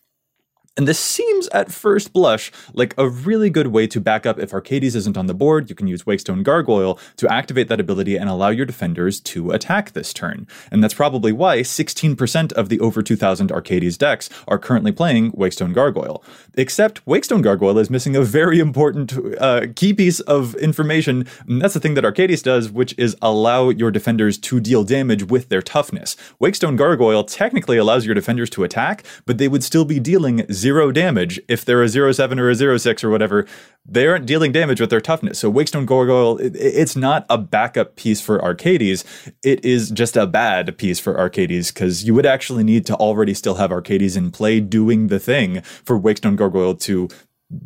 And 0.78 0.86
this 0.86 1.00
seems 1.00 1.48
at 1.48 1.72
first 1.72 2.12
blush 2.12 2.52
like 2.72 2.94
a 2.96 3.08
really 3.08 3.50
good 3.50 3.66
way 3.66 3.88
to 3.88 4.00
back 4.00 4.24
up 4.24 4.38
if 4.38 4.54
Arcades 4.54 4.94
isn't 4.94 5.18
on 5.18 5.26
the 5.26 5.34
board. 5.34 5.68
You 5.68 5.74
can 5.74 5.88
use 5.88 6.04
Wakestone 6.04 6.44
Gargoyle 6.44 7.00
to 7.16 7.30
activate 7.30 7.66
that 7.66 7.80
ability 7.80 8.16
and 8.16 8.30
allow 8.30 8.50
your 8.50 8.64
defenders 8.64 9.18
to 9.22 9.50
attack 9.50 9.90
this 9.90 10.12
turn. 10.12 10.46
And 10.70 10.82
that's 10.82 10.94
probably 10.94 11.32
why 11.32 11.62
16% 11.62 12.52
of 12.52 12.68
the 12.68 12.78
over 12.78 13.02
2000 13.02 13.50
Arcades 13.50 13.98
decks 13.98 14.30
are 14.46 14.56
currently 14.56 14.92
playing 14.92 15.32
Wakestone 15.32 15.74
Gargoyle. 15.74 16.22
Except 16.54 17.04
Wakestone 17.06 17.42
Gargoyle 17.42 17.78
is 17.78 17.90
missing 17.90 18.14
a 18.14 18.22
very 18.22 18.60
important 18.60 19.12
uh, 19.40 19.66
key 19.74 19.92
piece 19.92 20.20
of 20.20 20.54
information. 20.56 21.26
And 21.48 21.60
that's 21.60 21.74
the 21.74 21.80
thing 21.80 21.94
that 21.94 22.04
Arcades 22.04 22.40
does, 22.40 22.70
which 22.70 22.94
is 22.96 23.16
allow 23.20 23.70
your 23.70 23.90
defenders 23.90 24.38
to 24.38 24.60
deal 24.60 24.84
damage 24.84 25.24
with 25.24 25.48
their 25.48 25.60
toughness. 25.60 26.14
Wakestone 26.40 26.76
Gargoyle 26.76 27.24
technically 27.24 27.78
allows 27.78 28.06
your 28.06 28.14
defenders 28.14 28.48
to 28.50 28.62
attack, 28.62 29.04
but 29.26 29.38
they 29.38 29.48
would 29.48 29.64
still 29.64 29.84
be 29.84 29.98
dealing 29.98 30.46
zero 30.52 30.67
zero 30.68 30.92
damage 30.92 31.40
if 31.48 31.64
they're 31.64 31.82
a 31.82 31.88
zero 31.88 32.12
seven 32.12 32.38
or 32.38 32.50
a 32.50 32.54
zero 32.54 32.76
six 32.76 33.02
or 33.02 33.08
whatever. 33.08 33.46
They 33.86 34.06
aren't 34.06 34.26
dealing 34.26 34.52
damage 34.52 34.82
with 34.82 34.90
their 34.90 35.00
toughness. 35.00 35.38
So 35.38 35.50
Wakestone 35.50 35.86
Gargoyle, 35.86 36.36
it, 36.36 36.54
it's 36.54 36.94
not 36.94 37.24
a 37.30 37.38
backup 37.38 37.96
piece 37.96 38.20
for 38.20 38.42
Arcades. 38.42 39.02
It 39.42 39.64
is 39.64 39.90
just 39.90 40.14
a 40.14 40.26
bad 40.26 40.76
piece 40.76 41.00
for 41.00 41.18
Arcades 41.18 41.72
because 41.72 42.04
you 42.04 42.12
would 42.12 42.26
actually 42.26 42.64
need 42.64 42.84
to 42.84 42.94
already 42.96 43.32
still 43.32 43.54
have 43.54 43.72
Arcades 43.72 44.14
in 44.14 44.30
play 44.30 44.60
doing 44.60 45.06
the 45.06 45.18
thing 45.18 45.62
for 45.62 45.98
Wakestone 45.98 46.36
Gargoyle 46.36 46.74
to 46.74 47.08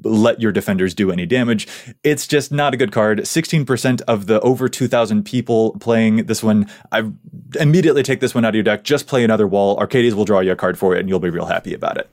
let 0.05 0.41
your 0.41 0.53
defenders 0.53 0.95
do 0.95 1.11
any 1.11 1.27
damage. 1.27 1.67
It's 2.05 2.29
just 2.29 2.53
not 2.53 2.73
a 2.73 2.77
good 2.77 2.93
card. 2.93 3.23
16% 3.23 4.01
of 4.03 4.27
the 4.27 4.41
over 4.43 4.69
2,000 4.69 5.25
people 5.25 5.77
playing 5.81 6.27
this 6.27 6.41
one, 6.41 6.69
I 6.93 7.11
immediately 7.59 8.05
take 8.05 8.21
this 8.21 8.33
one 8.33 8.45
out 8.45 8.51
of 8.51 8.55
your 8.55 8.63
deck. 8.63 8.85
Just 8.85 9.09
play 9.09 9.25
another 9.25 9.49
wall. 9.49 9.77
Arcades 9.79 10.15
will 10.15 10.25
draw 10.25 10.39
you 10.39 10.53
a 10.53 10.57
card 10.57 10.79
for 10.79 10.95
it, 10.95 11.01
and 11.01 11.09
you'll 11.09 11.19
be 11.19 11.31
real 11.31 11.47
happy 11.47 11.75
about 11.75 11.97
it. 11.97 12.09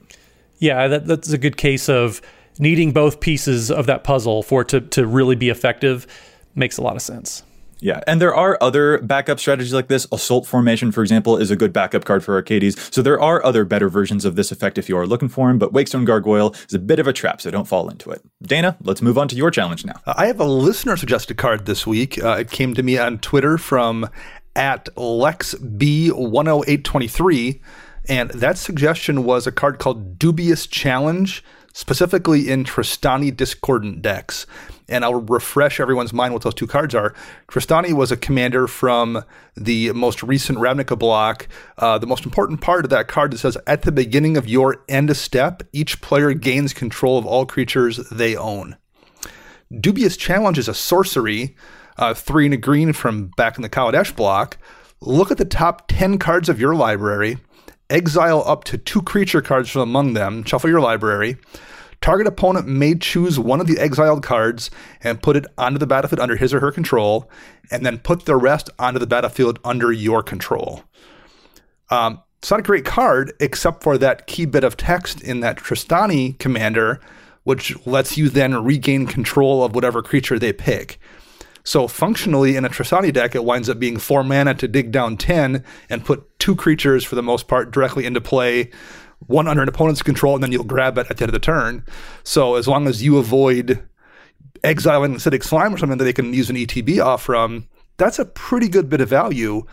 Yeah, 0.60 0.88
that, 0.88 1.08
that's 1.08 1.32
a 1.32 1.38
good 1.38 1.58
case 1.58 1.89
of 1.89 2.22
needing 2.60 2.91
both 2.91 3.19
pieces 3.19 3.72
of 3.72 3.88
that 3.88 4.04
puzzle 4.04 4.43
for 4.43 4.62
it 4.62 4.67
to, 4.69 4.82
to 4.82 5.08
really 5.08 5.36
be 5.36 5.50
effective. 5.50 6.06
Makes 6.56 6.78
a 6.78 6.82
lot 6.82 6.95
of 6.95 7.02
sense. 7.02 7.43
Yeah, 7.82 8.02
and 8.08 8.22
there 8.22 8.36
are 8.36 8.58
other 8.60 8.98
backup 9.00 9.39
strategies 9.39 9.74
like 9.74 9.88
this. 9.88 10.06
Assault 10.12 10.45
Formation, 10.45 10.91
for 10.91 11.02
example, 11.02 11.38
is 11.38 11.50
a 11.50 11.56
good 11.56 11.72
backup 11.72 12.04
card 12.04 12.26
for 12.26 12.36
Arcades. 12.36 12.76
So 12.93 13.02
there 13.02 13.22
are 13.22 13.41
other 13.45 13.63
better 13.63 13.88
versions 13.88 14.26
of 14.26 14.36
this 14.36 14.52
effect 14.52 14.78
if 14.78 14.89
you 14.89 14.98
are 14.98 15.08
looking 15.08 15.30
for 15.30 15.48
them, 15.48 15.58
but 15.58 15.72
Wakestone 15.72 16.04
Gargoyle 16.04 16.54
is 16.67 16.74
a 16.74 16.80
bit 16.80 17.00
of 17.00 17.08
a 17.08 17.13
trap, 17.13 17.39
so 17.39 17.50
don't 17.52 17.69
fall 17.69 17.89
into 17.89 18.12
it. 18.12 18.22
Dana, 18.41 18.76
let's 18.82 19.02
move 19.02 19.17
on 19.17 19.30
to 19.30 19.38
your 19.38 19.50
challenge 19.50 19.86
now. 19.86 20.02
I 20.06 20.26
have 20.26 20.41
a 20.41 20.45
listener 20.45 20.98
suggested 20.98 21.38
card 21.38 21.65
this 21.65 21.88
week. 21.88 22.22
Uh, 22.22 22.39
it 22.39 22.52
came 22.52 22.74
to 22.74 22.84
me 22.84 22.98
on 22.98 23.19
Twitter 23.19 23.58
from 23.58 24.10
at 24.56 24.86
LexB10823. 24.95 27.60
And 28.10 28.32
that 28.32 28.58
suggestion 28.58 29.24
was 29.24 29.45
a 29.45 29.52
card 29.52 29.78
called 29.78 30.17
Dubious 30.17 30.65
Challenge, 30.65 31.43
specifically 31.74 32.50
in 32.50 32.63
Trostani 32.63 33.36
Discordant 33.36 34.02
decks. 34.02 34.48
And 34.88 35.06
I'll 35.06 35.22
refresh 35.22 35.80
everyone's 35.80 36.12
mind 36.12 36.34
what 36.34 36.41
those 36.41 36.56
two 36.56 36.65
cards 36.65 36.95
are. 36.95 37.13
Trostani 37.48 37.93
was 37.93 38.12
a 38.12 38.17
commander 38.17 38.65
from 38.65 39.24
the 39.56 39.91
most 39.91 40.24
recent 40.24 40.58
Ravnica 40.58 40.98
block. 40.98 41.48
Uh, 41.78 42.00
the 42.00 42.08
most 42.08 42.26
important 42.26 42.62
part 42.62 42.84
of 42.84 42.89
that 42.89 43.08
card 43.08 43.32
that 43.32 43.38
says 43.38 43.60
at 43.67 43.84
the 43.84 43.91
beginning 43.91 44.38
of 44.38 44.50
your 44.50 44.84
end 44.89 45.15
step, 45.15 45.62
each 45.72 46.02
player 46.02 46.34
gains 46.34 46.74
control 46.74 47.19
of 47.19 47.28
all 47.28 47.45
creatures 47.45 47.98
they 48.10 48.36
own. 48.36 48.76
Dubious 49.72 50.17
Challenge 50.17 50.58
is 50.58 50.67
a 50.67 50.74
sorcery, 50.74 51.56
uh, 51.98 52.15
three 52.15 52.45
and 52.45 52.56
a 52.56 52.58
green 52.58 52.91
from 52.91 53.28
back 53.38 53.56
in 53.56 53.62
the 53.62 53.69
Kaladesh 53.69 54.15
block. 54.15 54.58
Look 55.00 55.30
at 55.30 55.38
the 55.38 55.45
top 55.45 55.88
10 55.88 56.17
cards 56.17 56.50
of 56.50 56.60
your 56.60 56.74
library 56.74 57.38
exile 57.89 58.43
up 58.45 58.63
to 58.65 58.78
two 58.78 59.02
creature 59.02 59.41
cards 59.41 59.69
from 59.69 59.82
among 59.82 60.13
them, 60.13 60.43
shuffle 60.43 60.69
your 60.69 60.82
library. 60.82 61.38
Target 62.02 62.28
opponent 62.28 62.67
may 62.67 62.95
choose 62.95 63.38
one 63.38 63.60
of 63.60 63.67
the 63.67 63.78
exiled 63.78 64.23
cards 64.23 64.71
and 65.04 65.21
put 65.21 65.36
it 65.36 65.45
onto 65.58 65.78
the 65.78 65.88
battlefield 65.88 66.19
under 66.21 66.38
his 66.38 66.54
or 66.54 66.60
her 66.62 66.71
control, 66.71 67.30
and 67.71 67.86
then 67.86 67.97
put 67.97 68.25
the 68.25 68.38
rest 68.38 68.69
onto 68.80 68.99
the 68.99 69.08
battlefield 69.08 69.60
under 69.65 69.91
your 69.91 70.23
control. 70.23 70.84
Um, 71.89 72.21
it's 72.38 72.52
not 72.52 72.62
a 72.62 72.63
great 72.63 72.86
card, 72.86 73.34
except 73.41 73.84
for 73.84 73.97
that 73.97 74.28
key 74.28 74.45
bit 74.45 74.63
of 74.63 74.78
text 74.78 75.21
in 75.21 75.41
that 75.41 75.58
Trostani 75.58 76.39
commander, 76.39 77.02
which 77.43 77.75
lets 77.86 78.17
you 78.17 78.30
then 78.30 78.63
regain 78.63 79.06
control 79.06 79.63
of 79.63 79.75
whatever 79.75 80.02
creature 80.02 80.39
they 80.39 80.54
pick. 80.54 80.99
So 81.63 81.88
functionally, 81.88 82.56
in 82.56 82.65
a 82.65 82.69
Trostani 82.69 83.13
deck, 83.13 83.36
it 83.36 83.43
winds 83.43 83.69
up 83.69 83.80
being 83.80 83.98
four 83.98 84.24
mana 84.24 84.54
to 84.56 84.67
dig 84.67 84.91
down 84.91 85.17
10 85.17 85.63
and 85.89 86.06
put 86.06 86.39
two 86.39 86.56
creatures, 86.56 87.04
for 87.04 87.15
the 87.15 87.24
most 87.24 87.48
part, 87.48 87.72
directly 87.72 88.06
into 88.06 88.22
play, 88.22 88.72
one 89.28 89.48
under 89.48 89.62
an 89.62 89.69
opponent's 89.69 90.02
control, 90.02 90.36
and 90.36 90.43
then 90.43 90.52
you'll 90.52 90.63
grab 90.63 90.98
it 90.98 91.08
at 91.10 91.17
the 91.17 91.24
end 91.24 91.30
of 91.30 91.34
the 91.34 91.39
turn. 91.39 91.84
So 92.24 92.56
as 92.56 92.67
long 92.67 92.88
as 92.88 93.04
you 93.04 93.17
avoid 93.17 93.84
exiling 94.63 95.15
acidic 95.15 95.43
slime 95.43 95.74
or 95.74 95.78
something 95.78 95.98
that 95.98 96.06
they 96.06 96.13
can 96.13 96.34
use 96.34 96.50
an 96.50 96.56
ETB 96.56 97.04
off 97.04 97.24
from, 97.24 97.67
that's 97.98 98.19
a 98.19 98.26
pretty 98.26 98.67
good 98.67 98.89
bit 98.89 99.02
of 99.02 99.10
value. 99.10 99.65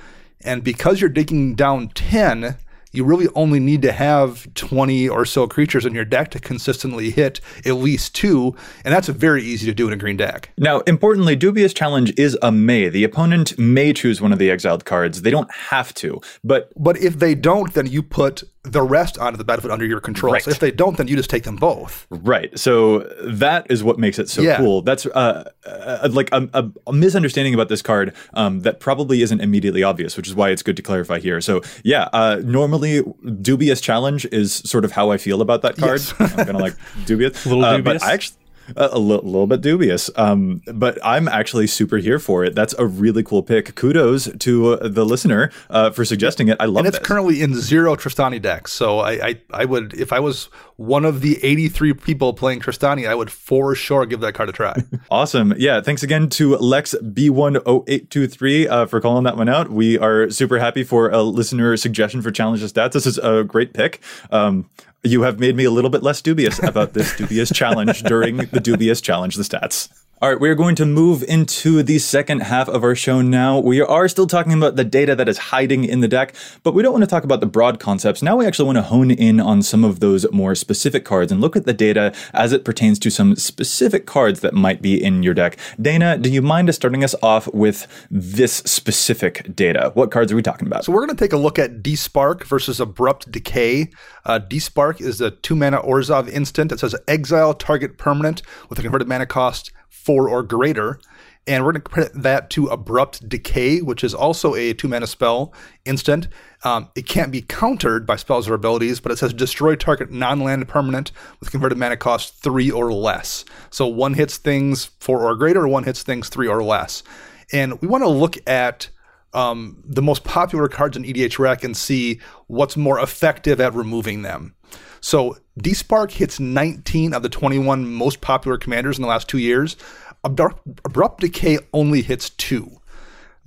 And 0.42 0.62
because 0.62 1.00
you're 1.00 1.10
digging 1.10 1.54
down 1.54 1.88
10, 1.88 2.56
you 2.96 3.04
really 3.04 3.28
only 3.34 3.60
need 3.60 3.82
to 3.82 3.92
have 3.92 4.52
20 4.54 5.08
or 5.08 5.24
so 5.24 5.46
creatures 5.46 5.84
in 5.84 5.94
your 5.94 6.04
deck 6.04 6.30
to 6.30 6.38
consistently 6.38 7.10
hit 7.10 7.40
at 7.64 7.74
least 7.74 8.14
two, 8.14 8.54
and 8.84 8.94
that's 8.94 9.08
very 9.08 9.42
easy 9.42 9.66
to 9.66 9.74
do 9.74 9.86
in 9.86 9.92
a 9.92 9.96
green 9.96 10.16
deck. 10.16 10.50
Now, 10.58 10.80
importantly, 10.80 11.36
Dubious 11.36 11.74
Challenge 11.74 12.12
is 12.18 12.36
a 12.42 12.50
may. 12.50 12.88
The 12.88 13.04
opponent 13.04 13.58
may 13.58 13.92
choose 13.92 14.20
one 14.20 14.32
of 14.32 14.38
the 14.38 14.50
exiled 14.50 14.84
cards. 14.84 15.22
They 15.22 15.30
don't 15.30 15.50
have 15.52 15.92
to, 15.94 16.20
but 16.42 16.72
but 16.76 16.96
if 16.98 17.18
they 17.18 17.34
don't, 17.34 17.72
then 17.74 17.86
you 17.86 18.02
put 18.02 18.42
the 18.66 18.82
rest 18.82 19.16
onto 19.18 19.36
the 19.36 19.44
battlefield 19.44 19.72
under 19.72 19.86
your 19.86 20.00
control. 20.00 20.32
Right. 20.32 20.42
So 20.42 20.50
if 20.50 20.58
they 20.58 20.70
don't, 20.70 20.96
then 20.96 21.06
you 21.08 21.16
just 21.16 21.30
take 21.30 21.44
them 21.44 21.56
both. 21.56 22.06
Right. 22.10 22.56
So 22.58 23.00
that 23.22 23.66
is 23.70 23.84
what 23.84 23.98
makes 23.98 24.18
it 24.18 24.28
so 24.28 24.42
yeah. 24.42 24.56
cool. 24.56 24.82
That's 24.82 25.06
uh, 25.06 25.50
uh, 25.64 26.08
like 26.12 26.28
a, 26.32 26.48
a, 26.52 26.70
a, 26.88 26.92
misunderstanding 26.92 27.54
about 27.54 27.68
this 27.68 27.82
card 27.82 28.14
um, 28.34 28.60
that 28.60 28.80
probably 28.80 29.22
isn't 29.22 29.40
immediately 29.40 29.82
obvious, 29.82 30.16
which 30.16 30.26
is 30.26 30.34
why 30.34 30.50
it's 30.50 30.62
good 30.62 30.76
to 30.76 30.82
clarify 30.82 31.18
here. 31.18 31.40
So 31.40 31.62
yeah, 31.84 32.08
uh, 32.12 32.40
normally 32.44 33.02
dubious 33.40 33.80
challenge 33.80 34.26
is 34.26 34.54
sort 34.54 34.84
of 34.84 34.92
how 34.92 35.10
I 35.10 35.16
feel 35.16 35.40
about 35.40 35.62
that 35.62 35.76
card. 35.76 36.00
Yes. 36.00 36.14
I'm 36.18 36.28
kind 36.28 36.50
of 36.50 36.56
like 36.56 36.74
dubious, 37.06 37.44
a 37.46 37.48
little 37.48 37.76
dubious. 37.76 38.02
Uh, 38.02 38.06
but 38.06 38.10
I 38.10 38.14
actually 38.14 38.38
a, 38.74 38.88
a 38.92 38.98
li- 38.98 39.16
little 39.22 39.46
bit 39.46 39.60
dubious. 39.60 40.10
Um, 40.16 40.62
but 40.74 40.98
I'm 41.04 41.28
actually 41.28 41.66
super 41.66 41.98
here 41.98 42.18
for 42.18 42.44
it. 42.44 42.54
That's 42.54 42.74
a 42.78 42.86
really 42.86 43.22
cool 43.22 43.42
pick. 43.42 43.74
Kudos 43.74 44.28
to 44.38 44.74
uh, 44.74 44.88
the 44.88 45.04
listener 45.04 45.50
uh, 45.70 45.90
for 45.90 46.04
suggesting 46.04 46.48
it. 46.48 46.56
I 46.60 46.64
love 46.64 46.76
it. 46.76 46.78
and 46.80 46.86
it's 46.88 46.98
this. 46.98 47.06
currently 47.06 47.42
in 47.42 47.54
zero 47.54 47.94
Trostani 47.96 48.40
decks. 48.40 48.72
So 48.72 49.00
I, 49.00 49.12
I, 49.28 49.40
I 49.52 49.64
would, 49.64 49.94
if 49.94 50.12
I 50.12 50.18
was 50.20 50.44
one 50.76 51.04
of 51.04 51.20
the 51.20 51.38
83 51.44 51.94
people 51.94 52.32
playing 52.34 52.60
Trostani, 52.60 53.08
I 53.08 53.14
would 53.14 53.30
for 53.30 53.74
sure 53.74 54.04
give 54.06 54.20
that 54.20 54.34
card 54.34 54.48
a 54.48 54.52
try. 54.52 54.74
Awesome. 55.10 55.54
Yeah. 55.56 55.80
Thanks 55.80 56.02
again 56.02 56.28
to 56.30 56.56
Lex 56.56 56.94
B10823 57.00 58.68
uh, 58.68 58.86
for 58.86 59.00
calling 59.00 59.24
that 59.24 59.36
one 59.36 59.48
out. 59.48 59.70
We 59.70 59.98
are 59.98 60.30
super 60.30 60.58
happy 60.58 60.82
for 60.84 61.10
a 61.10 61.22
listener 61.22 61.76
suggestion 61.76 62.22
for 62.22 62.30
Challenge 62.30 62.60
the 62.60 62.66
Stats. 62.66 62.92
This 62.92 63.06
is 63.06 63.18
a 63.18 63.44
great 63.44 63.72
pick. 63.72 64.00
Um, 64.30 64.68
you 65.02 65.22
have 65.22 65.38
made 65.38 65.56
me 65.56 65.64
a 65.64 65.70
little 65.70 65.90
bit 65.90 66.02
less 66.02 66.22
dubious 66.22 66.62
about 66.62 66.92
this 66.92 67.16
dubious 67.16 67.50
challenge 67.50 68.02
during 68.02 68.38
the 68.38 68.60
dubious 68.60 69.00
challenge 69.00 69.36
the 69.36 69.42
stats. 69.42 69.88
All 70.22 70.30
right, 70.30 70.40
we're 70.40 70.54
going 70.54 70.76
to 70.76 70.86
move 70.86 71.22
into 71.24 71.82
the 71.82 71.98
second 71.98 72.40
half 72.40 72.70
of 72.70 72.82
our 72.82 72.94
show 72.94 73.20
now. 73.20 73.58
We 73.58 73.82
are 73.82 74.08
still 74.08 74.26
talking 74.26 74.54
about 74.54 74.76
the 74.76 74.82
data 74.82 75.14
that 75.14 75.28
is 75.28 75.36
hiding 75.36 75.84
in 75.84 76.00
the 76.00 76.08
deck, 76.08 76.34
but 76.62 76.72
we 76.72 76.82
don't 76.82 76.94
want 76.94 77.04
to 77.04 77.06
talk 77.06 77.22
about 77.22 77.40
the 77.40 77.46
broad 77.46 77.78
concepts. 77.80 78.22
Now 78.22 78.34
we 78.34 78.46
actually 78.46 78.64
want 78.64 78.76
to 78.76 78.82
hone 78.82 79.10
in 79.10 79.40
on 79.40 79.60
some 79.60 79.84
of 79.84 80.00
those 80.00 80.24
more 80.32 80.54
specific 80.54 81.04
cards 81.04 81.30
and 81.30 81.42
look 81.42 81.54
at 81.54 81.66
the 81.66 81.74
data 81.74 82.14
as 82.32 82.54
it 82.54 82.64
pertains 82.64 82.98
to 83.00 83.10
some 83.10 83.36
specific 83.36 84.06
cards 84.06 84.40
that 84.40 84.54
might 84.54 84.80
be 84.80 85.04
in 85.04 85.22
your 85.22 85.34
deck. 85.34 85.58
Dana, 85.78 86.16
do 86.16 86.30
you 86.30 86.40
mind 86.40 86.74
starting 86.74 87.04
us 87.04 87.14
off 87.22 87.46
with 87.52 87.86
this 88.10 88.54
specific 88.54 89.54
data? 89.54 89.90
What 89.92 90.10
cards 90.10 90.32
are 90.32 90.36
we 90.36 90.40
talking 90.40 90.66
about? 90.66 90.86
So 90.86 90.92
we're 90.92 91.04
going 91.04 91.14
to 91.14 91.22
take 91.22 91.34
a 91.34 91.36
look 91.36 91.58
at 91.58 91.82
Despark 91.82 92.44
versus 92.44 92.80
Abrupt 92.80 93.30
Decay. 93.30 93.90
Uh, 94.24 94.40
Despark 94.40 95.02
is 95.02 95.20
a 95.20 95.32
two 95.32 95.54
mana 95.54 95.82
Orzhov 95.82 96.26
instant. 96.26 96.70
that 96.70 96.80
says 96.80 96.96
exile 97.06 97.52
target 97.52 97.98
permanent 97.98 98.40
with 98.70 98.78
a 98.78 98.82
converted 98.82 99.08
mana 99.08 99.26
cost 99.26 99.72
four 99.96 100.28
or 100.28 100.42
greater. 100.42 101.00
And 101.48 101.64
we're 101.64 101.72
going 101.72 101.82
to 101.82 101.88
credit 101.88 102.12
that 102.22 102.50
to 102.50 102.66
Abrupt 102.66 103.28
Decay, 103.28 103.80
which 103.80 104.02
is 104.02 104.14
also 104.14 104.56
a 104.56 104.72
two 104.72 104.88
mana 104.88 105.06
spell 105.06 105.54
instant. 105.84 106.26
Um, 106.64 106.90
it 106.96 107.06
can't 107.06 107.30
be 107.30 107.42
countered 107.42 108.04
by 108.04 108.16
spells 108.16 108.48
or 108.48 108.54
abilities, 108.54 108.98
but 108.98 109.12
it 109.12 109.18
says 109.18 109.32
destroy 109.32 109.76
target 109.76 110.10
non 110.10 110.40
land 110.40 110.66
permanent 110.66 111.12
with 111.38 111.52
converted 111.52 111.78
mana 111.78 111.96
cost 111.96 112.34
three 112.42 112.70
or 112.70 112.92
less. 112.92 113.44
So 113.70 113.86
one 113.86 114.14
hits 114.14 114.38
things 114.38 114.86
four 114.98 115.22
or 115.22 115.36
greater, 115.36 115.68
one 115.68 115.84
hits 115.84 116.02
things 116.02 116.28
three 116.28 116.48
or 116.48 116.64
less. 116.64 117.04
And 117.52 117.80
we 117.80 117.86
want 117.86 118.02
to 118.02 118.10
look 118.10 118.36
at 118.48 118.88
um, 119.32 119.82
the 119.86 120.02
most 120.02 120.24
popular 120.24 120.66
cards 120.66 120.96
in 120.96 121.04
EDHREC 121.04 121.62
and 121.62 121.76
see 121.76 122.20
what's 122.48 122.76
more 122.76 122.98
effective 122.98 123.60
at 123.60 123.74
removing 123.74 124.22
them. 124.22 124.56
So 125.00 125.38
Despark 125.58 126.10
hits 126.12 126.40
19 126.40 127.14
of 127.14 127.22
the 127.22 127.28
21 127.28 127.92
most 127.92 128.20
popular 128.20 128.58
commanders 128.58 128.98
in 128.98 129.02
the 129.02 129.08
last 129.08 129.28
two 129.28 129.38
years. 129.38 129.76
Abrupt, 130.24 130.66
Abrupt 130.84 131.20
Decay 131.20 131.58
only 131.72 132.02
hits 132.02 132.30
two. 132.30 132.80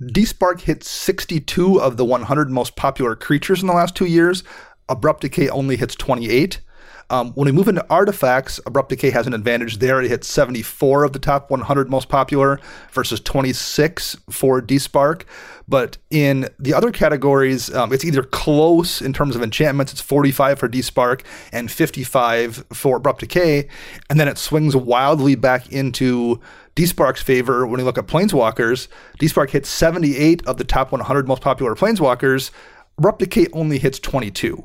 Despark 0.00 0.62
hits 0.62 0.88
62 0.88 1.80
of 1.80 1.96
the 1.96 2.04
100 2.04 2.50
most 2.50 2.74
popular 2.74 3.14
creatures 3.14 3.60
in 3.60 3.66
the 3.66 3.74
last 3.74 3.94
two 3.94 4.06
years. 4.06 4.42
Abrupt 4.88 5.20
Decay 5.20 5.48
only 5.50 5.76
hits 5.76 5.94
28. 5.94 6.60
Um, 7.10 7.32
when 7.32 7.46
we 7.46 7.52
move 7.52 7.66
into 7.66 7.84
artifacts, 7.90 8.60
Abrupt 8.66 8.88
Decay 8.88 9.10
has 9.10 9.26
an 9.26 9.34
advantage 9.34 9.78
there. 9.78 10.00
It 10.00 10.08
hits 10.08 10.28
74 10.28 11.02
of 11.02 11.12
the 11.12 11.18
top 11.18 11.50
100 11.50 11.90
most 11.90 12.08
popular 12.08 12.60
versus 12.92 13.18
26 13.18 14.16
for 14.30 14.62
Despark. 14.62 15.24
But 15.66 15.98
in 16.10 16.48
the 16.58 16.72
other 16.72 16.92
categories, 16.92 17.72
um, 17.74 17.92
it's 17.92 18.04
either 18.04 18.22
close 18.22 19.02
in 19.02 19.12
terms 19.12 19.34
of 19.34 19.42
enchantments. 19.42 19.92
It's 19.92 20.00
45 20.00 20.60
for 20.60 20.68
Despark 20.68 21.22
and 21.52 21.68
55 21.68 22.64
for 22.72 22.98
Abrupt 22.98 23.20
Decay. 23.20 23.68
And 24.08 24.20
then 24.20 24.28
it 24.28 24.38
swings 24.38 24.76
wildly 24.76 25.34
back 25.34 25.70
into 25.72 26.40
Despark's 26.76 27.22
favor 27.22 27.66
when 27.66 27.80
you 27.80 27.84
look 27.84 27.98
at 27.98 28.06
Planeswalkers. 28.06 28.86
Despark 29.18 29.50
hits 29.50 29.68
78 29.68 30.46
of 30.46 30.58
the 30.58 30.64
top 30.64 30.92
100 30.92 31.26
most 31.26 31.42
popular 31.42 31.74
Planeswalkers. 31.74 32.52
Abrupt 32.98 33.18
Decay 33.18 33.48
only 33.52 33.78
hits 33.78 33.98
22. 33.98 34.64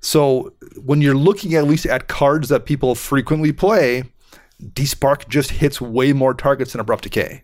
So 0.00 0.52
when 0.76 1.00
you're 1.00 1.14
looking 1.14 1.54
at 1.54 1.64
least 1.64 1.86
at 1.86 2.08
cards 2.08 2.48
that 2.48 2.66
people 2.66 2.94
frequently 2.94 3.52
play, 3.52 4.04
Despark 4.62 5.28
just 5.28 5.50
hits 5.52 5.80
way 5.80 6.12
more 6.12 6.34
targets 6.34 6.72
than 6.72 6.80
Abrupt 6.80 7.04
Decay. 7.04 7.42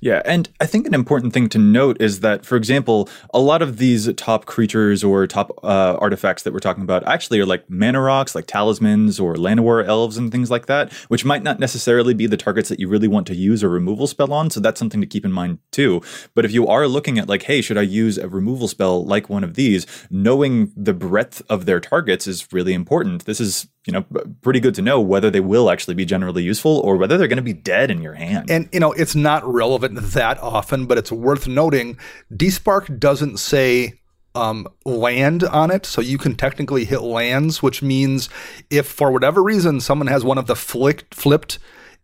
Yeah, 0.00 0.22
and 0.24 0.48
I 0.60 0.66
think 0.66 0.86
an 0.86 0.94
important 0.94 1.32
thing 1.32 1.48
to 1.50 1.58
note 1.58 2.00
is 2.00 2.20
that, 2.20 2.46
for 2.46 2.56
example, 2.56 3.08
a 3.34 3.40
lot 3.40 3.62
of 3.62 3.78
these 3.78 4.12
top 4.14 4.46
creatures 4.46 5.02
or 5.02 5.26
top 5.26 5.50
uh, 5.62 5.96
artifacts 6.00 6.42
that 6.44 6.52
we're 6.52 6.60
talking 6.60 6.82
about 6.82 7.06
actually 7.06 7.40
are 7.40 7.46
like 7.46 7.68
mana 7.68 8.00
rocks, 8.00 8.34
like 8.34 8.46
talismans 8.46 9.18
or 9.18 9.34
Llanowar 9.34 9.86
elves 9.86 10.16
and 10.16 10.30
things 10.30 10.50
like 10.50 10.66
that, 10.66 10.92
which 11.08 11.24
might 11.24 11.42
not 11.42 11.58
necessarily 11.58 12.14
be 12.14 12.26
the 12.26 12.36
targets 12.36 12.68
that 12.68 12.80
you 12.80 12.88
really 12.88 13.08
want 13.08 13.26
to 13.26 13.34
use 13.34 13.62
a 13.62 13.68
removal 13.68 14.06
spell 14.06 14.32
on. 14.32 14.50
So 14.50 14.60
that's 14.60 14.78
something 14.78 15.00
to 15.00 15.06
keep 15.06 15.24
in 15.24 15.32
mind 15.32 15.58
too. 15.72 16.00
But 16.34 16.44
if 16.44 16.52
you 16.52 16.66
are 16.66 16.86
looking 16.86 17.18
at 17.18 17.28
like, 17.28 17.42
hey, 17.42 17.60
should 17.60 17.78
I 17.78 17.82
use 17.82 18.18
a 18.18 18.28
removal 18.28 18.68
spell 18.68 19.04
like 19.04 19.28
one 19.28 19.44
of 19.44 19.54
these? 19.54 19.86
Knowing 20.10 20.72
the 20.76 20.94
breadth 20.94 21.42
of 21.48 21.66
their 21.66 21.80
targets 21.80 22.26
is 22.26 22.52
really 22.52 22.74
important. 22.74 23.24
This 23.24 23.40
is 23.40 23.68
you 23.86 23.92
know 23.92 24.04
pretty 24.42 24.60
good 24.60 24.74
to 24.74 24.82
know 24.82 25.00
whether 25.00 25.30
they 25.30 25.40
will 25.40 25.70
actually 25.70 25.94
be 25.94 26.04
generally 26.04 26.42
useful 26.42 26.78
or 26.80 26.96
whether 26.96 27.16
they're 27.16 27.28
going 27.28 27.36
to 27.36 27.42
be 27.42 27.52
dead 27.52 27.90
in 27.90 28.02
your 28.02 28.14
hand. 28.14 28.50
And 28.50 28.68
you 28.72 28.80
know, 28.80 28.92
it's 28.92 29.14
not 29.14 29.44
relevant 29.44 29.98
that 30.00 30.38
often, 30.38 30.86
but 30.86 30.98
it's 30.98 31.12
worth 31.12 31.48
noting. 31.48 31.98
Despark 32.34 32.98
doesn't 32.98 33.38
say 33.38 34.00
um, 34.34 34.68
land 34.84 35.44
on 35.44 35.70
it, 35.70 35.86
so 35.86 36.00
you 36.00 36.18
can 36.18 36.34
technically 36.34 36.84
hit 36.84 37.02
lands, 37.02 37.62
which 37.62 37.82
means 37.82 38.28
if 38.70 38.86
for 38.86 39.10
whatever 39.10 39.42
reason 39.42 39.80
someone 39.80 40.08
has 40.08 40.24
one 40.24 40.38
of 40.38 40.46
the 40.46 40.56
flicked, 40.56 41.14
flipped 41.14 41.58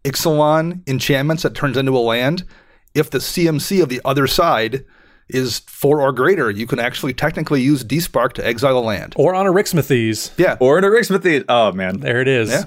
Ixalan 0.05 0.89
enchantments 0.89 1.43
that 1.43 1.55
turns 1.55 1.77
into 1.77 1.97
a 1.97 1.99
land, 1.99 2.45
if 2.95 3.11
the 3.11 3.19
CMC 3.19 3.83
of 3.83 3.89
the 3.89 4.01
other 4.05 4.27
side 4.27 4.85
is 5.29 5.59
four 5.61 6.01
or 6.01 6.13
greater, 6.13 6.51
you 6.51 6.67
can 6.67 6.79
actually 6.79 7.13
technically 7.15 7.61
use 7.63 7.83
Despark 7.85 8.33
to 8.35 8.47
exile 8.47 8.79
a 8.79 8.81
land. 8.81 9.15
Or 9.17 9.35
on 9.35 9.47
Arixmethes. 9.47 10.31
Yeah. 10.39 10.57
or 10.61 10.79
an 10.79 10.85
Arixmethes. 10.85 11.45
Oh 11.49 11.73
man, 11.73 12.01
There 12.01 12.21
it 12.21 12.29
is. 12.29 12.51
Yeah. 12.51 12.65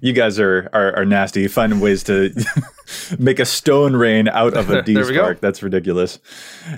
you 0.00 0.12
guys 0.12 0.38
are, 0.38 0.68
are 0.72 0.96
are 0.96 1.04
nasty 1.04 1.46
finding 1.48 1.78
ways 1.80 2.02
to 2.04 2.30
make 3.18 3.38
a 3.38 3.44
stone 3.44 3.94
rain 3.96 4.26
out 4.28 4.54
of 4.54 4.68
a 4.68 4.82
D 4.86 4.94
There 4.94 5.06
we 5.06 5.12
go. 5.14 5.22
spark. 5.22 5.40
That's 5.40 5.62
ridiculous. 5.62 6.18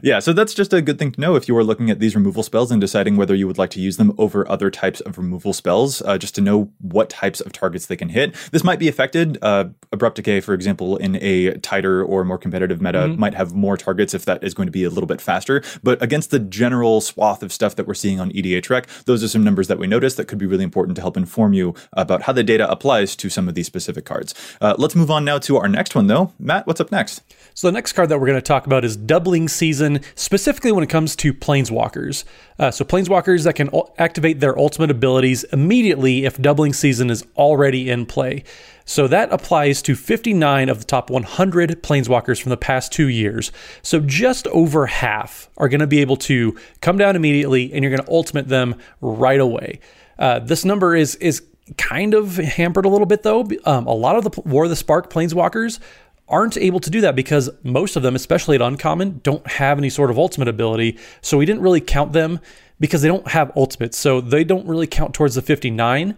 Yeah, 0.03 0.19
so 0.21 0.33
that's 0.33 0.55
just 0.55 0.73
a 0.73 0.83
good 0.83 0.99
thing 0.99 1.13
to 1.13 1.21
know 1.21 1.35
if 1.35 1.49
you 1.49 1.57
are 1.57 1.65
looking 1.65 1.91
at 1.91 1.99
these 1.99 2.15
removal 2.15 2.43
spells 2.43 2.71
and 2.71 2.81
deciding 2.81 3.17
whether 3.17 3.35
you 3.35 3.47
would 3.47 3.59
like 3.59 3.71
to 3.71 3.81
use 3.81 3.97
them 3.97 4.13
over 4.19 4.49
other 4.51 4.71
types 4.71 5.01
of 5.01 5.17
removal 5.19 5.53
spells, 5.53 6.03
uh, 6.03 6.19
just 6.19 6.35
to 6.37 6.41
know 6.41 6.71
what 6.81 7.09
types 7.11 7.41
of 7.41 7.51
targets 7.53 7.87
they 7.87 7.97
can 7.97 8.11
hit. 8.11 8.35
This 8.53 8.63
might 8.63 8.79
be 8.79 8.89
affected. 8.89 9.39
Uh, 9.43 9.67
Abrupt 9.95 10.17
Decay, 10.17 10.41
for 10.41 10.53
example, 10.53 10.97
in 10.99 11.17
a 11.23 11.53
tighter 11.59 12.05
or 12.05 12.25
more 12.25 12.37
competitive 12.39 12.81
meta, 12.83 12.95
Mm-hmm. 13.05 13.21
might 13.21 13.35
have 13.35 13.55
more 13.55 13.77
targets 13.77 14.15
if 14.15 14.25
that 14.25 14.43
is 14.43 14.55
going 14.55 14.67
to 14.67 14.73
be 14.73 14.85
a 14.85 14.89
little 14.91 15.07
bit 15.07 15.21
faster. 15.21 15.63
But 15.83 16.03
against 16.03 16.31
the 16.31 16.39
general 16.39 17.01
swath 17.01 17.43
of 17.43 17.53
stuff 17.53 17.77
that 17.77 17.87
we're 17.87 17.95
seeing 17.95 18.19
on 18.21 18.31
EDHREC, 18.31 19.05
those 19.05 19.23
are 19.25 19.29
some 19.29 19.43
numbers 19.45 19.69
that 19.69 19.79
we 19.79 19.87
noticed 19.87 20.17
that 20.17 20.27
could 20.27 20.39
be 20.39 20.47
really 20.47 20.65
important 20.65 20.97
to 20.97 21.03
help 21.03 21.17
inform 21.17 21.53
you 21.55 21.75
about 21.93 22.23
how 22.23 22.33
the 22.33 22.43
data 22.43 22.71
applies 22.71 23.15
to 23.17 23.29
some 23.31 23.49
of 23.49 23.55
these 23.55 23.67
specific 23.67 24.05
cards. 24.05 24.35
Uh, 24.61 24.75
let's 24.79 24.95
move 24.95 25.11
on 25.11 25.25
now 25.25 25.39
to 25.39 25.57
our 25.57 25.69
next 25.69 25.95
one, 25.95 26.07
though. 26.07 26.33
Matt, 26.39 26.67
what's 26.67 26.81
up 26.81 26.91
next? 26.93 27.23
So 27.55 27.69
the 27.69 27.73
next 27.73 27.93
card 27.93 28.09
that 28.09 28.19
we're 28.21 28.27
going 28.27 28.39
to 28.39 28.43
talk 28.43 28.67
about 28.67 28.85
is 28.85 28.97
doubling 28.97 29.49
season, 29.49 30.01
specifically 30.15 30.73
when 30.73 30.83
it 30.85 30.91
comes 30.91 31.15
to 31.17 31.33
planeswalkers. 31.35 32.25
Uh, 32.59 32.71
so 32.71 32.85
planeswalkers 32.85 33.45
that 33.45 33.55
can 33.55 33.71
activate 33.99 34.41
their 34.41 34.59
ultimate 34.59 34.91
abilities 34.91 35.45
immediately 35.45 36.25
if 36.25 36.41
doubling 36.41 36.73
season 36.73 37.11
is 37.11 37.25
already 37.37 37.91
in 37.91 38.07
play. 38.07 38.45
So 38.85 39.09
that 39.09 39.33
applies 39.33 39.81
to 39.83 39.95
59 39.95 40.69
of 40.69 40.79
the 40.79 40.85
top 40.85 41.11
100 41.11 41.83
planeswalkers 41.83 42.41
from 42.41 42.51
the 42.51 42.57
past 42.57 42.93
two 42.93 43.09
years. 43.09 43.51
So 43.83 44.01
just 44.01 44.47
over 44.49 44.87
half 44.87 45.49
are 45.57 45.69
going 45.69 45.81
to 45.81 45.87
be 45.87 46.01
able 46.01 46.17
to 46.19 46.57
come 46.81 46.99
down 46.99 47.17
immediately, 47.17 47.73
and 47.73 47.83
you're 47.83 47.91
going 47.91 48.05
to 48.05 48.13
ultimate 48.13 48.49
them 48.49 48.77
right 49.01 49.41
away. 49.41 49.81
Uh, 50.19 50.39
this 50.39 50.65
number 50.65 50.95
is 50.95 51.17
is 51.17 51.43
kind 51.79 52.13
of 52.13 52.37
hampered 52.37 52.85
a 52.85 52.89
little 52.89 53.07
bit 53.07 53.23
though. 53.23 53.49
Um, 53.65 53.87
a 53.87 53.95
lot 53.95 54.17
of 54.17 54.25
the 54.25 54.41
War 54.43 54.65
of 54.65 54.71
the 54.71 54.77
Spark 54.77 55.11
planeswalkers 55.11 55.81
aren't 56.29 56.57
able 56.57 56.81
to 56.81 56.91
do 56.91 57.01
that 57.03 57.17
because 57.17 57.51
most 57.63 57.97
of 57.97 58.03
them, 58.03 58.15
especially 58.15 58.55
at 58.55 58.63
uncommon, 58.63 59.21
don't 59.23 59.47
have 59.47 59.79
any 59.79 59.91
sort 59.91 60.11
of 60.11 60.19
ultimate 60.19 60.49
ability. 60.49 60.99
So 61.21 61.39
we 61.39 61.47
didn't 61.47 61.63
really 61.63 61.81
count 61.81 62.13
them 62.13 62.41
because 62.81 63.03
they 63.03 63.09
don't 63.09 63.29
have 63.29 63.53
ultimates. 63.57 63.99
So 63.99 64.21
they 64.21 64.45
don't 64.45 64.67
really 64.67 64.87
count 64.87 65.15
towards 65.15 65.35
the 65.35 65.43
59. 65.43 66.17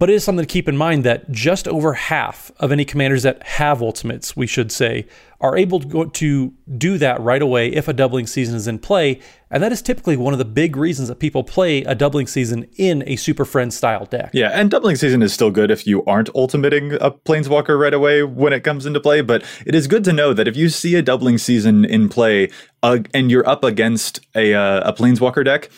But 0.00 0.08
it 0.08 0.14
is 0.14 0.24
something 0.24 0.46
to 0.46 0.50
keep 0.50 0.66
in 0.66 0.78
mind 0.78 1.04
that 1.04 1.30
just 1.30 1.68
over 1.68 1.92
half 1.92 2.50
of 2.58 2.72
any 2.72 2.86
commanders 2.86 3.22
that 3.22 3.42
have 3.42 3.82
ultimates, 3.82 4.34
we 4.34 4.46
should 4.46 4.72
say, 4.72 5.06
are 5.42 5.58
able 5.58 5.78
to 5.80 6.06
to 6.06 6.54
do 6.78 6.96
that 6.96 7.20
right 7.20 7.42
away 7.42 7.68
if 7.68 7.86
a 7.86 7.92
doubling 7.92 8.26
season 8.26 8.56
is 8.56 8.66
in 8.66 8.78
play. 8.78 9.20
And 9.50 9.62
that 9.62 9.72
is 9.72 9.82
typically 9.82 10.16
one 10.16 10.32
of 10.32 10.38
the 10.38 10.46
big 10.46 10.74
reasons 10.74 11.08
that 11.08 11.16
people 11.16 11.44
play 11.44 11.82
a 11.82 11.94
doubling 11.94 12.26
season 12.26 12.66
in 12.76 13.04
a 13.06 13.16
Super 13.16 13.44
Friend 13.44 13.72
style 13.74 14.06
deck. 14.06 14.30
Yeah, 14.32 14.50
and 14.54 14.70
doubling 14.70 14.96
season 14.96 15.22
is 15.22 15.34
still 15.34 15.50
good 15.50 15.70
if 15.70 15.86
you 15.86 16.02
aren't 16.06 16.34
ultimating 16.34 16.94
a 16.94 17.10
planeswalker 17.10 17.78
right 17.78 17.92
away 17.92 18.22
when 18.22 18.54
it 18.54 18.60
comes 18.60 18.86
into 18.86 19.00
play. 19.00 19.20
But 19.20 19.44
it 19.66 19.74
is 19.74 19.86
good 19.86 20.04
to 20.04 20.14
know 20.14 20.32
that 20.32 20.48
if 20.48 20.56
you 20.56 20.70
see 20.70 20.94
a 20.94 21.02
doubling 21.02 21.36
season 21.36 21.84
in 21.84 22.08
play 22.08 22.50
uh, 22.82 23.00
and 23.12 23.30
you're 23.30 23.46
up 23.46 23.64
against 23.64 24.20
a 24.34 24.54
uh, 24.54 24.88
a 24.88 24.94
planeswalker 24.94 25.44
deck, 25.44 25.68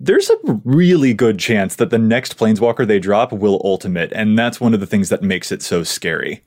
there's 0.00 0.30
a 0.30 0.36
really 0.64 1.12
good 1.12 1.38
chance 1.38 1.76
that 1.76 1.90
the 1.90 1.98
next 1.98 2.38
planeswalker 2.38 2.86
they 2.86 2.98
drop 2.98 3.32
will 3.32 3.60
ultimate, 3.64 4.12
and 4.12 4.38
that's 4.38 4.60
one 4.60 4.74
of 4.74 4.80
the 4.80 4.86
things 4.86 5.10
that 5.10 5.22
makes 5.22 5.52
it 5.52 5.62
so 5.62 5.84
scary. 5.84 6.42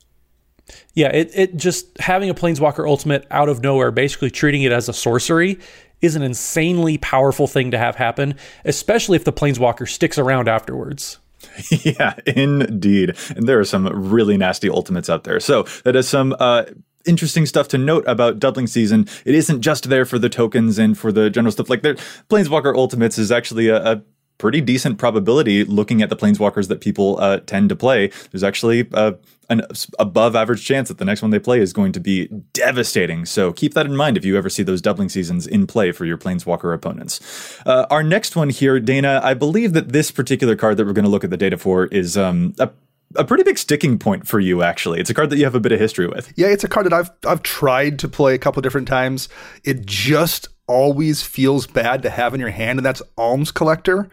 Yeah, 0.93 1.09
it, 1.09 1.31
it 1.33 1.55
just 1.55 1.97
having 1.99 2.29
a 2.29 2.33
Planeswalker 2.33 2.87
ultimate 2.87 3.27
out 3.29 3.49
of 3.49 3.61
nowhere, 3.61 3.91
basically 3.91 4.31
treating 4.31 4.63
it 4.63 4.71
as 4.71 4.87
a 4.87 4.93
sorcery, 4.93 5.59
is 6.01 6.15
an 6.15 6.21
insanely 6.21 6.97
powerful 6.97 7.47
thing 7.47 7.71
to 7.71 7.77
have 7.77 7.95
happen, 7.95 8.35
especially 8.65 9.15
if 9.15 9.25
the 9.25 9.33
Planeswalker 9.33 9.87
sticks 9.87 10.17
around 10.17 10.47
afterwards. 10.47 11.19
yeah, 11.69 12.15
indeed. 12.25 13.15
And 13.35 13.47
there 13.47 13.59
are 13.59 13.65
some 13.65 13.87
really 13.87 14.37
nasty 14.37 14.69
ultimates 14.69 15.09
out 15.09 15.25
there. 15.25 15.39
So 15.39 15.63
that 15.83 15.95
is 15.95 16.07
some 16.07 16.35
uh, 16.39 16.63
interesting 17.05 17.45
stuff 17.45 17.67
to 17.69 17.77
note 17.77 18.03
about 18.07 18.39
doubling 18.39 18.67
season. 18.67 19.07
It 19.25 19.35
isn't 19.35 19.61
just 19.61 19.89
there 19.89 20.05
for 20.05 20.19
the 20.19 20.29
tokens 20.29 20.77
and 20.77 20.97
for 20.97 21.11
the 21.11 21.29
general 21.29 21.51
stuff. 21.51 21.69
Like 21.69 21.81
there, 21.81 21.95
Planeswalker 22.29 22.75
Ultimates 22.75 23.17
is 23.17 23.31
actually 23.31 23.67
a, 23.67 23.83
a 23.83 24.01
pretty 24.37 24.61
decent 24.61 24.97
probability 24.97 25.63
looking 25.63 26.01
at 26.01 26.09
the 26.09 26.15
planeswalkers 26.17 26.67
that 26.67 26.81
people 26.81 27.17
uh, 27.19 27.39
tend 27.45 27.69
to 27.69 27.75
play. 27.75 28.11
There's 28.31 28.43
actually 28.43 28.87
uh, 28.93 29.13
an 29.49 29.61
above 29.99 30.35
average 30.35 30.65
chance 30.65 30.89
that 30.89 30.97
the 30.97 31.05
next 31.05 31.21
one 31.21 31.31
they 31.31 31.39
play 31.39 31.59
is 31.59 31.71
going 31.71 31.91
to 31.93 31.99
be 31.99 32.27
devastating. 32.51 33.25
So 33.25 33.53
keep 33.53 33.73
that 33.73 33.85
in 33.85 33.95
mind 33.95 34.17
if 34.17 34.25
you 34.25 34.37
ever 34.37 34.49
see 34.49 34.63
those 34.63 34.81
doubling 34.81 35.09
seasons 35.09 35.47
in 35.47 35.67
play 35.67 35.91
for 35.91 36.05
your 36.05 36.17
planeswalker 36.17 36.73
opponents. 36.73 37.59
Uh, 37.65 37.85
our 37.89 38.03
next 38.03 38.35
one 38.35 38.49
here, 38.49 38.79
Dana, 38.79 39.21
I 39.23 39.33
believe 39.33 39.73
that 39.73 39.93
this 39.93 40.11
particular 40.11 40.55
card 40.55 40.77
that 40.77 40.85
we're 40.85 40.93
going 40.93 41.05
to 41.05 41.11
look 41.11 41.23
at 41.23 41.29
the 41.29 41.37
data 41.37 41.57
for 41.57 41.85
is 41.85 42.17
um, 42.17 42.53
a 42.59 42.69
a 43.15 43.23
pretty 43.23 43.43
big 43.43 43.57
sticking 43.57 43.97
point 43.99 44.27
for 44.27 44.39
you 44.39 44.63
actually. 44.63 44.99
It's 44.99 45.09
a 45.09 45.13
card 45.13 45.29
that 45.29 45.37
you 45.37 45.43
have 45.43 45.55
a 45.55 45.59
bit 45.59 45.71
of 45.71 45.79
history 45.79 46.07
with. 46.07 46.31
Yeah, 46.35 46.47
it's 46.47 46.63
a 46.63 46.67
card 46.67 46.85
that 46.85 46.93
I've 46.93 47.11
I've 47.25 47.43
tried 47.43 47.99
to 47.99 48.07
play 48.07 48.35
a 48.35 48.37
couple 48.37 48.61
different 48.61 48.87
times. 48.87 49.29
It 49.63 49.85
just 49.85 50.47
always 50.67 51.21
feels 51.21 51.67
bad 51.67 52.01
to 52.03 52.09
have 52.09 52.33
in 52.33 52.39
your 52.39 52.49
hand, 52.49 52.79
and 52.79 52.85
that's 52.85 53.01
Alms 53.17 53.51
Collector. 53.51 54.09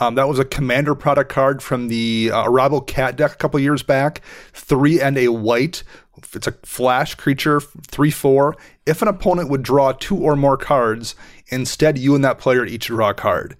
Um, 0.00 0.14
that 0.14 0.28
was 0.28 0.38
a 0.38 0.44
commander 0.44 0.94
product 0.94 1.30
card 1.30 1.62
from 1.62 1.88
the 1.88 2.30
uh, 2.32 2.44
Arahbo 2.44 2.86
Cat 2.86 3.16
deck 3.16 3.32
a 3.32 3.36
couple 3.36 3.58
years 3.58 3.82
back. 3.82 4.22
Three 4.52 5.00
and 5.00 5.18
a 5.18 5.28
white. 5.28 5.82
It's 6.34 6.46
a 6.46 6.52
flash 6.64 7.14
creature, 7.14 7.60
three 7.60 8.10
four. 8.10 8.56
If 8.86 9.02
an 9.02 9.08
opponent 9.08 9.50
would 9.50 9.62
draw 9.62 9.92
two 9.92 10.16
or 10.16 10.36
more 10.36 10.56
cards, 10.56 11.14
instead 11.48 11.98
you 11.98 12.14
and 12.14 12.24
that 12.24 12.38
player 12.38 12.64
each 12.64 12.86
draw 12.86 13.10
a 13.10 13.14
card. 13.14 13.56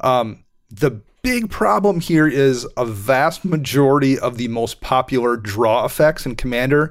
Um, 0.00 0.44
the 0.70 1.00
big 1.26 1.50
problem 1.50 1.98
here 1.98 2.28
is 2.28 2.64
a 2.76 2.84
vast 2.86 3.44
majority 3.44 4.16
of 4.16 4.36
the 4.36 4.46
most 4.46 4.80
popular 4.80 5.36
draw 5.36 5.84
effects 5.84 6.24
in 6.24 6.36
Commander 6.36 6.88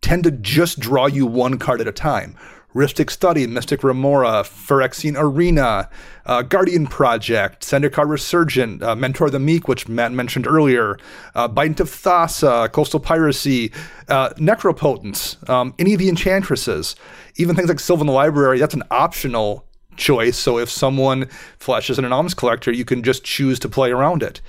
tend 0.00 0.24
to 0.24 0.32
just 0.32 0.80
draw 0.80 1.06
you 1.06 1.24
one 1.24 1.56
card 1.56 1.80
at 1.80 1.86
a 1.86 1.92
time. 1.92 2.36
Rhystic 2.74 3.10
Study, 3.10 3.46
Mystic 3.46 3.84
Remora, 3.84 4.42
Phyrexian 4.42 5.14
Arena, 5.16 5.88
uh, 6.26 6.42
Guardian 6.42 6.88
Project, 6.88 7.62
Zendikar 7.62 8.08
Resurgent, 8.08 8.82
uh, 8.82 8.96
Mentor 8.96 9.30
the 9.30 9.38
Meek, 9.38 9.68
which 9.68 9.86
Matt 9.86 10.10
mentioned 10.10 10.48
earlier, 10.48 10.98
uh, 11.36 11.48
Bident 11.48 11.78
of 11.78 11.88
Thassa, 11.88 12.72
Coastal 12.72 12.98
Piracy, 12.98 13.70
uh, 14.08 14.30
Necropotence, 14.30 15.48
um, 15.48 15.74
any 15.78 15.92
of 15.92 16.00
the 16.00 16.08
Enchantresses, 16.08 16.96
even 17.36 17.54
things 17.54 17.68
like 17.68 17.78
Sylvan 17.78 18.08
Library, 18.08 18.58
that's 18.58 18.74
an 18.74 18.82
optional 18.90 19.64
choice. 19.96 20.36
So 20.36 20.58
if 20.58 20.70
someone 20.70 21.28
flashes 21.58 21.98
an 21.98 22.12
alms 22.12 22.34
collector, 22.34 22.72
you 22.72 22.84
can 22.84 23.02
just 23.02 23.24
choose 23.24 23.58
to 23.60 23.68
play 23.68 23.90
around 23.90 24.22
it. 24.22 24.40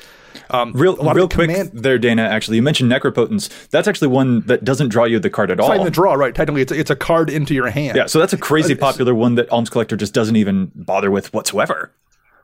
Um, 0.49 0.71
real, 0.73 0.95
real 0.97 1.27
quick 1.27 1.49
command- 1.49 1.71
there, 1.73 1.97
Dana. 1.97 2.23
Actually, 2.23 2.57
you 2.57 2.63
mentioned 2.63 2.91
Necropotence. 2.91 3.69
That's 3.69 3.87
actually 3.87 4.09
one 4.09 4.41
that 4.41 4.63
doesn't 4.63 4.89
draw 4.89 5.05
you 5.05 5.19
the 5.19 5.29
card 5.29 5.51
at 5.51 5.59
it's 5.59 5.65
all. 5.65 5.71
It's 5.71 5.77
not 5.77 5.81
even 5.81 5.85
the 5.85 5.91
draw, 5.91 6.13
right? 6.13 6.33
Technically, 6.33 6.61
it's 6.61 6.71
a, 6.71 6.79
it's 6.79 6.89
a 6.89 6.95
card 6.95 7.29
into 7.29 7.53
your 7.53 7.69
hand. 7.69 7.97
Yeah, 7.97 8.05
so 8.05 8.19
that's 8.19 8.33
a 8.33 8.37
crazy 8.37 8.73
uh, 8.73 8.77
popular 8.77 9.13
one 9.13 9.35
that 9.35 9.51
Alms 9.51 9.69
Collector 9.69 9.97
just 9.97 10.13
doesn't 10.13 10.35
even 10.35 10.71
bother 10.75 11.11
with 11.11 11.33
whatsoever. 11.33 11.93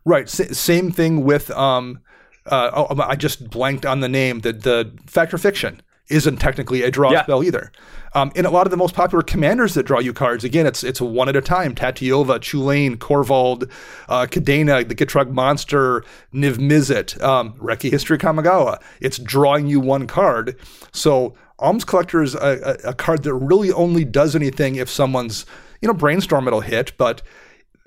Right. 0.05 0.23
S- 0.23 0.57
same 0.57 0.91
thing 0.91 1.23
with 1.23 1.49
um, 1.51 1.99
uh, 2.45 2.71
oh, 2.73 3.01
I 3.01 3.15
just 3.15 3.49
blanked 3.49 3.85
on 3.85 3.99
the 3.99 4.09
name. 4.09 4.41
The 4.41 4.53
the 4.53 4.91
Fact 5.05 5.33
or 5.33 5.37
Fiction 5.37 5.81
isn't 6.09 6.37
technically 6.37 6.83
a 6.83 6.91
draw 6.91 7.11
yeah. 7.11 7.23
spell 7.23 7.43
either. 7.43 7.71
Um, 8.13 8.31
in 8.35 8.45
a 8.45 8.49
lot 8.49 8.65
of 8.65 8.71
the 8.71 8.77
most 8.77 8.95
popular 8.95 9.21
commanders 9.21 9.73
that 9.73 9.83
draw 9.83 9.99
you 9.99 10.13
cards, 10.13 10.43
again, 10.43 10.65
it's 10.65 10.83
it's 10.83 11.01
one 11.01 11.29
at 11.29 11.35
a 11.35 11.41
time. 11.41 11.75
Tatyova, 11.75 12.39
Chulane, 12.39 12.95
Korvold, 12.95 13.69
uh, 14.07 14.25
Kadena, 14.25 14.87
the 14.87 14.95
Gitrog 14.95 15.31
Monster, 15.31 16.03
Niv 16.33 16.55
Mizzet, 16.55 17.21
um, 17.21 17.53
Reki 17.53 17.91
History 17.91 18.17
Kamigawa. 18.17 18.81
It's 19.01 19.17
drawing 19.17 19.67
you 19.67 19.79
one 19.79 20.07
card. 20.07 20.57
So 20.93 21.35
Alms 21.59 21.83
Collector 21.83 22.21
is 22.21 22.35
a, 22.35 22.79
a, 22.85 22.89
a 22.89 22.93
card 22.93 23.23
that 23.23 23.33
really 23.33 23.71
only 23.71 24.05
does 24.05 24.35
anything 24.35 24.75
if 24.75 24.89
someone's, 24.89 25.45
you 25.81 25.87
know, 25.87 25.93
brainstorm 25.93 26.47
it'll 26.47 26.61
hit, 26.61 26.93
but 26.97 27.21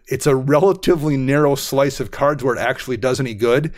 it's 0.07 0.27
a 0.27 0.37
relatively 0.37 1.17
narrow 1.17 1.55
slice 1.55 2.01
of 2.01 2.11
cards 2.11 2.43
where 2.43 2.57
it 2.57 2.61
actually 2.61 2.97
does 2.97 3.21
any 3.21 3.33
good. 3.33 3.73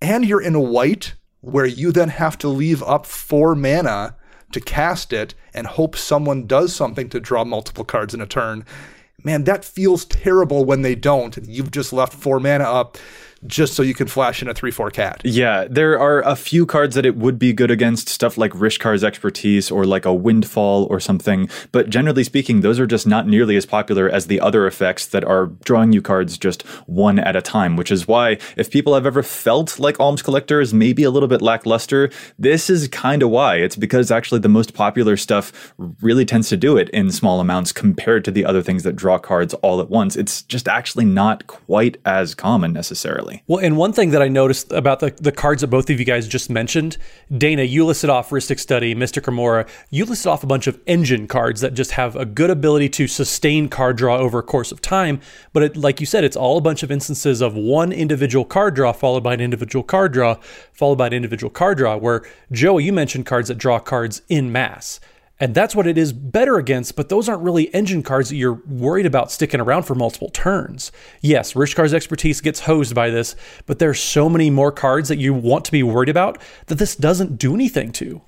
And 0.00 0.24
you're 0.24 0.42
in 0.42 0.54
a 0.54 0.60
white 0.60 1.14
where 1.42 1.66
you 1.66 1.92
then 1.92 2.08
have 2.08 2.38
to 2.38 2.48
leave 2.48 2.82
up 2.84 3.04
four 3.04 3.54
mana 3.54 4.16
to 4.52 4.60
cast 4.60 5.12
it 5.12 5.34
and 5.52 5.66
hope 5.66 5.96
someone 5.96 6.46
does 6.46 6.74
something 6.74 7.08
to 7.10 7.20
draw 7.20 7.44
multiple 7.44 7.84
cards 7.84 8.14
in 8.14 8.20
a 8.20 8.26
turn. 8.26 8.64
Man, 9.24 9.44
that 9.44 9.64
feels 9.64 10.04
terrible 10.06 10.64
when 10.64 10.82
they 10.82 10.94
don't. 10.94 11.36
You've 11.46 11.70
just 11.70 11.92
left 11.92 12.14
four 12.14 12.40
mana 12.40 12.64
up 12.64 12.96
just 13.46 13.74
so 13.74 13.82
you 13.82 13.94
can 13.94 14.06
flash 14.06 14.42
in 14.42 14.48
a 14.48 14.54
3 14.54 14.70
4 14.70 14.90
cat. 14.90 15.20
Yeah, 15.24 15.66
there 15.68 15.98
are 15.98 16.20
a 16.22 16.36
few 16.36 16.66
cards 16.66 16.94
that 16.94 17.06
it 17.06 17.16
would 17.16 17.38
be 17.38 17.52
good 17.52 17.70
against, 17.70 18.08
stuff 18.08 18.38
like 18.38 18.52
Rishkar's 18.52 19.02
Expertise 19.02 19.70
or 19.70 19.84
like 19.84 20.04
a 20.04 20.14
Windfall 20.14 20.86
or 20.90 21.00
something. 21.00 21.48
But 21.72 21.90
generally 21.90 22.24
speaking, 22.24 22.60
those 22.60 22.78
are 22.78 22.86
just 22.86 23.06
not 23.06 23.26
nearly 23.26 23.56
as 23.56 23.66
popular 23.66 24.08
as 24.08 24.26
the 24.26 24.40
other 24.40 24.66
effects 24.66 25.06
that 25.06 25.24
are 25.24 25.46
drawing 25.64 25.92
you 25.92 26.02
cards 26.02 26.38
just 26.38 26.62
one 26.86 27.18
at 27.18 27.36
a 27.36 27.42
time, 27.42 27.76
which 27.76 27.90
is 27.90 28.06
why 28.06 28.38
if 28.56 28.70
people 28.70 28.94
have 28.94 29.06
ever 29.06 29.22
felt 29.22 29.78
like 29.78 29.98
Alms 29.98 30.22
Collector 30.22 30.60
is 30.60 30.72
maybe 30.72 31.02
a 31.02 31.10
little 31.10 31.28
bit 31.28 31.42
lackluster, 31.42 32.10
this 32.38 32.70
is 32.70 32.88
kind 32.88 33.22
of 33.22 33.30
why. 33.30 33.56
It's 33.56 33.76
because 33.76 34.10
actually 34.10 34.40
the 34.40 34.48
most 34.48 34.74
popular 34.74 35.16
stuff 35.16 35.72
really 36.00 36.24
tends 36.24 36.48
to 36.50 36.56
do 36.56 36.76
it 36.76 36.88
in 36.90 37.10
small 37.10 37.40
amounts 37.40 37.72
compared 37.72 38.24
to 38.24 38.30
the 38.30 38.44
other 38.44 38.62
things 38.62 38.82
that 38.82 38.96
draw 38.96 39.18
cards 39.18 39.54
all 39.54 39.80
at 39.80 39.90
once. 39.90 40.16
It's 40.16 40.42
just 40.42 40.68
actually 40.68 41.04
not 41.04 41.46
quite 41.46 41.96
as 42.04 42.34
common 42.34 42.72
necessarily. 42.72 43.31
Well, 43.46 43.64
and 43.64 43.76
one 43.76 43.92
thing 43.92 44.10
that 44.10 44.22
I 44.22 44.28
noticed 44.28 44.72
about 44.72 45.00
the, 45.00 45.10
the 45.10 45.32
cards 45.32 45.60
that 45.60 45.68
both 45.68 45.90
of 45.90 45.98
you 45.98 46.04
guys 46.04 46.28
just 46.28 46.50
mentioned, 46.50 46.96
Dana, 47.36 47.62
you 47.62 47.84
listed 47.84 48.10
off 48.10 48.30
Rhystic 48.30 48.58
Study, 48.58 48.94
Mystic 48.94 49.26
Remora. 49.26 49.66
You 49.90 50.04
listed 50.04 50.28
off 50.28 50.42
a 50.42 50.46
bunch 50.46 50.66
of 50.66 50.80
engine 50.86 51.26
cards 51.26 51.60
that 51.60 51.74
just 51.74 51.92
have 51.92 52.16
a 52.16 52.24
good 52.24 52.50
ability 52.50 52.88
to 52.90 53.06
sustain 53.06 53.68
card 53.68 53.96
draw 53.96 54.16
over 54.16 54.38
a 54.38 54.42
course 54.42 54.72
of 54.72 54.80
time. 54.80 55.20
But 55.52 55.62
it, 55.62 55.76
like 55.76 56.00
you 56.00 56.06
said, 56.06 56.24
it's 56.24 56.36
all 56.36 56.58
a 56.58 56.62
bunch 56.62 56.82
of 56.82 56.90
instances 56.90 57.40
of 57.40 57.54
one 57.54 57.92
individual 57.92 58.44
card 58.44 58.74
draw 58.74 58.92
followed 58.92 59.22
by 59.22 59.34
an 59.34 59.40
individual 59.40 59.82
card 59.82 60.12
draw 60.12 60.36
followed 60.72 60.96
by 60.96 61.08
an 61.08 61.12
individual 61.12 61.50
card 61.50 61.78
draw. 61.78 61.96
Where 61.96 62.22
Joey, 62.50 62.84
you 62.84 62.92
mentioned 62.92 63.26
cards 63.26 63.48
that 63.48 63.58
draw 63.58 63.78
cards 63.78 64.22
in 64.28 64.52
mass. 64.52 65.00
And 65.42 65.56
that's 65.56 65.74
what 65.74 65.88
it 65.88 65.98
is 65.98 66.12
better 66.12 66.56
against, 66.56 66.94
but 66.94 67.08
those 67.08 67.28
aren't 67.28 67.42
really 67.42 67.64
engine 67.74 68.04
cards 68.04 68.28
that 68.28 68.36
you're 68.36 68.62
worried 68.64 69.06
about 69.06 69.32
sticking 69.32 69.58
around 69.58 69.82
for 69.82 69.96
multiple 69.96 70.28
turns. 70.28 70.92
Yes, 71.20 71.54
Rishkar's 71.54 71.92
expertise 71.92 72.40
gets 72.40 72.60
hosed 72.60 72.94
by 72.94 73.10
this, 73.10 73.34
but 73.66 73.80
there's 73.80 73.98
so 73.98 74.28
many 74.28 74.50
more 74.50 74.70
cards 74.70 75.08
that 75.08 75.18
you 75.18 75.34
want 75.34 75.64
to 75.64 75.72
be 75.72 75.82
worried 75.82 76.08
about 76.10 76.40
that 76.66 76.78
this 76.78 76.94
doesn't 76.94 77.38
do 77.38 77.54
anything 77.54 77.90
to. 77.90 78.22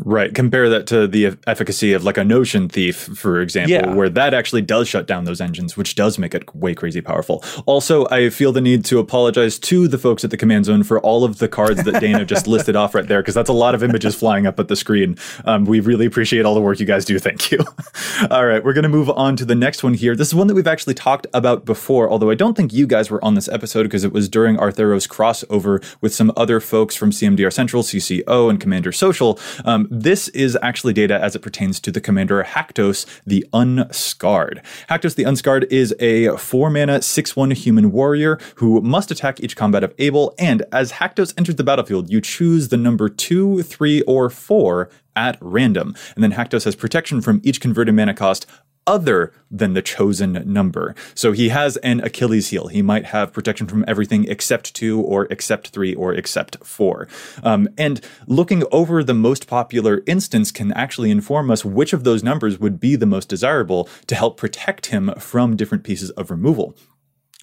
Right. 0.00 0.34
Compare 0.34 0.70
that 0.70 0.86
to 0.88 1.06
the 1.06 1.36
efficacy 1.46 1.92
of 1.92 2.02
like 2.02 2.16
a 2.16 2.24
Notion 2.24 2.68
Thief, 2.68 2.96
for 2.96 3.40
example, 3.40 3.72
yeah. 3.72 3.94
where 3.94 4.08
that 4.08 4.32
actually 4.32 4.62
does 4.62 4.88
shut 4.88 5.06
down 5.06 5.24
those 5.24 5.40
engines, 5.40 5.76
which 5.76 5.94
does 5.94 6.18
make 6.18 6.34
it 6.34 6.54
way 6.54 6.74
crazy 6.74 7.02
powerful. 7.02 7.44
Also, 7.66 8.08
I 8.08 8.30
feel 8.30 8.52
the 8.52 8.62
need 8.62 8.86
to 8.86 8.98
apologize 8.98 9.58
to 9.60 9.88
the 9.88 9.98
folks 9.98 10.24
at 10.24 10.30
the 10.30 10.38
command 10.38 10.64
zone 10.64 10.82
for 10.82 10.98
all 11.00 11.24
of 11.24 11.38
the 11.38 11.48
cards 11.48 11.84
that 11.84 12.00
Dana 12.00 12.24
just 12.24 12.46
listed 12.46 12.74
off 12.74 12.94
right 12.94 13.06
there, 13.06 13.20
because 13.20 13.34
that's 13.34 13.50
a 13.50 13.54
lot 13.54 13.74
of 13.74 13.82
images 13.82 14.14
flying 14.14 14.46
up 14.46 14.58
at 14.58 14.68
the 14.68 14.76
screen. 14.76 15.18
Um, 15.44 15.66
we 15.66 15.80
really 15.80 16.06
appreciate 16.06 16.46
all 16.46 16.54
the 16.54 16.60
work 16.60 16.80
you 16.80 16.86
guys 16.86 17.04
do. 17.04 17.18
Thank 17.18 17.50
you. 17.52 17.58
all 18.30 18.46
right. 18.46 18.64
We're 18.64 18.72
going 18.72 18.84
to 18.84 18.88
move 18.88 19.10
on 19.10 19.36
to 19.36 19.44
the 19.44 19.54
next 19.54 19.82
one 19.82 19.94
here. 19.94 20.16
This 20.16 20.28
is 20.28 20.34
one 20.34 20.46
that 20.46 20.54
we've 20.54 20.66
actually 20.66 20.94
talked 20.94 21.26
about 21.34 21.66
before, 21.66 22.08
although 22.08 22.30
I 22.30 22.34
don't 22.34 22.56
think 22.56 22.72
you 22.72 22.86
guys 22.86 23.10
were 23.10 23.22
on 23.22 23.34
this 23.34 23.48
episode 23.48 23.84
because 23.84 24.04
it 24.04 24.12
was 24.12 24.28
during 24.28 24.58
our 24.58 24.72
Theros 24.72 25.06
crossover 25.06 25.84
with 26.00 26.14
some 26.14 26.32
other 26.34 26.60
folks 26.60 26.96
from 26.96 27.10
CMDR 27.10 27.52
Central, 27.52 27.82
CCO, 27.82 28.48
and 28.48 28.58
Commander 28.58 28.90
Social. 28.90 29.38
Um, 29.66 29.81
Um, 29.82 29.88
this 29.90 30.28
is 30.28 30.56
actually 30.62 30.92
data 30.92 31.18
as 31.20 31.34
it 31.34 31.40
pertains 31.40 31.80
to 31.80 31.90
the 31.90 32.00
commander 32.00 32.42
Haktos 32.44 33.04
the 33.26 33.44
Unscarred. 33.52 34.62
Haktos 34.88 35.16
the 35.16 35.24
Unscarred 35.24 35.64
is 35.72 35.94
a 35.98 36.36
4 36.36 36.70
mana 36.70 37.02
6 37.02 37.36
1 37.36 37.50
human 37.52 37.90
warrior 37.90 38.38
who 38.56 38.80
must 38.80 39.10
attack 39.10 39.40
each 39.40 39.56
combat 39.56 39.82
of 39.82 39.92
Able, 39.98 40.34
and 40.38 40.62
as 40.72 40.92
Haktos 40.92 41.34
enters 41.36 41.56
the 41.56 41.64
battlefield, 41.64 42.10
you 42.10 42.20
choose 42.20 42.68
the 42.68 42.76
number 42.76 43.08
2, 43.08 43.62
3, 43.62 44.02
or 44.02 44.30
4 44.30 44.88
at 45.16 45.36
random. 45.40 45.94
And 46.14 46.22
then 46.22 46.32
Haktos 46.32 46.64
has 46.64 46.76
protection 46.76 47.20
from 47.20 47.40
each 47.42 47.60
converted 47.60 47.94
mana 47.94 48.14
cost 48.14 48.46
other 48.86 49.32
than 49.50 49.74
the 49.74 49.82
chosen 49.82 50.42
number. 50.46 50.94
So 51.14 51.32
he 51.32 51.50
has 51.50 51.76
an 51.78 52.00
Achilles 52.00 52.48
heel. 52.48 52.68
He 52.68 52.82
might 52.82 53.06
have 53.06 53.32
protection 53.32 53.66
from 53.66 53.84
everything 53.86 54.26
except 54.28 54.74
two, 54.74 55.00
or 55.00 55.26
except 55.30 55.68
three, 55.68 55.94
or 55.94 56.14
except 56.14 56.64
four. 56.64 57.08
Um, 57.42 57.68
and 57.76 58.00
looking 58.26 58.64
over 58.72 59.04
the 59.04 59.14
most 59.14 59.46
popular 59.46 60.02
instants 60.06 60.50
can 60.50 60.72
actually 60.72 61.10
inform 61.10 61.50
us 61.50 61.64
which 61.64 61.92
of 61.92 62.04
those 62.04 62.22
numbers 62.22 62.58
would 62.58 62.80
be 62.80 62.96
the 62.96 63.06
most 63.06 63.28
desirable 63.28 63.88
to 64.06 64.14
help 64.14 64.36
protect 64.36 64.86
him 64.86 65.12
from 65.18 65.56
different 65.56 65.84
pieces 65.84 66.10
of 66.10 66.30
removal. 66.30 66.76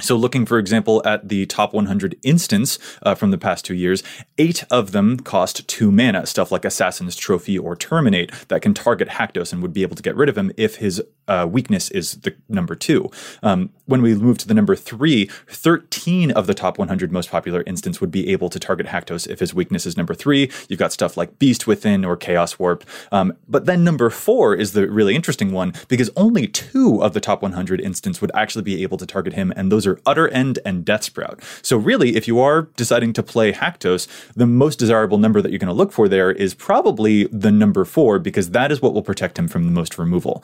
So, 0.02 0.16
looking, 0.16 0.46
for 0.46 0.58
example, 0.58 1.02
at 1.06 1.28
the 1.28 1.46
top 1.46 1.74
100 1.74 2.18
instants 2.24 2.80
uh, 3.04 3.16
from 3.16 3.32
the 3.32 3.38
past 3.38 3.66
two 3.66 3.74
years, 3.74 4.02
eight 4.38 4.64
of 4.72 4.92
them 4.92 5.20
cost 5.20 5.68
two 5.68 5.92
mana, 5.92 6.26
stuff 6.26 6.52
like 6.52 6.64
Assassin's 6.64 7.16
Trophy 7.16 7.58
or 7.58 7.76
Terminate, 7.76 8.32
that 8.48 8.62
can 8.62 8.74
target 8.74 9.10
Haktos 9.10 9.52
and 9.52 9.62
would 9.62 9.74
be 9.74 9.82
able 9.82 9.96
to 9.96 10.04
get 10.04 10.16
rid 10.16 10.30
of 10.30 10.38
him 10.38 10.52
if 10.56 10.78
his 10.78 11.02
uh, 11.28 11.48
weakness 11.50 11.92
is 11.92 12.14
the 12.22 12.36
number 12.48 12.76
two. 12.76 13.10
Um, 13.44 13.70
when 13.86 14.02
we 14.02 14.16
move 14.16 14.38
to 14.40 14.48
the 14.48 14.54
number 14.54 14.76
three, 14.76 15.26
13 15.48 16.32
of 16.32 16.48
the 16.48 16.54
top 16.54 16.78
100 16.78 17.12
most 17.12 17.30
popular 17.30 17.64
instants 17.68 18.02
would 18.02 18.12
be 18.12 18.30
able 18.30 18.50
to 18.50 18.60
target 18.60 18.88
Haktos 18.88 19.28
if 19.28 19.40
his 19.40 19.54
weakness 19.54 19.86
is 19.86 19.96
number 19.96 20.16
three. 20.16 20.52
You've 20.68 20.80
got 20.80 20.92
stuff 20.92 21.18
like 21.18 21.40
Beast 21.40 21.68
Within 21.68 22.04
or 22.04 22.18
Chaos 22.18 22.58
Warp. 22.58 22.84
Um, 23.12 23.34
but 23.48 23.66
then 23.66 23.84
number 23.84 24.10
four 24.10 24.56
is 24.56 24.74
the 24.74 24.90
really 24.90 25.16
interesting 25.16 25.52
one 25.52 25.74
because 25.88 26.10
only 26.16 26.48
two 26.48 27.04
of 27.04 27.14
the 27.14 27.20
top 27.20 27.42
100 27.42 27.80
instants 27.80 28.22
would 28.22 28.32
actually 28.34 28.64
be 28.64 28.82
able 28.82 28.98
to 28.98 29.06
target 29.06 29.34
him, 29.34 29.54
and 29.56 29.72
those 29.72 29.86
are 29.86 29.89
Utter 30.06 30.28
End 30.30 30.60
and 30.66 30.86
Death 30.86 31.04
Sprout. 31.04 31.42
So, 31.62 31.78
really, 31.78 32.16
if 32.16 32.28
you 32.28 32.40
are 32.40 32.64
deciding 32.76 33.14
to 33.14 33.24
play 33.24 33.52
Haktos, 33.52 34.08
the 34.34 34.48
most 34.48 34.80
desirable 34.80 35.18
number 35.18 35.42
that 35.42 35.52
you're 35.52 35.60
going 35.60 35.68
to 35.68 35.74
look 35.74 35.92
for 35.92 36.08
there 36.08 36.32
is 36.32 36.54
probably 36.54 37.26
the 37.26 37.52
number 37.52 37.86
four 37.86 38.20
because 38.20 38.52
that 38.52 38.72
is 38.72 38.82
what 38.82 38.94
will 38.94 39.04
protect 39.04 39.38
him 39.38 39.48
from 39.48 39.66
the 39.66 39.72
most 39.72 39.98
removal. 39.98 40.44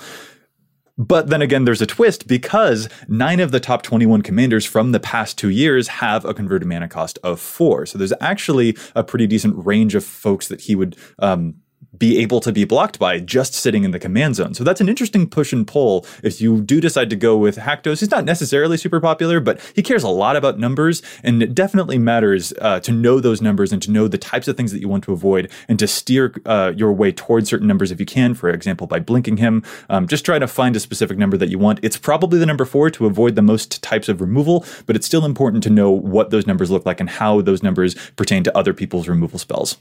But 0.97 1.27
then 1.27 1.41
again, 1.41 1.65
there's 1.65 1.81
a 1.81 1.85
twist 1.85 2.27
because 2.27 2.87
nine 3.07 3.41
of 3.41 3.51
the 3.51 3.59
top 3.59 3.81
21 3.83 4.21
commanders 4.21 4.65
from 4.65 4.93
the 4.93 4.99
past 4.99 5.37
two 5.37 5.49
years 5.49 5.89
have 5.89 6.23
a 6.23 6.33
converted 6.33 6.67
mana 6.67 6.87
cost 6.87 7.19
of 7.21 7.39
four. 7.39 7.85
So 7.85 7.97
there's 7.97 8.13
actually 8.21 8.77
a 8.95 9.03
pretty 9.03 9.27
decent 9.27 9.65
range 9.65 9.93
of 9.93 10.05
folks 10.05 10.47
that 10.47 10.61
he 10.61 10.75
would 10.75 10.95
um, 11.19 11.55
be 11.97 12.17
able 12.19 12.39
to 12.41 12.51
be 12.51 12.65
blocked 12.65 12.99
by 12.99 13.19
just 13.19 13.53
sitting 13.53 13.83
in 13.83 13.91
the 13.91 13.99
command 13.99 14.35
zone. 14.35 14.53
So 14.53 14.63
that's 14.63 14.81
an 14.81 14.89
interesting 14.89 15.29
push 15.29 15.53
and 15.53 15.67
pull. 15.67 16.05
If 16.23 16.41
you 16.41 16.61
do 16.61 16.81
decide 16.81 17.09
to 17.09 17.15
go 17.15 17.37
with 17.37 17.57
Haktos, 17.57 17.99
he's 17.99 18.11
not 18.11 18.25
necessarily 18.25 18.77
super 18.77 18.99
popular, 18.99 19.39
but 19.39 19.59
he 19.75 19.81
cares 19.81 20.03
a 20.03 20.09
lot 20.09 20.35
about 20.35 20.59
numbers, 20.59 21.01
and 21.23 21.41
it 21.41 21.53
definitely 21.55 21.97
matters 21.97 22.53
uh, 22.61 22.79
to 22.81 22.91
know 22.91 23.19
those 23.19 23.41
numbers 23.41 23.71
and 23.71 23.81
to 23.83 23.91
know 23.91 24.07
the 24.07 24.17
types 24.17 24.47
of 24.47 24.57
things 24.57 24.71
that 24.71 24.79
you 24.79 24.89
want 24.89 25.03
to 25.05 25.13
avoid 25.13 25.51
and 25.67 25.79
to 25.79 25.87
steer 25.87 26.33
uh, 26.45 26.73
your 26.75 26.91
way 26.93 27.11
towards 27.11 27.49
certain 27.49 27.67
numbers 27.67 27.91
if 27.91 27.99
you 27.99 28.05
can. 28.05 28.33
For 28.33 28.49
example, 28.49 28.87
by 28.87 28.99
blinking 28.99 29.37
him, 29.37 29.63
um, 29.89 30.07
just 30.07 30.25
try 30.25 30.39
to 30.39 30.47
find 30.47 30.75
a 30.75 30.79
specific 30.79 31.17
number 31.17 31.37
that 31.37 31.49
you 31.49 31.59
want. 31.59 31.79
It's 31.81 31.97
probably 31.97 32.39
the 32.39 32.45
number 32.45 32.65
four 32.65 32.89
to 32.91 33.05
avoid 33.05 33.35
the 33.35 33.41
most 33.41 33.81
types 33.83 34.09
of 34.09 34.21
removal, 34.21 34.65
but 34.85 34.95
it's 34.95 35.05
still 35.05 35.25
important 35.25 35.63
to 35.63 35.69
know 35.69 35.91
what 35.91 36.29
those 36.29 36.47
numbers 36.47 36.71
look 36.71 36.85
like 36.85 36.99
and 36.99 37.09
how 37.09 37.41
those 37.41 37.63
numbers 37.63 37.95
pertain 38.15 38.43
to 38.43 38.57
other 38.57 38.73
people's 38.73 39.07
removal 39.07 39.39
spells. 39.39 39.77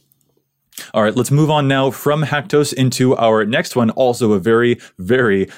All 0.93 1.03
right, 1.03 1.17
let's 1.17 1.31
move 1.31 1.51
on 1.51 1.69
now 1.69 1.91
from 1.91 2.23
Haktos 2.25 2.73
into 2.73 3.17
our 3.17 3.45
next 3.45 3.77
one, 3.77 3.91
also 3.91 4.33
a 4.33 4.41
very, 4.41 4.79
very 4.99 5.49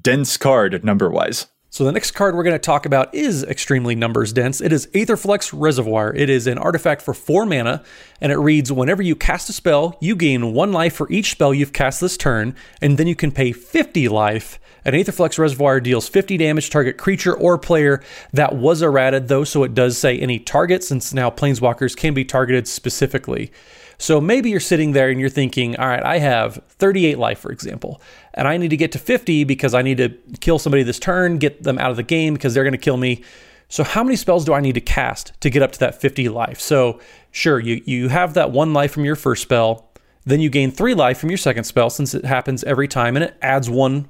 dense 0.00 0.36
card 0.36 0.84
number 0.84 1.10
wise. 1.10 1.46
So 1.78 1.84
the 1.84 1.92
next 1.92 2.10
card 2.10 2.34
we're 2.34 2.42
going 2.42 2.56
to 2.56 2.58
talk 2.58 2.86
about 2.86 3.14
is 3.14 3.44
extremely 3.44 3.94
numbers 3.94 4.32
dense. 4.32 4.60
It 4.60 4.72
is 4.72 4.88
Aetherflux 4.88 5.52
Reservoir. 5.54 6.12
It 6.12 6.28
is 6.28 6.48
an 6.48 6.58
artifact 6.58 7.02
for 7.02 7.14
4 7.14 7.46
mana 7.46 7.84
and 8.20 8.32
it 8.32 8.36
reads 8.36 8.72
whenever 8.72 9.00
you 9.00 9.14
cast 9.14 9.48
a 9.48 9.52
spell, 9.52 9.96
you 10.00 10.16
gain 10.16 10.54
1 10.54 10.72
life 10.72 10.96
for 10.96 11.08
each 11.08 11.30
spell 11.30 11.54
you've 11.54 11.72
cast 11.72 12.00
this 12.00 12.16
turn 12.16 12.56
and 12.82 12.98
then 12.98 13.06
you 13.06 13.14
can 13.14 13.30
pay 13.30 13.52
50 13.52 14.08
life. 14.08 14.58
An 14.84 14.94
Aetherflux 14.94 15.38
Reservoir 15.38 15.78
deals 15.78 16.08
50 16.08 16.36
damage 16.36 16.68
target 16.68 16.98
creature 16.98 17.36
or 17.36 17.56
player. 17.58 18.02
That 18.32 18.56
was 18.56 18.82
errated 18.82 19.28
though, 19.28 19.44
so 19.44 19.62
it 19.62 19.72
does 19.72 19.96
say 19.96 20.18
any 20.18 20.40
target 20.40 20.82
since 20.82 21.14
now 21.14 21.30
planeswalkers 21.30 21.96
can 21.96 22.12
be 22.12 22.24
targeted 22.24 22.66
specifically. 22.66 23.52
So 23.98 24.20
maybe 24.20 24.50
you're 24.50 24.60
sitting 24.60 24.92
there 24.92 25.10
and 25.10 25.18
you're 25.18 25.28
thinking, 25.28 25.76
all 25.76 25.88
right, 25.88 26.04
I 26.04 26.18
have 26.18 26.62
38 26.70 27.18
life, 27.18 27.40
for 27.40 27.50
example, 27.50 28.00
and 28.38 28.46
I 28.46 28.56
need 28.56 28.68
to 28.68 28.76
get 28.76 28.92
to 28.92 29.00
50 29.00 29.42
because 29.44 29.74
I 29.74 29.82
need 29.82 29.96
to 29.96 30.10
kill 30.40 30.60
somebody 30.60 30.84
this 30.84 31.00
turn, 31.00 31.38
get 31.38 31.64
them 31.64 31.76
out 31.76 31.90
of 31.90 31.96
the 31.96 32.04
game 32.04 32.34
because 32.34 32.54
they're 32.54 32.62
going 32.62 32.72
to 32.72 32.78
kill 32.78 32.96
me. 32.96 33.24
So 33.68 33.82
how 33.82 34.04
many 34.04 34.14
spells 34.14 34.44
do 34.44 34.54
I 34.54 34.60
need 34.60 34.74
to 34.74 34.80
cast 34.80 35.38
to 35.40 35.50
get 35.50 35.60
up 35.60 35.72
to 35.72 35.78
that 35.80 36.00
50 36.00 36.28
life? 36.28 36.60
So 36.60 37.00
sure, 37.32 37.58
you, 37.58 37.82
you 37.84 38.08
have 38.08 38.34
that 38.34 38.52
one 38.52 38.72
life 38.72 38.92
from 38.92 39.04
your 39.04 39.16
first 39.16 39.42
spell, 39.42 39.90
then 40.24 40.40
you 40.40 40.50
gain 40.50 40.70
three 40.70 40.94
life 40.94 41.18
from 41.18 41.30
your 41.30 41.36
second 41.36 41.64
spell 41.64 41.90
since 41.90 42.14
it 42.14 42.24
happens 42.24 42.62
every 42.62 42.86
time 42.86 43.16
and 43.16 43.24
it 43.24 43.36
adds 43.42 43.68
one 43.68 44.08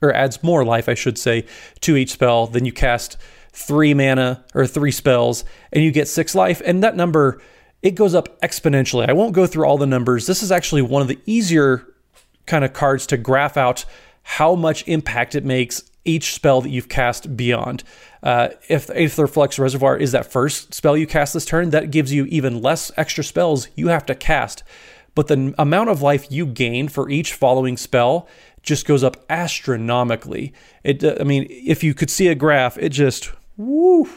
or 0.00 0.14
adds 0.14 0.42
more 0.44 0.64
life, 0.64 0.88
I 0.88 0.94
should 0.94 1.18
say, 1.18 1.44
to 1.80 1.96
each 1.96 2.12
spell. 2.12 2.46
Then 2.46 2.64
you 2.64 2.72
cast 2.72 3.16
three 3.52 3.94
mana 3.94 4.44
or 4.54 4.64
three 4.66 4.92
spells 4.92 5.44
and 5.72 5.82
you 5.82 5.90
get 5.90 6.06
six 6.06 6.36
life. 6.36 6.62
And 6.64 6.84
that 6.84 6.94
number 6.94 7.42
it 7.82 7.96
goes 7.96 8.14
up 8.14 8.40
exponentially. 8.40 9.08
I 9.08 9.12
won't 9.12 9.34
go 9.34 9.46
through 9.46 9.66
all 9.66 9.76
the 9.76 9.86
numbers. 9.86 10.26
This 10.26 10.42
is 10.42 10.52
actually 10.52 10.82
one 10.82 11.02
of 11.02 11.08
the 11.08 11.18
easier 11.26 11.93
kind 12.46 12.64
of 12.64 12.72
cards 12.72 13.06
to 13.08 13.16
graph 13.16 13.56
out 13.56 13.84
how 14.22 14.54
much 14.54 14.86
impact 14.88 15.34
it 15.34 15.44
makes 15.44 15.90
each 16.04 16.34
spell 16.34 16.60
that 16.60 16.70
you've 16.70 16.88
cast 16.88 17.36
beyond. 17.36 17.82
Uh, 18.22 18.48
if 18.68 18.86
the 18.86 18.94
Aetherflux 18.94 19.58
Reservoir 19.58 19.96
is 19.96 20.12
that 20.12 20.30
first 20.30 20.74
spell 20.74 20.96
you 20.96 21.06
cast 21.06 21.34
this 21.34 21.44
turn, 21.44 21.70
that 21.70 21.90
gives 21.90 22.12
you 22.12 22.24
even 22.26 22.60
less 22.60 22.90
extra 22.96 23.24
spells 23.24 23.68
you 23.74 23.88
have 23.88 24.06
to 24.06 24.14
cast. 24.14 24.62
But 25.14 25.28
the 25.28 25.54
amount 25.58 25.90
of 25.90 26.02
life 26.02 26.30
you 26.30 26.46
gain 26.46 26.88
for 26.88 27.08
each 27.08 27.34
following 27.34 27.76
spell 27.76 28.28
just 28.62 28.86
goes 28.86 29.04
up 29.04 29.24
astronomically. 29.28 30.52
It, 30.82 31.04
uh, 31.04 31.16
I 31.20 31.24
mean, 31.24 31.46
if 31.50 31.84
you 31.84 31.94
could 31.94 32.10
see 32.10 32.28
a 32.28 32.34
graph, 32.34 32.78
it 32.78 32.88
just 32.90 33.30
woo 33.56 34.08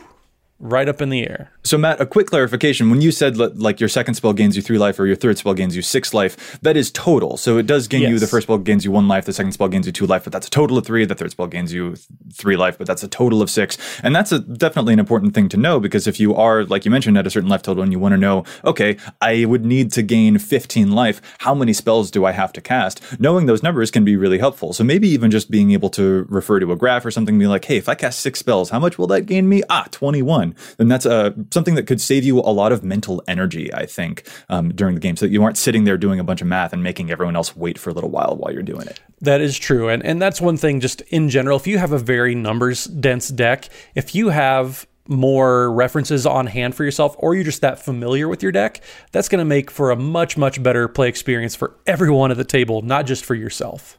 right 0.59 0.87
up 0.87 1.01
in 1.01 1.09
the 1.09 1.27
air. 1.27 1.51
So, 1.67 1.77
Matt, 1.77 1.99
a 1.99 2.05
quick 2.05 2.27
clarification. 2.27 2.89
When 2.89 3.01
you 3.01 3.11
said 3.11 3.35
like 3.35 3.81
your 3.81 3.89
second 3.89 4.13
spell 4.13 4.31
gains 4.31 4.55
you 4.55 4.61
three 4.61 4.77
life 4.77 4.97
or 5.01 5.05
your 5.05 5.17
third 5.17 5.37
spell 5.37 5.53
gains 5.53 5.75
you 5.75 5.81
six 5.81 6.13
life, 6.13 6.57
that 6.61 6.77
is 6.77 6.89
total. 6.91 7.35
So 7.35 7.57
it 7.57 7.67
does 7.67 7.89
gain 7.89 8.03
yes. 8.03 8.11
you 8.11 8.19
the 8.19 8.27
first 8.27 8.45
spell 8.45 8.57
gains 8.57 8.85
you 8.85 8.91
one 8.91 9.09
life, 9.09 9.25
the 9.25 9.33
second 9.33 9.51
spell 9.51 9.67
gains 9.67 9.85
you 9.85 9.91
two 9.91 10.05
life, 10.05 10.23
but 10.23 10.31
that's 10.31 10.47
a 10.47 10.49
total 10.49 10.77
of 10.77 10.85
three. 10.85 11.03
The 11.03 11.13
third 11.13 11.31
spell 11.31 11.47
gains 11.47 11.73
you 11.73 11.97
three 12.33 12.55
life, 12.55 12.77
but 12.77 12.87
that's 12.87 13.03
a 13.03 13.07
total 13.09 13.41
of 13.41 13.49
six. 13.49 13.77
And 14.01 14.15
that's 14.15 14.31
a, 14.31 14.39
definitely 14.39 14.93
an 14.93 14.99
important 14.99 15.33
thing 15.33 15.49
to 15.49 15.57
know 15.57 15.81
because 15.81 16.07
if 16.07 16.21
you 16.21 16.33
are, 16.35 16.63
like 16.63 16.85
you 16.85 16.91
mentioned, 16.91 17.17
at 17.17 17.27
a 17.27 17.29
certain 17.29 17.49
life 17.49 17.63
total 17.63 17.83
and 17.83 17.91
you 17.91 17.99
want 17.99 18.13
to 18.13 18.17
know, 18.17 18.45
okay, 18.63 18.95
I 19.19 19.43
would 19.43 19.65
need 19.65 19.91
to 19.91 20.01
gain 20.01 20.37
15 20.37 20.91
life, 20.91 21.21
how 21.39 21.53
many 21.53 21.73
spells 21.73 22.09
do 22.11 22.23
I 22.23 22.31
have 22.31 22.53
to 22.53 22.61
cast? 22.61 23.19
Knowing 23.19 23.45
those 23.45 23.61
numbers 23.61 23.91
can 23.91 24.05
be 24.05 24.15
really 24.15 24.39
helpful. 24.39 24.71
So 24.71 24.85
maybe 24.85 25.09
even 25.09 25.31
just 25.31 25.51
being 25.51 25.71
able 25.71 25.89
to 25.89 26.25
refer 26.29 26.61
to 26.61 26.71
a 26.71 26.77
graph 26.77 27.05
or 27.05 27.11
something, 27.11 27.37
be 27.37 27.45
like, 27.45 27.65
hey, 27.65 27.75
if 27.75 27.89
I 27.89 27.95
cast 27.95 28.21
six 28.21 28.39
spells, 28.39 28.69
how 28.69 28.79
much 28.79 28.97
will 28.97 29.07
that 29.07 29.25
gain 29.25 29.49
me? 29.49 29.63
Ah, 29.69 29.87
21. 29.91 30.55
Then 30.77 30.87
that's 30.87 31.05
a, 31.05 31.35
something 31.57 31.73
that 31.73 31.87
could 31.87 31.99
save 31.99 32.23
you 32.23 32.39
a 32.39 32.53
lot 32.53 32.71
of 32.71 32.83
mental 32.83 33.23
energy, 33.27 33.73
I 33.73 33.87
think, 33.87 34.29
um, 34.47 34.69
during 34.75 34.93
the 34.93 35.01
game, 35.01 35.17
so 35.17 35.25
that 35.25 35.31
you 35.31 35.43
aren't 35.43 35.57
sitting 35.57 35.85
there 35.85 35.97
doing 35.97 36.19
a 36.19 36.23
bunch 36.23 36.39
of 36.41 36.47
math 36.47 36.71
and 36.71 36.83
making 36.83 37.09
everyone 37.09 37.35
else 37.35 37.57
wait 37.57 37.79
for 37.79 37.89
a 37.89 37.93
little 37.93 38.11
while 38.11 38.35
while 38.37 38.53
you're 38.53 38.61
doing 38.61 38.85
it. 38.85 38.99
That 39.21 39.41
is 39.41 39.57
true, 39.57 39.89
and 39.89 40.05
and 40.05 40.21
that's 40.21 40.39
one 40.39 40.57
thing. 40.57 40.81
Just 40.81 41.01
in 41.01 41.29
general, 41.29 41.57
if 41.57 41.65
you 41.65 41.79
have 41.79 41.93
a 41.93 41.97
very 41.97 42.35
numbers 42.35 42.85
dense 42.85 43.29
deck, 43.29 43.69
if 43.95 44.13
you 44.13 44.29
have 44.29 44.85
more 45.07 45.71
references 45.71 46.27
on 46.27 46.45
hand 46.45 46.75
for 46.75 46.83
yourself, 46.83 47.15
or 47.17 47.33
you're 47.33 47.43
just 47.43 47.61
that 47.61 47.83
familiar 47.83 48.27
with 48.27 48.43
your 48.43 48.51
deck, 48.51 48.81
that's 49.11 49.29
going 49.29 49.39
to 49.39 49.45
make 49.45 49.71
for 49.71 49.89
a 49.89 49.95
much, 49.95 50.37
much 50.37 50.61
better 50.61 50.87
play 50.87 51.07
experience 51.07 51.55
for 51.55 51.75
everyone 51.87 52.29
at 52.29 52.37
the 52.37 52.43
table, 52.43 52.81
not 52.81 53.07
just 53.07 53.25
for 53.25 53.33
yourself. 53.33 53.97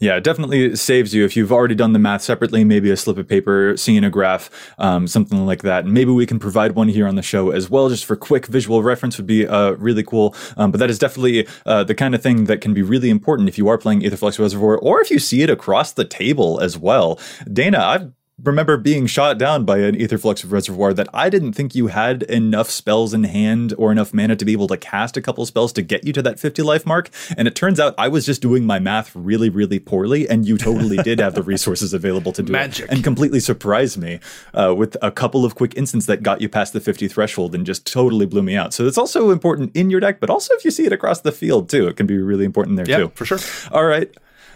Yeah, 0.00 0.16
it 0.16 0.22
definitely 0.22 0.76
saves 0.76 1.12
you 1.12 1.24
if 1.24 1.36
you've 1.36 1.52
already 1.52 1.74
done 1.74 1.92
the 1.92 1.98
math 1.98 2.22
separately, 2.22 2.62
maybe 2.62 2.90
a 2.90 2.96
slip 2.96 3.18
of 3.18 3.26
paper, 3.26 3.76
seeing 3.76 4.04
a 4.04 4.10
graph, 4.10 4.48
um, 4.78 5.08
something 5.08 5.44
like 5.44 5.62
that. 5.62 5.84
And 5.84 5.92
maybe 5.92 6.12
we 6.12 6.24
can 6.24 6.38
provide 6.38 6.76
one 6.76 6.86
here 6.86 7.08
on 7.08 7.16
the 7.16 7.22
show 7.22 7.50
as 7.50 7.68
well, 7.68 7.88
just 7.88 8.04
for 8.04 8.14
quick 8.14 8.46
visual 8.46 8.84
reference 8.84 9.16
would 9.16 9.26
be 9.26 9.46
uh, 9.46 9.72
really 9.72 10.04
cool. 10.04 10.36
Um, 10.56 10.70
but 10.70 10.78
that 10.78 10.88
is 10.88 11.00
definitely 11.00 11.48
uh, 11.66 11.82
the 11.82 11.96
kind 11.96 12.14
of 12.14 12.22
thing 12.22 12.44
that 12.44 12.60
can 12.60 12.74
be 12.74 12.82
really 12.82 13.10
important 13.10 13.48
if 13.48 13.58
you 13.58 13.66
are 13.66 13.76
playing 13.76 14.02
Aetherflux 14.02 14.38
Reservoir 14.38 14.78
or 14.78 15.00
if 15.00 15.10
you 15.10 15.18
see 15.18 15.42
it 15.42 15.50
across 15.50 15.92
the 15.92 16.04
table 16.04 16.60
as 16.60 16.78
well. 16.78 17.18
Dana, 17.52 17.78
I've 17.78 18.12
remember 18.42 18.76
being 18.76 19.06
shot 19.06 19.38
down 19.38 19.64
by 19.64 19.78
an 19.78 19.96
Aetherflux 19.96 20.48
Reservoir 20.48 20.94
that 20.94 21.08
I 21.12 21.28
didn't 21.28 21.54
think 21.54 21.74
you 21.74 21.88
had 21.88 22.22
enough 22.24 22.70
spells 22.70 23.12
in 23.12 23.24
hand 23.24 23.74
or 23.76 23.90
enough 23.90 24.14
mana 24.14 24.36
to 24.36 24.44
be 24.44 24.52
able 24.52 24.68
to 24.68 24.76
cast 24.76 25.16
a 25.16 25.20
couple 25.20 25.44
spells 25.44 25.72
to 25.74 25.82
get 25.82 26.04
you 26.04 26.12
to 26.12 26.22
that 26.22 26.38
50 26.38 26.62
life 26.62 26.86
mark. 26.86 27.10
And 27.36 27.48
it 27.48 27.54
turns 27.54 27.80
out 27.80 27.94
I 27.98 28.08
was 28.08 28.24
just 28.24 28.40
doing 28.40 28.64
my 28.64 28.78
math 28.78 29.14
really, 29.14 29.48
really 29.48 29.78
poorly, 29.78 30.28
and 30.28 30.46
you 30.46 30.56
totally 30.56 30.96
did 31.02 31.18
have 31.18 31.34
the 31.34 31.42
resources 31.42 31.92
available 31.92 32.32
to 32.32 32.42
do 32.42 32.52
Magic. 32.52 32.86
it. 32.86 32.92
And 32.92 33.02
completely 33.02 33.40
surprised 33.40 33.98
me 33.98 34.20
uh, 34.54 34.74
with 34.76 34.96
a 35.02 35.10
couple 35.10 35.44
of 35.44 35.54
quick 35.54 35.76
instants 35.76 36.06
that 36.06 36.22
got 36.22 36.40
you 36.40 36.48
past 36.48 36.72
the 36.72 36.80
50 36.80 37.08
threshold 37.08 37.54
and 37.54 37.66
just 37.66 37.86
totally 37.86 38.26
blew 38.26 38.42
me 38.42 38.56
out. 38.56 38.72
So 38.72 38.86
it's 38.86 38.98
also 38.98 39.30
important 39.30 39.74
in 39.74 39.90
your 39.90 40.00
deck, 40.00 40.20
but 40.20 40.30
also 40.30 40.54
if 40.54 40.64
you 40.64 40.70
see 40.70 40.86
it 40.86 40.92
across 40.92 41.20
the 41.22 41.32
field 41.32 41.68
too, 41.68 41.88
it 41.88 41.96
can 41.96 42.06
be 42.06 42.18
really 42.18 42.44
important 42.44 42.76
there 42.76 42.88
yeah, 42.88 42.98
too. 42.98 43.12
for 43.14 43.24
sure. 43.24 43.38
All 43.72 43.84
right. 43.84 44.14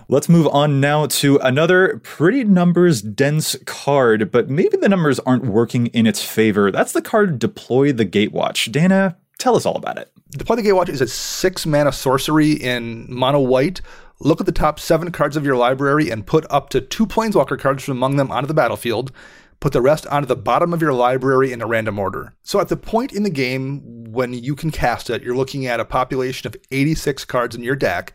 Let's 0.08 0.28
move 0.28 0.46
on 0.48 0.80
now 0.80 1.06
to 1.06 1.38
another 1.38 2.00
pretty 2.02 2.44
numbers 2.44 3.02
dense 3.02 3.56
card, 3.66 4.30
but 4.30 4.50
maybe 4.50 4.76
the 4.76 4.88
numbers 4.88 5.18
aren't 5.20 5.46
working 5.46 5.86
in 5.88 6.06
its 6.06 6.22
favor. 6.22 6.70
That's 6.70 6.92
the 6.92 7.02
card 7.02 7.38
Deploy 7.38 7.92
the 7.92 8.04
Gatewatch. 8.04 8.70
Dana, 8.72 9.16
tell 9.38 9.56
us 9.56 9.64
all 9.64 9.76
about 9.76 9.98
it. 9.98 10.12
Deploy 10.30 10.56
the 10.56 10.62
Gatewatch 10.62 10.88
is 10.88 11.00
a 11.00 11.06
six 11.06 11.66
mana 11.66 11.92
sorcery 11.92 12.52
in 12.52 13.06
mono 13.08 13.40
white. 13.40 13.80
Look 14.18 14.40
at 14.40 14.46
the 14.46 14.52
top 14.52 14.78
seven 14.78 15.10
cards 15.12 15.36
of 15.36 15.44
your 15.44 15.56
library 15.56 16.10
and 16.10 16.26
put 16.26 16.46
up 16.50 16.70
to 16.70 16.80
two 16.80 17.06
Planeswalker 17.06 17.58
cards 17.58 17.84
from 17.84 17.96
among 17.96 18.16
them 18.16 18.30
onto 18.30 18.46
the 18.46 18.54
battlefield. 18.54 19.12
Put 19.60 19.72
the 19.72 19.80
rest 19.80 20.06
onto 20.08 20.26
the 20.26 20.36
bottom 20.36 20.72
of 20.72 20.82
your 20.82 20.92
library 20.92 21.52
in 21.52 21.62
a 21.62 21.66
random 21.66 21.98
order. 21.98 22.34
So 22.42 22.60
at 22.60 22.68
the 22.68 22.76
point 22.76 23.12
in 23.12 23.22
the 23.22 23.30
game 23.30 24.04
when 24.12 24.32
you 24.32 24.56
can 24.56 24.70
cast 24.70 25.10
it, 25.10 25.22
you're 25.22 25.36
looking 25.36 25.66
at 25.66 25.80
a 25.80 25.84
population 25.84 26.48
of 26.48 26.56
86 26.70 27.24
cards 27.26 27.54
in 27.54 27.62
your 27.62 27.76
deck 27.76 28.12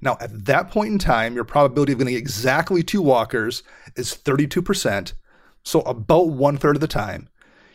now, 0.00 0.16
at 0.20 0.46
that 0.46 0.70
point 0.70 0.92
in 0.92 0.98
time, 0.98 1.34
your 1.34 1.44
probability 1.44 1.92
of 1.92 1.98
getting 1.98 2.14
exactly 2.14 2.82
two 2.82 3.02
walkers 3.02 3.62
is 3.96 4.14
32%. 4.14 5.12
so 5.62 5.80
about 5.82 6.28
one 6.28 6.56
third 6.56 6.76
of 6.76 6.80
the 6.80 6.88
time. 6.88 7.28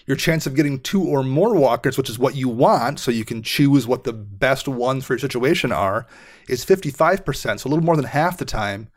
Your 0.07 0.17
chance 0.17 0.45
of 0.45 0.55
getting 0.55 0.79
two 0.79 1.03
or 1.03 1.23
more 1.23 1.55
walkers, 1.55 1.97
which 1.97 2.09
is 2.09 2.19
what 2.19 2.35
you 2.35 2.49
want, 2.49 2.99
so 2.99 3.11
you 3.11 3.25
can 3.25 3.41
choose 3.41 3.87
what 3.87 4.03
the 4.03 4.13
best 4.13 4.67
ones 4.67 5.05
for 5.05 5.13
your 5.13 5.19
situation 5.19 5.71
are, 5.71 6.07
is 6.47 6.65
55%, 6.65 7.59
so 7.59 7.67
a 7.67 7.69
little 7.69 7.83
more 7.83 7.95
than 7.95 8.05
half 8.05 8.37
the 8.37 8.45
time. 8.45 8.89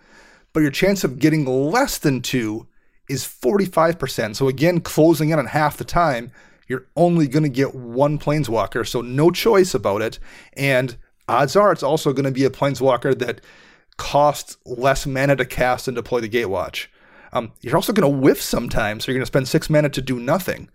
But 0.52 0.60
your 0.60 0.70
chance 0.70 1.04
of 1.04 1.18
getting 1.18 1.44
less 1.46 1.98
than 1.98 2.20
two 2.20 2.66
is 3.08 3.24
45%. 3.24 4.36
So 4.36 4.48
again, 4.48 4.80
closing 4.80 5.30
in 5.30 5.38
on 5.38 5.46
half 5.46 5.76
the 5.76 5.84
time, 5.84 6.30
you're 6.66 6.86
only 6.96 7.26
going 7.26 7.42
to 7.42 7.48
get 7.48 7.74
one 7.74 8.18
planeswalker, 8.18 8.86
so 8.86 9.00
no 9.00 9.30
choice 9.30 9.74
about 9.74 10.02
it. 10.02 10.18
And 10.54 10.96
odds 11.28 11.56
are 11.56 11.72
it's 11.72 11.82
also 11.82 12.12
going 12.12 12.24
to 12.24 12.32
be 12.32 12.44
a 12.44 12.50
planeswalker 12.50 13.18
that 13.18 13.40
costs 13.96 14.56
less 14.64 15.06
mana 15.06 15.36
to 15.36 15.44
cast 15.44 15.88
and 15.88 15.94
deploy 15.94 16.20
the 16.20 16.28
Gatewatch. 16.28 16.86
Um, 17.32 17.52
you're 17.60 17.76
also 17.76 17.92
going 17.92 18.10
to 18.10 18.18
whiff 18.18 18.40
sometimes, 18.40 19.04
so 19.04 19.12
you're 19.12 19.18
going 19.18 19.22
to 19.22 19.26
spend 19.26 19.48
six 19.48 19.68
mana 19.68 19.90
to 19.90 20.00
do 20.00 20.18
nothing. 20.18 20.70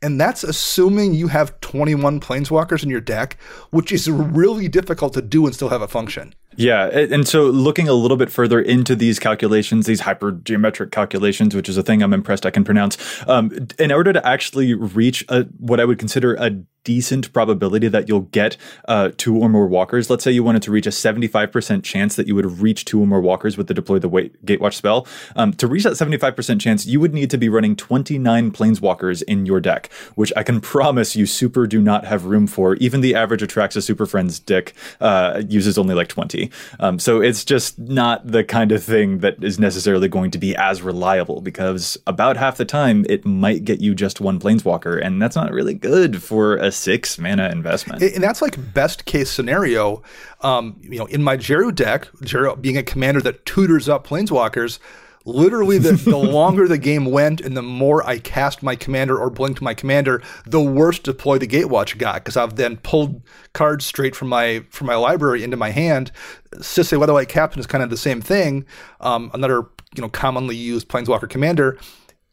And 0.00 0.20
that's 0.20 0.44
assuming 0.44 1.14
you 1.14 1.28
have 1.28 1.58
21 1.60 2.20
planeswalkers 2.20 2.84
in 2.84 2.88
your 2.88 3.00
deck, 3.00 3.36
which 3.70 3.90
is 3.90 4.08
really 4.08 4.68
difficult 4.68 5.12
to 5.14 5.22
do 5.22 5.44
and 5.44 5.54
still 5.54 5.70
have 5.70 5.82
a 5.82 5.88
function. 5.88 6.34
Yeah, 6.56 6.86
and 6.86 7.26
so 7.26 7.44
looking 7.44 7.88
a 7.88 7.92
little 7.92 8.16
bit 8.16 8.30
further 8.30 8.60
into 8.60 8.96
these 8.96 9.18
calculations, 9.18 9.86
these 9.86 10.00
hypergeometric 10.00 10.90
calculations, 10.90 11.54
which 11.54 11.68
is 11.68 11.76
a 11.76 11.82
thing 11.82 12.02
I'm 12.02 12.12
impressed 12.12 12.46
I 12.46 12.50
can 12.50 12.64
pronounce, 12.64 12.96
um, 13.28 13.68
in 13.78 13.92
order 13.92 14.12
to 14.12 14.26
actually 14.26 14.74
reach 14.74 15.24
a, 15.28 15.44
what 15.58 15.78
I 15.78 15.84
would 15.84 15.98
consider 15.98 16.34
a 16.34 16.50
decent 16.88 17.30
probability 17.34 17.86
that 17.86 18.08
you'll 18.08 18.22
get 18.32 18.56
uh, 18.88 19.10
two 19.18 19.36
or 19.36 19.50
more 19.50 19.66
walkers. 19.66 20.08
Let's 20.08 20.24
say 20.24 20.30
you 20.30 20.42
wanted 20.42 20.62
to 20.62 20.70
reach 20.70 20.86
a 20.86 20.90
75% 20.90 21.84
chance 21.84 22.16
that 22.16 22.26
you 22.26 22.34
would 22.34 22.62
reach 22.62 22.86
two 22.86 22.98
or 22.98 23.06
more 23.06 23.20
walkers 23.20 23.58
with 23.58 23.66
the 23.66 23.74
deploy 23.74 23.98
the 23.98 24.08
wait, 24.08 24.42
Gatewatch 24.46 24.72
spell. 24.72 25.06
Um, 25.36 25.52
to 25.52 25.66
reach 25.66 25.82
that 25.82 25.92
75% 25.92 26.58
chance, 26.58 26.86
you 26.86 26.98
would 26.98 27.12
need 27.12 27.28
to 27.28 27.36
be 27.36 27.50
running 27.50 27.76
29 27.76 28.52
planeswalkers 28.52 29.22
in 29.24 29.44
your 29.44 29.60
deck, 29.60 29.92
which 30.14 30.32
I 30.34 30.42
can 30.42 30.60
promise 30.72 31.14
you 31.14 31.26
super 31.26 31.66
do 31.66 31.82
not 31.82 32.06
have 32.06 32.24
room 32.24 32.46
for. 32.46 32.76
Even 32.76 33.02
the 33.02 33.14
average 33.14 33.42
Atraxa 33.42 33.82
Super 33.82 34.06
Friends 34.06 34.40
deck 34.40 34.72
uh, 35.02 35.42
uses 35.46 35.76
only 35.76 35.94
like 35.94 36.08
20. 36.08 36.50
Um, 36.80 36.98
so 36.98 37.20
it's 37.20 37.44
just 37.44 37.78
not 37.78 38.26
the 38.26 38.44
kind 38.44 38.72
of 38.72 38.82
thing 38.82 39.18
that 39.18 39.44
is 39.44 39.58
necessarily 39.58 40.08
going 40.08 40.30
to 40.30 40.38
be 40.38 40.56
as 40.56 40.80
reliable 40.80 41.42
because 41.42 41.98
about 42.06 42.38
half 42.38 42.56
the 42.56 42.64
time 42.64 43.04
it 43.10 43.26
might 43.26 43.66
get 43.66 43.82
you 43.82 43.94
just 43.94 44.22
one 44.22 44.40
planeswalker, 44.40 44.98
and 45.04 45.20
that's 45.20 45.36
not 45.36 45.52
really 45.52 45.74
good 45.74 46.22
for 46.22 46.56
a 46.56 46.72
six 46.78 47.18
mana 47.18 47.50
investment. 47.50 48.02
And 48.02 48.22
that's 48.22 48.42
like 48.42 48.72
best 48.72 49.04
case 49.04 49.30
scenario. 49.30 50.02
Um, 50.40 50.80
you 50.82 50.98
know, 50.98 51.06
in 51.06 51.22
my 51.22 51.36
Jeru 51.36 51.72
deck, 51.72 52.08
Jeru 52.22 52.56
being 52.56 52.76
a 52.76 52.82
commander 52.82 53.20
that 53.22 53.44
tutors 53.44 53.88
up 53.88 54.06
planeswalkers, 54.06 54.78
literally 55.24 55.78
the, 55.78 55.92
the 56.10 56.16
longer 56.16 56.66
the 56.66 56.78
game 56.78 57.06
went 57.06 57.40
and 57.40 57.56
the 57.56 57.62
more 57.62 58.06
I 58.06 58.18
cast 58.18 58.62
my 58.62 58.76
commander 58.76 59.18
or 59.18 59.30
blinked 59.30 59.60
my 59.60 59.74
commander, 59.74 60.22
the 60.46 60.60
worse 60.60 60.98
deploy 60.98 61.38
the 61.38 61.46
Gatewatch 61.46 61.98
got 61.98 62.24
because 62.24 62.36
I've 62.36 62.56
then 62.56 62.76
pulled 62.78 63.22
cards 63.52 63.84
straight 63.84 64.16
from 64.16 64.28
my 64.28 64.64
from 64.70 64.86
my 64.86 64.96
library 64.96 65.44
into 65.44 65.56
my 65.56 65.70
hand. 65.70 66.10
Sisay 66.56 66.98
Weatherlight 66.98 67.28
Captain 67.28 67.60
is 67.60 67.66
kind 67.66 67.84
of 67.84 67.90
the 67.90 67.96
same 67.96 68.20
thing. 68.20 68.64
Um, 69.00 69.30
another 69.34 69.66
you 69.94 70.02
know 70.02 70.08
commonly 70.08 70.56
used 70.56 70.88
Planeswalker 70.88 71.28
commander 71.28 71.78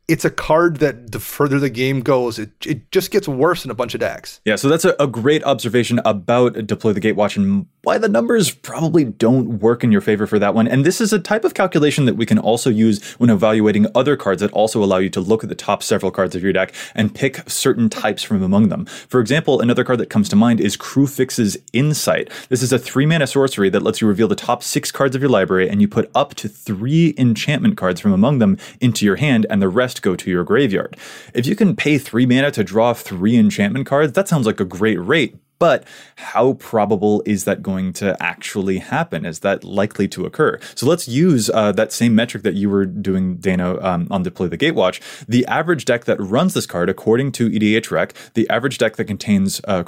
it's 0.08 0.26
a 0.26 0.30
card 0.30 0.78
that 0.78 1.12
the 1.12 1.20
further 1.20 1.60
the 1.60 1.70
game 1.70 2.01
goes, 2.01 2.38
it, 2.38 2.51
it 2.66 2.91
just 2.91 3.12
gets 3.12 3.28
worse 3.28 3.66
in 3.66 3.72
a 3.72 3.74
bunch 3.74 3.93
of 3.93 3.99
decks. 3.99 4.39
Yeah, 4.45 4.56
so 4.56 4.70
that's 4.70 4.86
a, 4.86 4.95
a 4.99 5.08
great 5.08 5.43
observation 5.43 5.99
about 6.06 6.53
Deploy 6.68 6.93
the 6.93 7.01
Gatewatch 7.01 7.38
and 7.38 7.66
why 7.86 7.98
the 7.98 8.10
numbers 8.10 8.52
probably 8.52 9.04
don't 9.04 9.60
work 9.60 9.84
in 9.84 9.92
your 9.92 10.02
favor 10.02 10.26
for 10.26 10.40
that 10.40 10.56
one. 10.56 10.68
And 10.68 10.84
this 10.84 11.00
is 11.00 11.14
a 11.14 11.20
type 11.20 11.46
of 11.46 11.54
calculation 11.54 12.06
that 12.06 12.16
we 12.16 12.26
can 12.26 12.40
also 12.40 12.70
use 12.70 13.04
when 13.14 13.30
evaluating 13.30 13.88
other 13.94 14.18
cards 14.18 14.42
that 14.42 14.52
also 14.52 14.84
allow 14.84 14.98
you 14.98 15.10
to 15.12 15.22
look 15.22 15.44
at 15.44 15.50
the 15.50 15.56
top 15.56 15.84
several 15.84 16.12
cards 16.12 16.36
of 16.36 16.44
your 16.44 16.52
deck 16.52 16.74
and 16.96 17.14
pick 17.14 17.48
certain 17.50 17.90
types 17.90 18.24
from 18.24 18.42
among 18.42 18.70
them. 18.70 18.86
For 18.86 19.20
example, 19.20 19.62
another 19.62 19.84
card 19.84 20.00
that 20.00 20.10
comes 20.10 20.30
to 20.30 20.36
mind 20.36 20.60
is 20.60 20.76
Kruphix's 20.76 21.58
Insight. 21.74 22.30
This 22.50 22.64
is 22.64 22.74
a 22.74 22.80
three 22.80 23.06
mana 23.06 23.28
sorcery 23.28 23.70
that 23.70 23.84
lets 23.84 24.02
you 24.02 24.08
reveal 24.08 24.28
the 24.28 24.36
top 24.36 24.64
six 24.64 24.92
cards 24.92 25.16
of 25.16 25.22
your 25.22 25.30
library 25.30 25.70
and 25.70 25.82
you 25.82 25.88
put 25.88 26.10
up 26.16 26.34
to 26.36 26.50
three 26.50 27.14
enchantment 27.18 27.78
cards 27.78 28.02
from 28.02 28.14
among 28.14 28.40
them 28.40 28.58
into 28.82 29.06
your 29.06 29.18
hand 29.18 29.46
and 29.50 29.62
the 29.62 29.70
rest 29.70 30.02
go 30.02 30.16
to 30.16 30.32
your 30.32 30.44
graveyard. 30.44 30.98
If 31.34 31.46
you 31.46 31.56
can 31.56 31.76
pay 31.76 31.98
three 31.98 32.26
mana 32.26 32.52
to 32.52 32.64
draw 32.64 32.94
three 32.94 33.38
enchantment 33.38 33.86
cards, 33.86 34.14
that 34.14 34.28
sounds 34.28 34.48
like 34.48 34.60
a 34.60 34.66
great 34.66 35.00
rate, 35.00 35.36
but 35.60 35.86
how 36.16 36.53
probable 36.53 37.24
is 37.26 37.45
that 37.45 37.64
going 37.64 37.93
to 37.93 38.16
actually 38.22 38.80
happen? 38.80 39.26
Is 39.26 39.39
that 39.39 39.64
likely 39.64 40.08
to 40.10 40.26
occur? 40.26 40.60
So 40.76 40.86
let's 40.86 41.08
use 41.08 41.49
uh, 41.49 41.72
that 41.74 41.91
same 41.91 42.16
metric 42.16 42.43
that 42.43 42.56
you 42.56 42.70
were 42.70 42.86
doing, 42.86 43.38
Dana, 43.38 43.82
um, 43.82 44.08
on 44.12 44.24
Deploy 44.24 44.47
the 44.47 44.58
Gatewatch. 44.58 45.01
The 45.28 45.45
average 45.47 45.86
deck 45.86 46.06
that 46.06 46.20
runs 46.20 46.53
this 46.53 46.66
card, 46.66 46.89
according 46.89 47.32
to 47.34 47.49
EDHREC, 47.49 48.12
the 48.34 48.49
average 48.49 48.78
deck 48.78 48.95
that 48.97 49.06
contains 49.06 49.62
uh, 49.66 49.84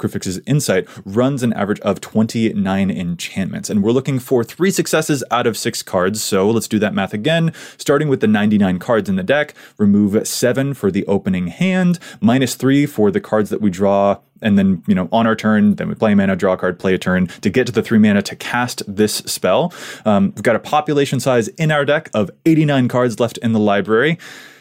Insight 0.46 0.88
runs 1.04 1.42
an 1.42 1.52
average 1.52 1.80
of 1.80 2.00
29 2.00 2.90
enchantments. 2.90 3.70
And 3.70 3.82
we're 3.82 3.92
looking 3.92 4.18
for 4.18 4.42
three 4.42 4.70
successes 4.70 5.22
out 5.30 5.46
of 5.46 5.56
six 5.56 5.82
cards. 5.82 6.22
So 6.22 6.50
let's 6.50 6.68
do 6.68 6.78
that 6.78 6.94
math 6.94 7.12
again. 7.12 7.52
Starting 7.76 8.08
with 8.08 8.20
the 8.20 8.26
99 8.26 8.78
cards 8.78 9.08
in 9.08 9.16
the 9.16 9.22
deck, 9.22 9.54
remove 9.76 10.26
seven 10.26 10.74
for 10.74 10.90
the 10.90 11.06
opening 11.06 11.48
hand, 11.48 11.98
minus 12.20 12.54
three 12.54 12.86
for 12.86 13.10
the 13.10 13.20
cards 13.20 13.50
that 13.50 13.60
we 13.60 13.70
draw 13.70 14.18
and 14.42 14.58
then 14.58 14.82
you 14.86 14.94
know 14.94 15.08
on 15.12 15.26
our 15.26 15.36
turn 15.36 15.74
then 15.76 15.88
we 15.88 15.94
play 15.94 16.12
a 16.12 16.16
mana 16.16 16.36
draw 16.36 16.54
a 16.54 16.56
card 16.56 16.78
play 16.78 16.94
a 16.94 16.98
turn. 16.98 17.26
To 17.26 17.50
get 17.50 17.66
to 17.66 17.72
the 17.72 17.82
three 17.82 17.98
mana 17.98 18.22
to 18.22 18.36
cast 18.36 18.82
this 18.86 19.16
spell 19.16 19.72
um, 20.04 20.32
we've 20.34 20.42
got 20.42 20.56
a 20.56 20.60
population 20.60 21.20
size 21.20 21.48
in 21.48 21.70
our 21.70 21.84
deck 21.84 22.10
of 22.14 22.30
89 22.46 22.88
cards 22.88 23.20
left 23.20 23.38
in 23.38 23.52
the 23.52 23.60
library. 23.60 24.18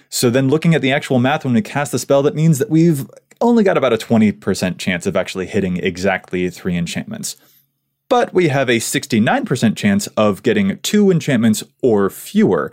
So 0.10 0.30
then 0.30 0.48
looking 0.50 0.74
at 0.74 0.82
the 0.82 0.92
actual 0.92 1.20
math 1.20 1.44
when 1.44 1.54
we 1.54 1.62
cast 1.62 1.92
the 1.92 2.00
spell 2.00 2.24
that 2.24 2.36
means 2.36 2.60
that 2.60 2.70
we've 2.70 3.06
only 3.42 3.64
got 3.64 3.78
about 3.78 3.94
a 3.94 3.98
20% 3.98 4.78
chance 4.78 5.06
of 5.06 5.16
actually 5.16 5.46
hitting 5.46 5.78
exactly 5.78 6.50
three 6.50 6.76
enchantments. 6.76 7.36
But 8.10 8.34
we 8.34 8.48
have 8.48 8.70
a 8.70 8.78
69% 8.78 9.76
chance 9.76 10.08
of 10.08 10.42
getting 10.42 10.80
two 10.80 11.12
enchantments 11.12 11.64
or 11.82 12.10
fewer 12.10 12.72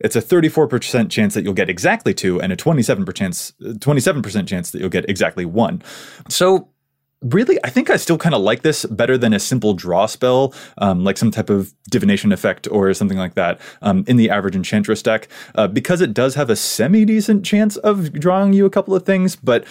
it's 0.00 0.16
a 0.16 0.22
34% 0.22 1.10
chance 1.10 1.34
that 1.34 1.42
you'll 1.42 1.54
get 1.54 1.70
exactly 1.70 2.14
two 2.14 2.40
and 2.40 2.52
a 2.52 2.56
27% 2.56 3.14
chance, 3.14 3.52
27% 3.60 4.46
chance 4.46 4.70
that 4.70 4.80
you'll 4.80 4.88
get 4.88 5.08
exactly 5.08 5.44
one. 5.44 5.82
So 6.28 6.68
really, 7.22 7.58
I 7.64 7.70
think 7.70 7.90
I 7.90 7.96
still 7.96 8.18
kind 8.18 8.34
of 8.34 8.42
like 8.42 8.62
this 8.62 8.84
better 8.86 9.16
than 9.16 9.32
a 9.32 9.40
simple 9.40 9.74
draw 9.74 10.06
spell, 10.06 10.54
um, 10.78 11.04
like 11.04 11.16
some 11.16 11.30
type 11.30 11.50
of 11.50 11.72
divination 11.90 12.32
effect 12.32 12.68
or 12.70 12.92
something 12.94 13.18
like 13.18 13.34
that 13.34 13.60
um, 13.82 14.04
in 14.06 14.16
the 14.16 14.30
average 14.30 14.56
enchantress 14.56 15.02
deck, 15.02 15.28
uh, 15.54 15.66
because 15.66 16.00
it 16.00 16.12
does 16.14 16.34
have 16.34 16.50
a 16.50 16.56
semi 16.56 17.04
decent 17.04 17.44
chance 17.44 17.76
of 17.78 18.12
drawing 18.12 18.52
you 18.52 18.66
a 18.66 18.70
couple 18.70 18.94
of 18.94 19.04
things, 19.04 19.36
but 19.36 19.64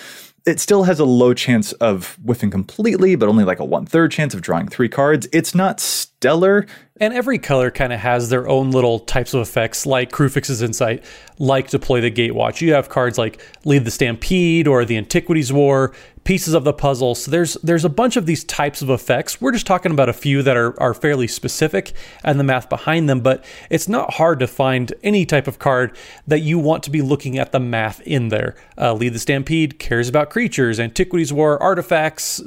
it 0.46 0.60
still 0.60 0.84
has 0.84 1.00
a 1.00 1.06
low 1.06 1.34
chance 1.34 1.72
of 1.74 2.18
whiffing 2.24 2.52
completely, 2.52 3.16
but 3.16 3.28
only 3.28 3.44
like 3.44 3.60
a 3.60 3.66
one 3.66 3.86
third 3.86 4.12
chance 4.12 4.34
of 4.36 4.42
drawing 4.42 4.68
three 4.68 4.90
cards. 4.90 5.28
It's 5.34 5.56
not 5.56 5.80
stellar. 5.80 6.68
And 7.02 7.14
every 7.14 7.40
color 7.40 7.72
kind 7.72 7.92
of 7.92 8.00
has 8.00 8.30
their 8.30 8.48
own 8.48 8.72
little 8.72 9.00
types 9.00 9.34
of 9.34 9.42
effects, 9.42 9.86
like 9.86 10.12
Kruphix's 10.12 10.62
Insight, 10.62 11.04
like 11.40 11.70
Deploy 11.70 12.00
the 12.00 12.12
Gatewatch. 12.12 12.62
You 12.62 12.74
have 12.74 12.90
cards 12.90 13.18
like 13.18 13.42
Lead 13.66 13.86
the 13.86 13.92
Stampede 13.92 14.68
or 14.68 14.86
the 14.86 14.98
Antiquities 14.98 15.52
War, 15.52 15.94
pieces 16.26 16.54
of 16.54 16.66
the 16.66 16.74
puzzle. 16.74 17.16
So 17.16 17.32
there's 17.32 17.54
there's 17.64 17.86
a 17.86 17.90
bunch 17.90 18.18
of 18.18 18.26
these 18.26 18.44
types 18.44 18.82
of 18.82 18.90
effects. 18.90 19.40
We're 19.40 19.54
just 19.54 19.66
talking 19.66 19.92
about 19.94 20.10
a 20.10 20.14
few 20.14 20.44
that 20.44 20.58
are, 20.58 20.78
are 20.82 20.94
fairly 20.94 21.28
specific 21.28 21.94
and 22.24 22.38
the 22.38 22.44
math 22.44 22.68
behind 22.68 23.08
them, 23.08 23.22
but 23.22 23.46
it's 23.70 23.88
not 23.88 24.16
hard 24.16 24.40
to 24.40 24.48
find 24.48 24.94
any 25.04 25.26
type 25.26 25.48
of 25.48 25.60
card 25.60 25.96
that 26.28 26.40
you 26.40 26.60
want 26.60 26.84
to 26.84 26.90
be 26.90 27.02
looking 27.02 27.38
at 27.38 27.54
the 27.54 27.60
math 27.60 28.02
in 28.02 28.28
there. 28.28 28.56
Uh, 28.78 28.94
Lead 28.94 29.14
the 29.14 29.20
Stampede 29.20 29.80
cares 29.80 30.10
about 30.10 30.30
creatures, 30.30 30.80
Antiquities 30.80 31.32
War, 31.32 31.62
artifacts, 31.62 32.42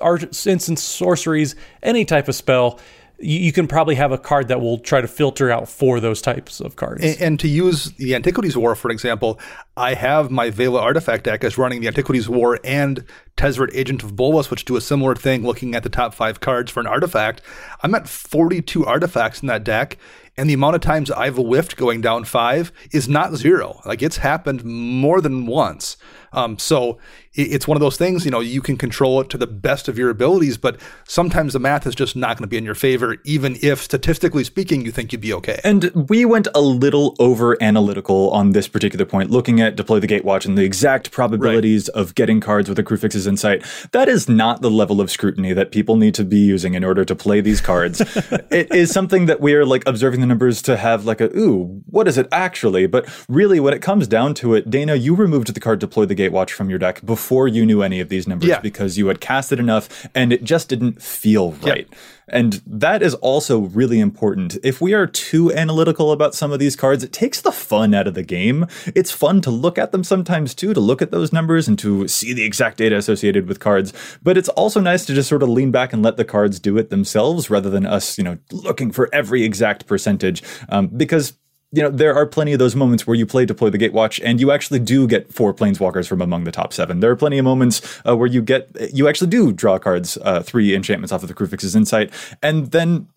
art, 0.00 0.22
instant 0.46 0.78
sorceries, 0.78 1.54
any 1.82 2.04
type 2.04 2.28
of 2.28 2.34
spell 2.34 2.80
you, 3.18 3.38
you, 3.38 3.52
can 3.52 3.66
probably 3.66 3.94
have 3.94 4.12
a 4.12 4.18
card 4.18 4.48
that 4.48 4.60
will 4.60 4.78
try 4.78 5.00
to 5.00 5.08
filter 5.08 5.50
out 5.50 5.68
for 5.68 6.00
those 6.00 6.20
types 6.20 6.60
of 6.60 6.76
cards. 6.76 7.04
And, 7.04 7.20
and, 7.20 7.40
to 7.40 7.48
use 7.48 7.92
the 7.92 8.14
Antiquities 8.14 8.56
War, 8.56 8.74
for 8.74 8.90
example, 8.90 9.40
I 9.76 9.94
have 9.94 10.30
my 10.30 10.50
Vela 10.50 10.80
artifact 10.80 11.24
deck 11.24 11.44
as 11.44 11.58
running 11.58 11.80
the 11.80 11.88
Antiquities 11.88 12.28
War 12.28 12.58
and 12.64 13.04
Tezzeret 13.36 13.70
Agent 13.74 14.02
of 14.02 14.16
Bolas, 14.16 14.50
which 14.50 14.64
do 14.64 14.76
a 14.76 14.80
similar 14.80 15.14
thing 15.14 15.44
looking 15.44 15.74
at 15.74 15.82
the 15.82 15.88
top 15.88 16.14
five 16.14 16.40
cards 16.40 16.70
for 16.70 16.80
an 16.80 16.86
artifact. 16.86 17.42
I'm 17.82 17.94
at 17.94 18.08
42 18.08 18.84
artifacts 18.84 19.40
in 19.40 19.48
that 19.48 19.64
deck, 19.64 19.98
and 20.36 20.48
the 20.48 20.54
amount 20.54 20.76
of 20.76 20.82
times 20.82 21.10
I've 21.10 21.38
a 21.38 21.42
whiffed 21.42 21.76
going 21.76 22.00
down 22.00 22.24
five 22.24 22.72
is 22.92 23.08
not 23.08 23.34
zero. 23.34 23.80
Like 23.84 24.02
it's 24.02 24.18
happened 24.18 24.64
more 24.64 25.20
than 25.20 25.46
once. 25.46 25.96
Um, 26.32 26.58
so 26.58 26.98
it's 27.36 27.68
one 27.68 27.76
of 27.76 27.80
those 27.80 27.96
things, 27.96 28.24
you 28.24 28.30
know, 28.30 28.40
you 28.40 28.62
can 28.62 28.76
control 28.76 29.20
it 29.20 29.28
to 29.30 29.38
the 29.38 29.46
best 29.46 29.88
of 29.88 29.98
your 29.98 30.10
abilities, 30.10 30.56
but 30.56 30.78
sometimes 31.06 31.52
the 31.52 31.58
math 31.58 31.86
is 31.86 31.94
just 31.94 32.16
not 32.16 32.36
going 32.36 32.44
to 32.44 32.48
be 32.48 32.56
in 32.56 32.64
your 32.64 32.74
favor, 32.74 33.16
even 33.24 33.56
if 33.62 33.82
statistically 33.82 34.42
speaking, 34.42 34.84
you 34.84 34.90
think 34.90 35.12
you'd 35.12 35.20
be 35.20 35.32
okay. 35.34 35.60
And 35.62 35.90
we 36.08 36.24
went 36.24 36.48
a 36.54 36.60
little 36.60 37.14
over 37.18 37.62
analytical 37.62 38.30
on 38.30 38.52
this 38.52 38.68
particular 38.68 39.04
point, 39.04 39.30
looking 39.30 39.60
at 39.60 39.76
Deploy 39.76 40.00
the 40.00 40.06
Gatewatch 40.06 40.46
and 40.46 40.56
the 40.56 40.64
exact 40.64 41.10
probabilities 41.10 41.90
right. 41.94 42.00
of 42.00 42.14
getting 42.14 42.40
cards 42.40 42.68
with 42.68 42.78
a 42.78 42.82
Kruphix's 42.82 43.26
Insight. 43.26 43.64
That 43.92 44.08
is 44.08 44.28
not 44.28 44.62
the 44.62 44.70
level 44.70 45.00
of 45.00 45.10
scrutiny 45.10 45.52
that 45.52 45.72
people 45.72 45.96
need 45.96 46.14
to 46.14 46.24
be 46.24 46.38
using 46.38 46.74
in 46.74 46.84
order 46.84 47.04
to 47.04 47.14
play 47.14 47.40
these 47.40 47.60
cards. 47.60 48.00
it 48.50 48.74
is 48.74 48.90
something 48.90 49.26
that 49.26 49.40
we 49.40 49.54
are 49.54 49.66
like 49.66 49.82
observing 49.86 50.20
the 50.20 50.26
numbers 50.26 50.62
to 50.62 50.76
have 50.76 51.04
like 51.04 51.20
a, 51.20 51.36
ooh, 51.36 51.82
what 51.86 52.08
is 52.08 52.16
it 52.16 52.28
actually? 52.32 52.86
But 52.86 53.06
really, 53.28 53.60
when 53.60 53.74
it 53.74 53.82
comes 53.82 54.08
down 54.08 54.34
to 54.34 54.54
it, 54.54 54.70
Dana, 54.70 54.94
you 54.94 55.14
removed 55.14 55.52
the 55.52 55.60
card 55.60 55.78
Deploy 55.78 56.06
the 56.06 56.14
Gatewatch 56.14 56.50
from 56.50 56.70
your 56.70 56.78
deck 56.78 57.04
before 57.04 57.25
you 57.48 57.66
knew 57.66 57.82
any 57.82 58.00
of 58.00 58.08
these 58.08 58.26
numbers 58.28 58.48
Yeah. 58.48 58.60
because 58.60 58.96
you 58.98 59.08
had 59.08 59.20
casted 59.20 59.58
enough 59.58 60.06
and 60.14 60.32
it 60.32 60.44
just 60.44 60.68
didn't 60.68 61.02
feel 61.02 61.52
right. 61.62 61.88
And 62.28 62.60
that 62.66 63.02
is 63.02 63.14
also 63.14 63.58
really 63.60 64.00
important. 64.00 64.56
If 64.64 64.80
we 64.80 64.94
are 64.94 65.06
too 65.06 65.52
analytical 65.52 66.10
about 66.10 66.34
some 66.34 66.50
of 66.50 66.58
these 66.58 66.74
cards, 66.74 67.04
it 67.04 67.12
takes 67.12 67.40
the 67.40 67.52
fun 67.52 67.94
out 67.94 68.08
of 68.08 68.14
the 68.14 68.24
game. 68.24 68.66
It's 68.96 69.12
fun 69.12 69.40
to 69.42 69.50
look 69.52 69.78
at 69.78 69.92
them 69.92 70.02
sometimes 70.02 70.52
too, 70.54 70.74
to 70.74 70.80
look 70.80 71.00
at 71.00 71.12
those 71.12 71.32
numbers 71.32 71.68
and 71.68 71.78
to 71.78 72.08
see 72.08 72.32
the 72.32 72.44
exact 72.44 72.78
data 72.78 72.96
associated 72.96 73.46
with 73.46 73.60
cards. 73.60 73.92
But 74.24 74.36
it's 74.36 74.48
also 74.50 74.80
nice 74.80 75.06
to 75.06 75.14
just 75.14 75.28
sort 75.28 75.44
of 75.44 75.48
lean 75.48 75.70
back 75.70 75.92
and 75.92 76.02
let 76.02 76.16
the 76.16 76.24
cards 76.24 76.58
do 76.58 76.76
it 76.78 76.90
themselves 76.90 77.48
rather 77.48 77.70
than 77.70 77.86
us, 77.86 78.18
you 78.18 78.24
know, 78.24 78.38
looking 78.50 78.90
for 78.90 79.08
every 79.14 79.44
exact 79.44 79.86
percentage. 79.86 80.42
Um, 80.68 80.88
because 80.88 81.34
you 81.76 81.82
know, 81.82 81.90
there 81.90 82.14
are 82.16 82.24
plenty 82.24 82.54
of 82.54 82.58
those 82.58 82.74
moments 82.74 83.06
where 83.06 83.14
you 83.14 83.26
play 83.26 83.44
Deploy 83.44 83.68
the 83.68 83.76
Gatewatch 83.76 84.18
and 84.24 84.40
you 84.40 84.50
actually 84.50 84.78
do 84.78 85.06
get 85.06 85.30
four 85.30 85.52
planeswalkers 85.52 86.08
from 86.08 86.22
among 86.22 86.44
the 86.44 86.50
top 86.50 86.72
seven. 86.72 87.00
There 87.00 87.10
are 87.10 87.16
plenty 87.16 87.36
of 87.36 87.44
moments 87.44 88.00
uh, 88.08 88.16
where 88.16 88.26
you 88.26 88.40
get, 88.40 88.70
you 88.94 89.08
actually 89.08 89.28
do 89.28 89.52
draw 89.52 89.78
cards, 89.78 90.16
uh, 90.22 90.42
three 90.42 90.74
enchantments 90.74 91.12
off 91.12 91.22
of 91.22 91.28
the 91.28 91.34
Kruphix's 91.34 91.76
Insight, 91.76 92.10
and 92.42 92.70
then 92.70 93.08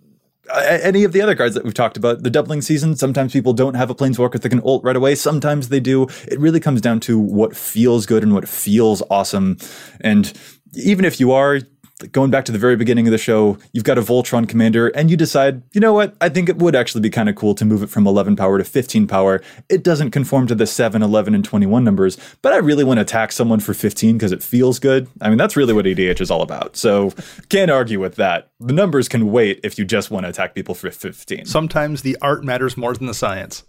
uh, 0.50 0.60
any 0.82 1.06
of 1.06 1.14
the 1.14 1.22
other 1.22 1.36
cards 1.36 1.56
that 1.56 1.64
we've 1.64 1.74
talked 1.74 1.96
about, 1.96 2.24
the 2.24 2.30
doubling 2.30 2.62
season, 2.62 2.98
sometimes 2.98 3.32
people 3.32 3.54
don't 3.54 3.76
have 3.76 3.90
a 3.90 3.96
planeswalker 3.96 4.42
that 4.42 4.50
can 4.50 4.62
ult 4.66 4.84
right 4.84 4.98
away. 4.98 5.16
Sometimes 5.16 5.70
they 5.70 5.80
do. 5.80 6.08
It 6.28 6.38
really 6.38 6.60
comes 6.60 6.82
down 6.82 7.00
to 7.02 7.18
what 7.18 7.56
feels 7.56 8.06
good 8.06 8.24
and 8.24 8.34
what 8.34 8.50
feels 8.50 9.02
awesome. 9.10 9.58
And 10.02 10.34
even 10.74 11.06
if 11.06 11.18
you 11.20 11.32
are 11.32 11.62
going 12.12 12.32
back 12.32 12.46
to 12.46 12.52
the 12.52 12.58
very 12.58 12.76
beginning 12.76 13.08
of 13.08 13.12
the 13.12 13.18
show, 13.18 13.58
you've 13.74 13.84
got 13.84 13.98
a 13.98 14.02
Voltron 14.02 14.48
commander 14.48 14.88
and 14.90 15.12
you 15.12 15.18
decide, 15.18 15.62
you 15.74 15.82
know 15.82 15.94
what? 15.94 16.16
I 16.22 16.30
think 16.30 16.50
it 16.50 16.58
would 16.58 16.76
actually 16.76 17.02
be 17.02 17.10
kind 17.10 17.28
of 17.30 17.36
cool 17.36 17.54
to 17.56 17.66
move 17.66 17.84
it 17.84 17.90
from 17.90 18.08
11 18.08 18.36
power 18.36 18.58
to 18.58 18.64
15 18.64 19.08
power. 19.08 19.42
It 19.68 19.84
doesn't 19.84 20.12
conform 20.12 20.48
to 20.48 20.56
the 20.56 20.66
7, 20.66 21.02
11, 21.02 21.36
and 21.36 21.44
21 21.44 21.84
numbers, 21.84 22.18
but 22.42 22.54
I 22.54 22.58
really 22.58 22.84
want 22.84 22.98
to 22.98 23.02
attack 23.02 23.32
someone 23.32 23.60
for 23.60 23.74
15 23.74 24.18
because 24.18 24.32
it 24.32 24.42
feels 24.42 24.80
good. 24.80 25.08
I 25.22 25.30
mean, 25.30 25.38
that's 25.38 25.58
really 25.58 25.74
what 25.74 25.86
EDH 25.86 26.22
is 26.22 26.32
all 26.32 26.42
about. 26.42 26.78
So 26.78 27.12
can't 27.50 27.72
argue 27.72 28.00
with 28.00 28.16
that. 28.16 28.50
The 28.60 28.74
numbers 28.74 29.10
can 29.10 29.32
wait 29.32 29.60
if 29.64 29.78
you 29.78 29.86
just 29.86 30.10
want 30.10 30.26
to 30.26 30.30
attack 30.30 30.56
people 30.56 30.76
for 30.76 30.90
15. 30.92 31.46
Sometimes 31.46 32.02
the 32.02 32.18
art 32.22 32.44
matters 32.44 32.78
more 32.78 32.94
than 32.94 33.08
the 33.08 33.14
science. 33.14 33.64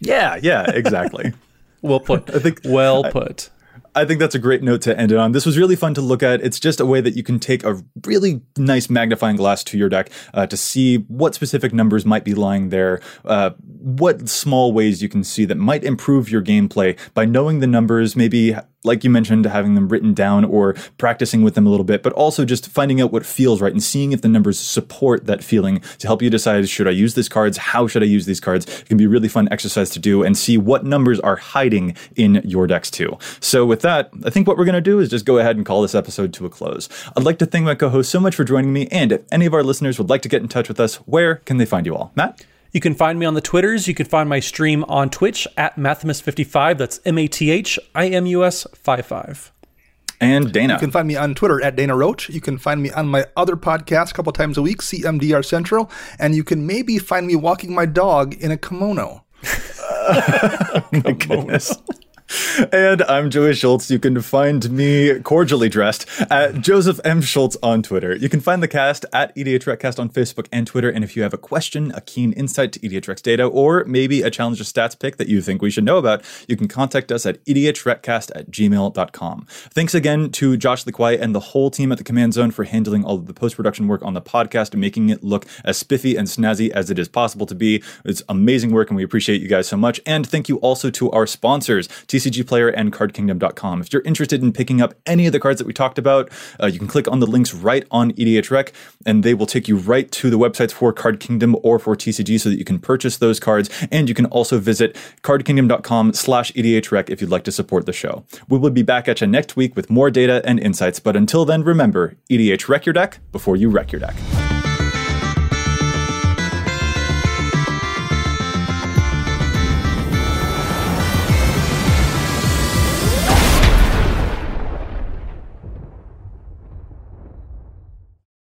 yeah, 0.00 0.38
yeah, 0.42 0.70
exactly. 0.70 1.32
Well 1.84 1.98
put. 1.98 2.30
I 2.32 2.38
think 2.38 2.60
well 2.64 3.02
put. 3.02 3.50
I 3.50 3.61
think 4.04 4.20
that's 4.20 4.34
a 4.34 4.38
great 4.38 4.62
note 4.62 4.80
to 4.82 4.98
end 4.98 5.12
it 5.12 5.18
on. 5.18 5.32
This 5.32 5.44
was 5.44 5.58
really 5.58 5.76
fun 5.76 5.94
to 5.94 6.00
look 6.00 6.22
at. 6.22 6.40
It's 6.40 6.58
just 6.58 6.80
a 6.80 6.86
way 6.86 7.00
that 7.00 7.14
you 7.14 7.22
can 7.22 7.38
take 7.38 7.62
a 7.64 7.82
really 8.06 8.40
nice 8.56 8.88
magnifying 8.88 9.36
glass 9.36 9.62
to 9.64 9.78
your 9.78 9.88
deck 9.88 10.10
uh, 10.32 10.46
to 10.46 10.56
see 10.56 10.96
what 11.08 11.34
specific 11.34 11.72
numbers 11.72 12.06
might 12.06 12.24
be 12.24 12.34
lying 12.34 12.70
there, 12.70 13.00
uh, 13.24 13.50
what 13.66 14.28
small 14.28 14.72
ways 14.72 15.02
you 15.02 15.08
can 15.08 15.24
see 15.24 15.44
that 15.44 15.56
might 15.56 15.84
improve 15.84 16.30
your 16.30 16.42
gameplay 16.42 16.98
by 17.12 17.24
knowing 17.24 17.60
the 17.60 17.66
numbers, 17.66 18.16
maybe 18.16 18.56
like 18.84 19.04
you 19.04 19.10
mentioned, 19.10 19.44
having 19.46 19.74
them 19.74 19.88
written 19.88 20.14
down 20.14 20.44
or 20.44 20.74
practicing 20.98 21.42
with 21.42 21.54
them 21.54 21.66
a 21.66 21.70
little 21.70 21.84
bit, 21.84 22.02
but 22.02 22.12
also 22.14 22.44
just 22.44 22.68
finding 22.68 23.00
out 23.00 23.12
what 23.12 23.24
feels 23.24 23.60
right 23.60 23.72
and 23.72 23.82
seeing 23.82 24.12
if 24.12 24.22
the 24.22 24.28
numbers 24.28 24.58
support 24.58 25.26
that 25.26 25.44
feeling 25.44 25.80
to 25.98 26.06
help 26.06 26.22
you 26.22 26.30
decide 26.30 26.68
should 26.68 26.88
I 26.88 26.92
use 26.92 27.14
these 27.14 27.28
cards? 27.28 27.56
How 27.56 27.86
should 27.86 28.02
I 28.02 28.06
use 28.06 28.26
these 28.26 28.40
cards? 28.40 28.66
It 28.80 28.88
can 28.88 28.96
be 28.96 29.04
a 29.04 29.08
really 29.08 29.28
fun 29.28 29.48
exercise 29.50 29.90
to 29.90 29.98
do 29.98 30.22
and 30.22 30.36
see 30.36 30.58
what 30.58 30.84
numbers 30.84 31.20
are 31.20 31.36
hiding 31.36 31.96
in 32.16 32.42
your 32.44 32.66
decks 32.66 32.90
too. 32.90 33.18
So, 33.40 33.64
with 33.64 33.82
that, 33.82 34.10
I 34.24 34.30
think 34.30 34.46
what 34.46 34.56
we're 34.56 34.64
going 34.64 34.74
to 34.74 34.80
do 34.80 34.98
is 34.98 35.08
just 35.08 35.24
go 35.24 35.38
ahead 35.38 35.56
and 35.56 35.64
call 35.64 35.82
this 35.82 35.94
episode 35.94 36.32
to 36.34 36.46
a 36.46 36.50
close. 36.50 36.88
I'd 37.16 37.24
like 37.24 37.38
to 37.38 37.46
thank 37.46 37.64
my 37.64 37.74
co 37.74 37.88
host 37.88 38.10
so 38.10 38.20
much 38.20 38.34
for 38.34 38.44
joining 38.44 38.72
me. 38.72 38.88
And 38.90 39.12
if 39.12 39.22
any 39.30 39.46
of 39.46 39.54
our 39.54 39.62
listeners 39.62 39.98
would 39.98 40.10
like 40.10 40.22
to 40.22 40.28
get 40.28 40.42
in 40.42 40.48
touch 40.48 40.68
with 40.68 40.80
us, 40.80 40.96
where 40.96 41.36
can 41.36 41.56
they 41.56 41.66
find 41.66 41.86
you 41.86 41.94
all? 41.94 42.12
Matt? 42.14 42.44
You 42.72 42.80
can 42.80 42.94
find 42.94 43.18
me 43.18 43.26
on 43.26 43.34
the 43.34 43.42
Twitters. 43.42 43.86
You 43.86 43.94
can 43.94 44.06
find 44.06 44.28
my 44.28 44.40
stream 44.40 44.82
on 44.84 45.10
Twitch 45.10 45.46
at 45.58 45.76
Mathimus55. 45.76 46.78
That's 46.78 47.00
M 47.04 47.18
A 47.18 47.28
T 47.28 47.50
H 47.50 47.78
I 47.94 48.08
M 48.08 48.24
U 48.26 48.44
S 48.44 48.66
55. 48.74 49.52
And 50.20 50.52
Dana. 50.52 50.74
You 50.74 50.78
can 50.78 50.90
find 50.90 51.06
me 51.06 51.16
on 51.16 51.34
Twitter 51.34 51.62
at 51.62 51.76
Dana 51.76 51.96
Roach. 51.96 52.30
You 52.30 52.40
can 52.40 52.56
find 52.56 52.82
me 52.82 52.90
on 52.92 53.08
my 53.08 53.26
other 53.36 53.56
podcast 53.56 54.12
a 54.12 54.14
couple 54.14 54.32
times 54.32 54.56
a 54.56 54.62
week, 54.62 54.80
CMDR 54.80 55.44
Central. 55.44 55.90
And 56.18 56.34
you 56.34 56.44
can 56.44 56.66
maybe 56.66 56.98
find 56.98 57.26
me 57.26 57.36
walking 57.36 57.74
my 57.74 57.86
dog 57.86 58.34
in 58.34 58.50
a 58.50 58.56
kimono. 58.56 59.24
my 60.92 61.12
goodness. 61.18 61.76
And 62.72 63.02
I'm 63.02 63.30
Joey 63.30 63.54
Schultz. 63.54 63.90
You 63.90 63.98
can 63.98 64.20
find 64.20 64.70
me 64.70 65.20
cordially 65.20 65.68
dressed 65.68 66.06
at 66.30 66.60
Joseph 66.60 67.00
M. 67.04 67.20
Schultz 67.20 67.56
on 67.62 67.82
Twitter. 67.82 68.14
You 68.14 68.28
can 68.28 68.40
find 68.40 68.62
the 68.62 68.68
cast 68.68 69.04
at 69.12 69.36
E 69.36 69.44
EDHRECast 69.44 69.98
on 69.98 70.08
Facebook 70.08 70.46
and 70.52 70.66
Twitter. 70.66 70.90
And 70.90 71.04
if 71.04 71.16
you 71.16 71.22
have 71.22 71.34
a 71.34 71.38
question, 71.38 71.92
a 71.92 72.00
keen 72.00 72.32
insight 72.32 72.72
to 72.72 72.86
E 72.86 72.88
EDHREC's 72.88 73.22
data, 73.22 73.44
or 73.44 73.84
maybe 73.84 74.22
a 74.22 74.30
challenge 74.30 74.60
or 74.60 74.64
stats 74.64 74.98
pick 74.98 75.16
that 75.16 75.28
you 75.28 75.42
think 75.42 75.62
we 75.62 75.70
should 75.70 75.84
know 75.84 75.98
about, 75.98 76.22
you 76.48 76.56
can 76.56 76.68
contact 76.68 77.10
us 77.10 77.26
at 77.26 77.38
E 77.46 77.54
edhrecast 77.54 78.30
at 78.34 78.50
gmail.com. 78.50 79.46
Thanks 79.48 79.94
again 79.94 80.30
to 80.32 80.56
Josh 80.56 80.86
Lee 80.86 80.92
Kwai 80.92 81.12
and 81.12 81.34
the 81.34 81.40
whole 81.40 81.70
team 81.70 81.92
at 81.92 81.98
the 81.98 82.04
Command 82.04 82.34
Zone 82.34 82.50
for 82.50 82.64
handling 82.64 83.04
all 83.04 83.16
of 83.16 83.26
the 83.26 83.34
post 83.34 83.56
production 83.56 83.88
work 83.88 84.02
on 84.02 84.14
the 84.14 84.22
podcast 84.22 84.72
and 84.72 84.80
making 84.80 85.10
it 85.10 85.22
look 85.22 85.46
as 85.64 85.76
spiffy 85.76 86.16
and 86.16 86.28
snazzy 86.28 86.70
as 86.70 86.90
it 86.90 86.98
is 86.98 87.08
possible 87.08 87.46
to 87.46 87.54
be. 87.54 87.82
It's 88.04 88.22
amazing 88.28 88.72
work, 88.72 88.90
and 88.90 88.96
we 88.96 89.04
appreciate 89.04 89.40
you 89.40 89.48
guys 89.48 89.68
so 89.68 89.76
much. 89.76 90.00
And 90.06 90.26
thank 90.26 90.48
you 90.48 90.56
also 90.58 90.90
to 90.90 91.10
our 91.10 91.26
sponsors, 91.26 91.88
TCG 92.12 92.46
Player 92.46 92.68
and 92.68 92.92
CardKingdom.com. 92.92 93.80
If 93.80 93.92
you're 93.92 94.02
interested 94.02 94.42
in 94.42 94.52
picking 94.52 94.82
up 94.82 94.94
any 95.06 95.26
of 95.26 95.32
the 95.32 95.40
cards 95.40 95.58
that 95.58 95.66
we 95.66 95.72
talked 95.72 95.98
about, 95.98 96.30
uh, 96.62 96.66
you 96.66 96.78
can 96.78 96.86
click 96.86 97.08
on 97.08 97.20
the 97.20 97.26
links 97.26 97.54
right 97.54 97.86
on 97.90 98.12
EDHREC, 98.12 98.70
and 99.06 99.22
they 99.22 99.32
will 99.32 99.46
take 99.46 99.66
you 99.66 99.76
right 99.76 100.10
to 100.12 100.28
the 100.28 100.38
websites 100.38 100.72
for 100.72 100.92
Card 100.92 101.20
Kingdom 101.20 101.56
or 101.62 101.78
for 101.78 101.96
TCG 101.96 102.38
so 102.38 102.50
that 102.50 102.58
you 102.58 102.64
can 102.64 102.78
purchase 102.78 103.16
those 103.16 103.40
cards. 103.40 103.70
And 103.90 104.10
you 104.10 104.14
can 104.14 104.26
also 104.26 104.58
visit 104.58 104.94
cardkingdom.com 105.22 106.12
slash 106.12 106.52
EDHREC 106.52 107.08
if 107.08 107.22
you'd 107.22 107.30
like 107.30 107.44
to 107.44 107.52
support 107.52 107.86
the 107.86 107.94
show. 107.94 108.24
We 108.46 108.58
will 108.58 108.70
be 108.70 108.82
back 108.82 109.08
at 109.08 109.22
you 109.22 109.26
next 109.26 109.56
week 109.56 109.74
with 109.74 109.88
more 109.88 110.10
data 110.10 110.42
and 110.44 110.60
insights. 110.60 111.00
But 111.00 111.16
until 111.16 111.46
then, 111.46 111.62
remember, 111.62 112.16
EDH 112.30 112.68
Rec 112.68 112.84
your 112.84 112.92
deck 112.92 113.20
before 113.32 113.56
you 113.56 113.70
wreck 113.70 113.90
your 113.90 114.00
deck. 114.00 114.51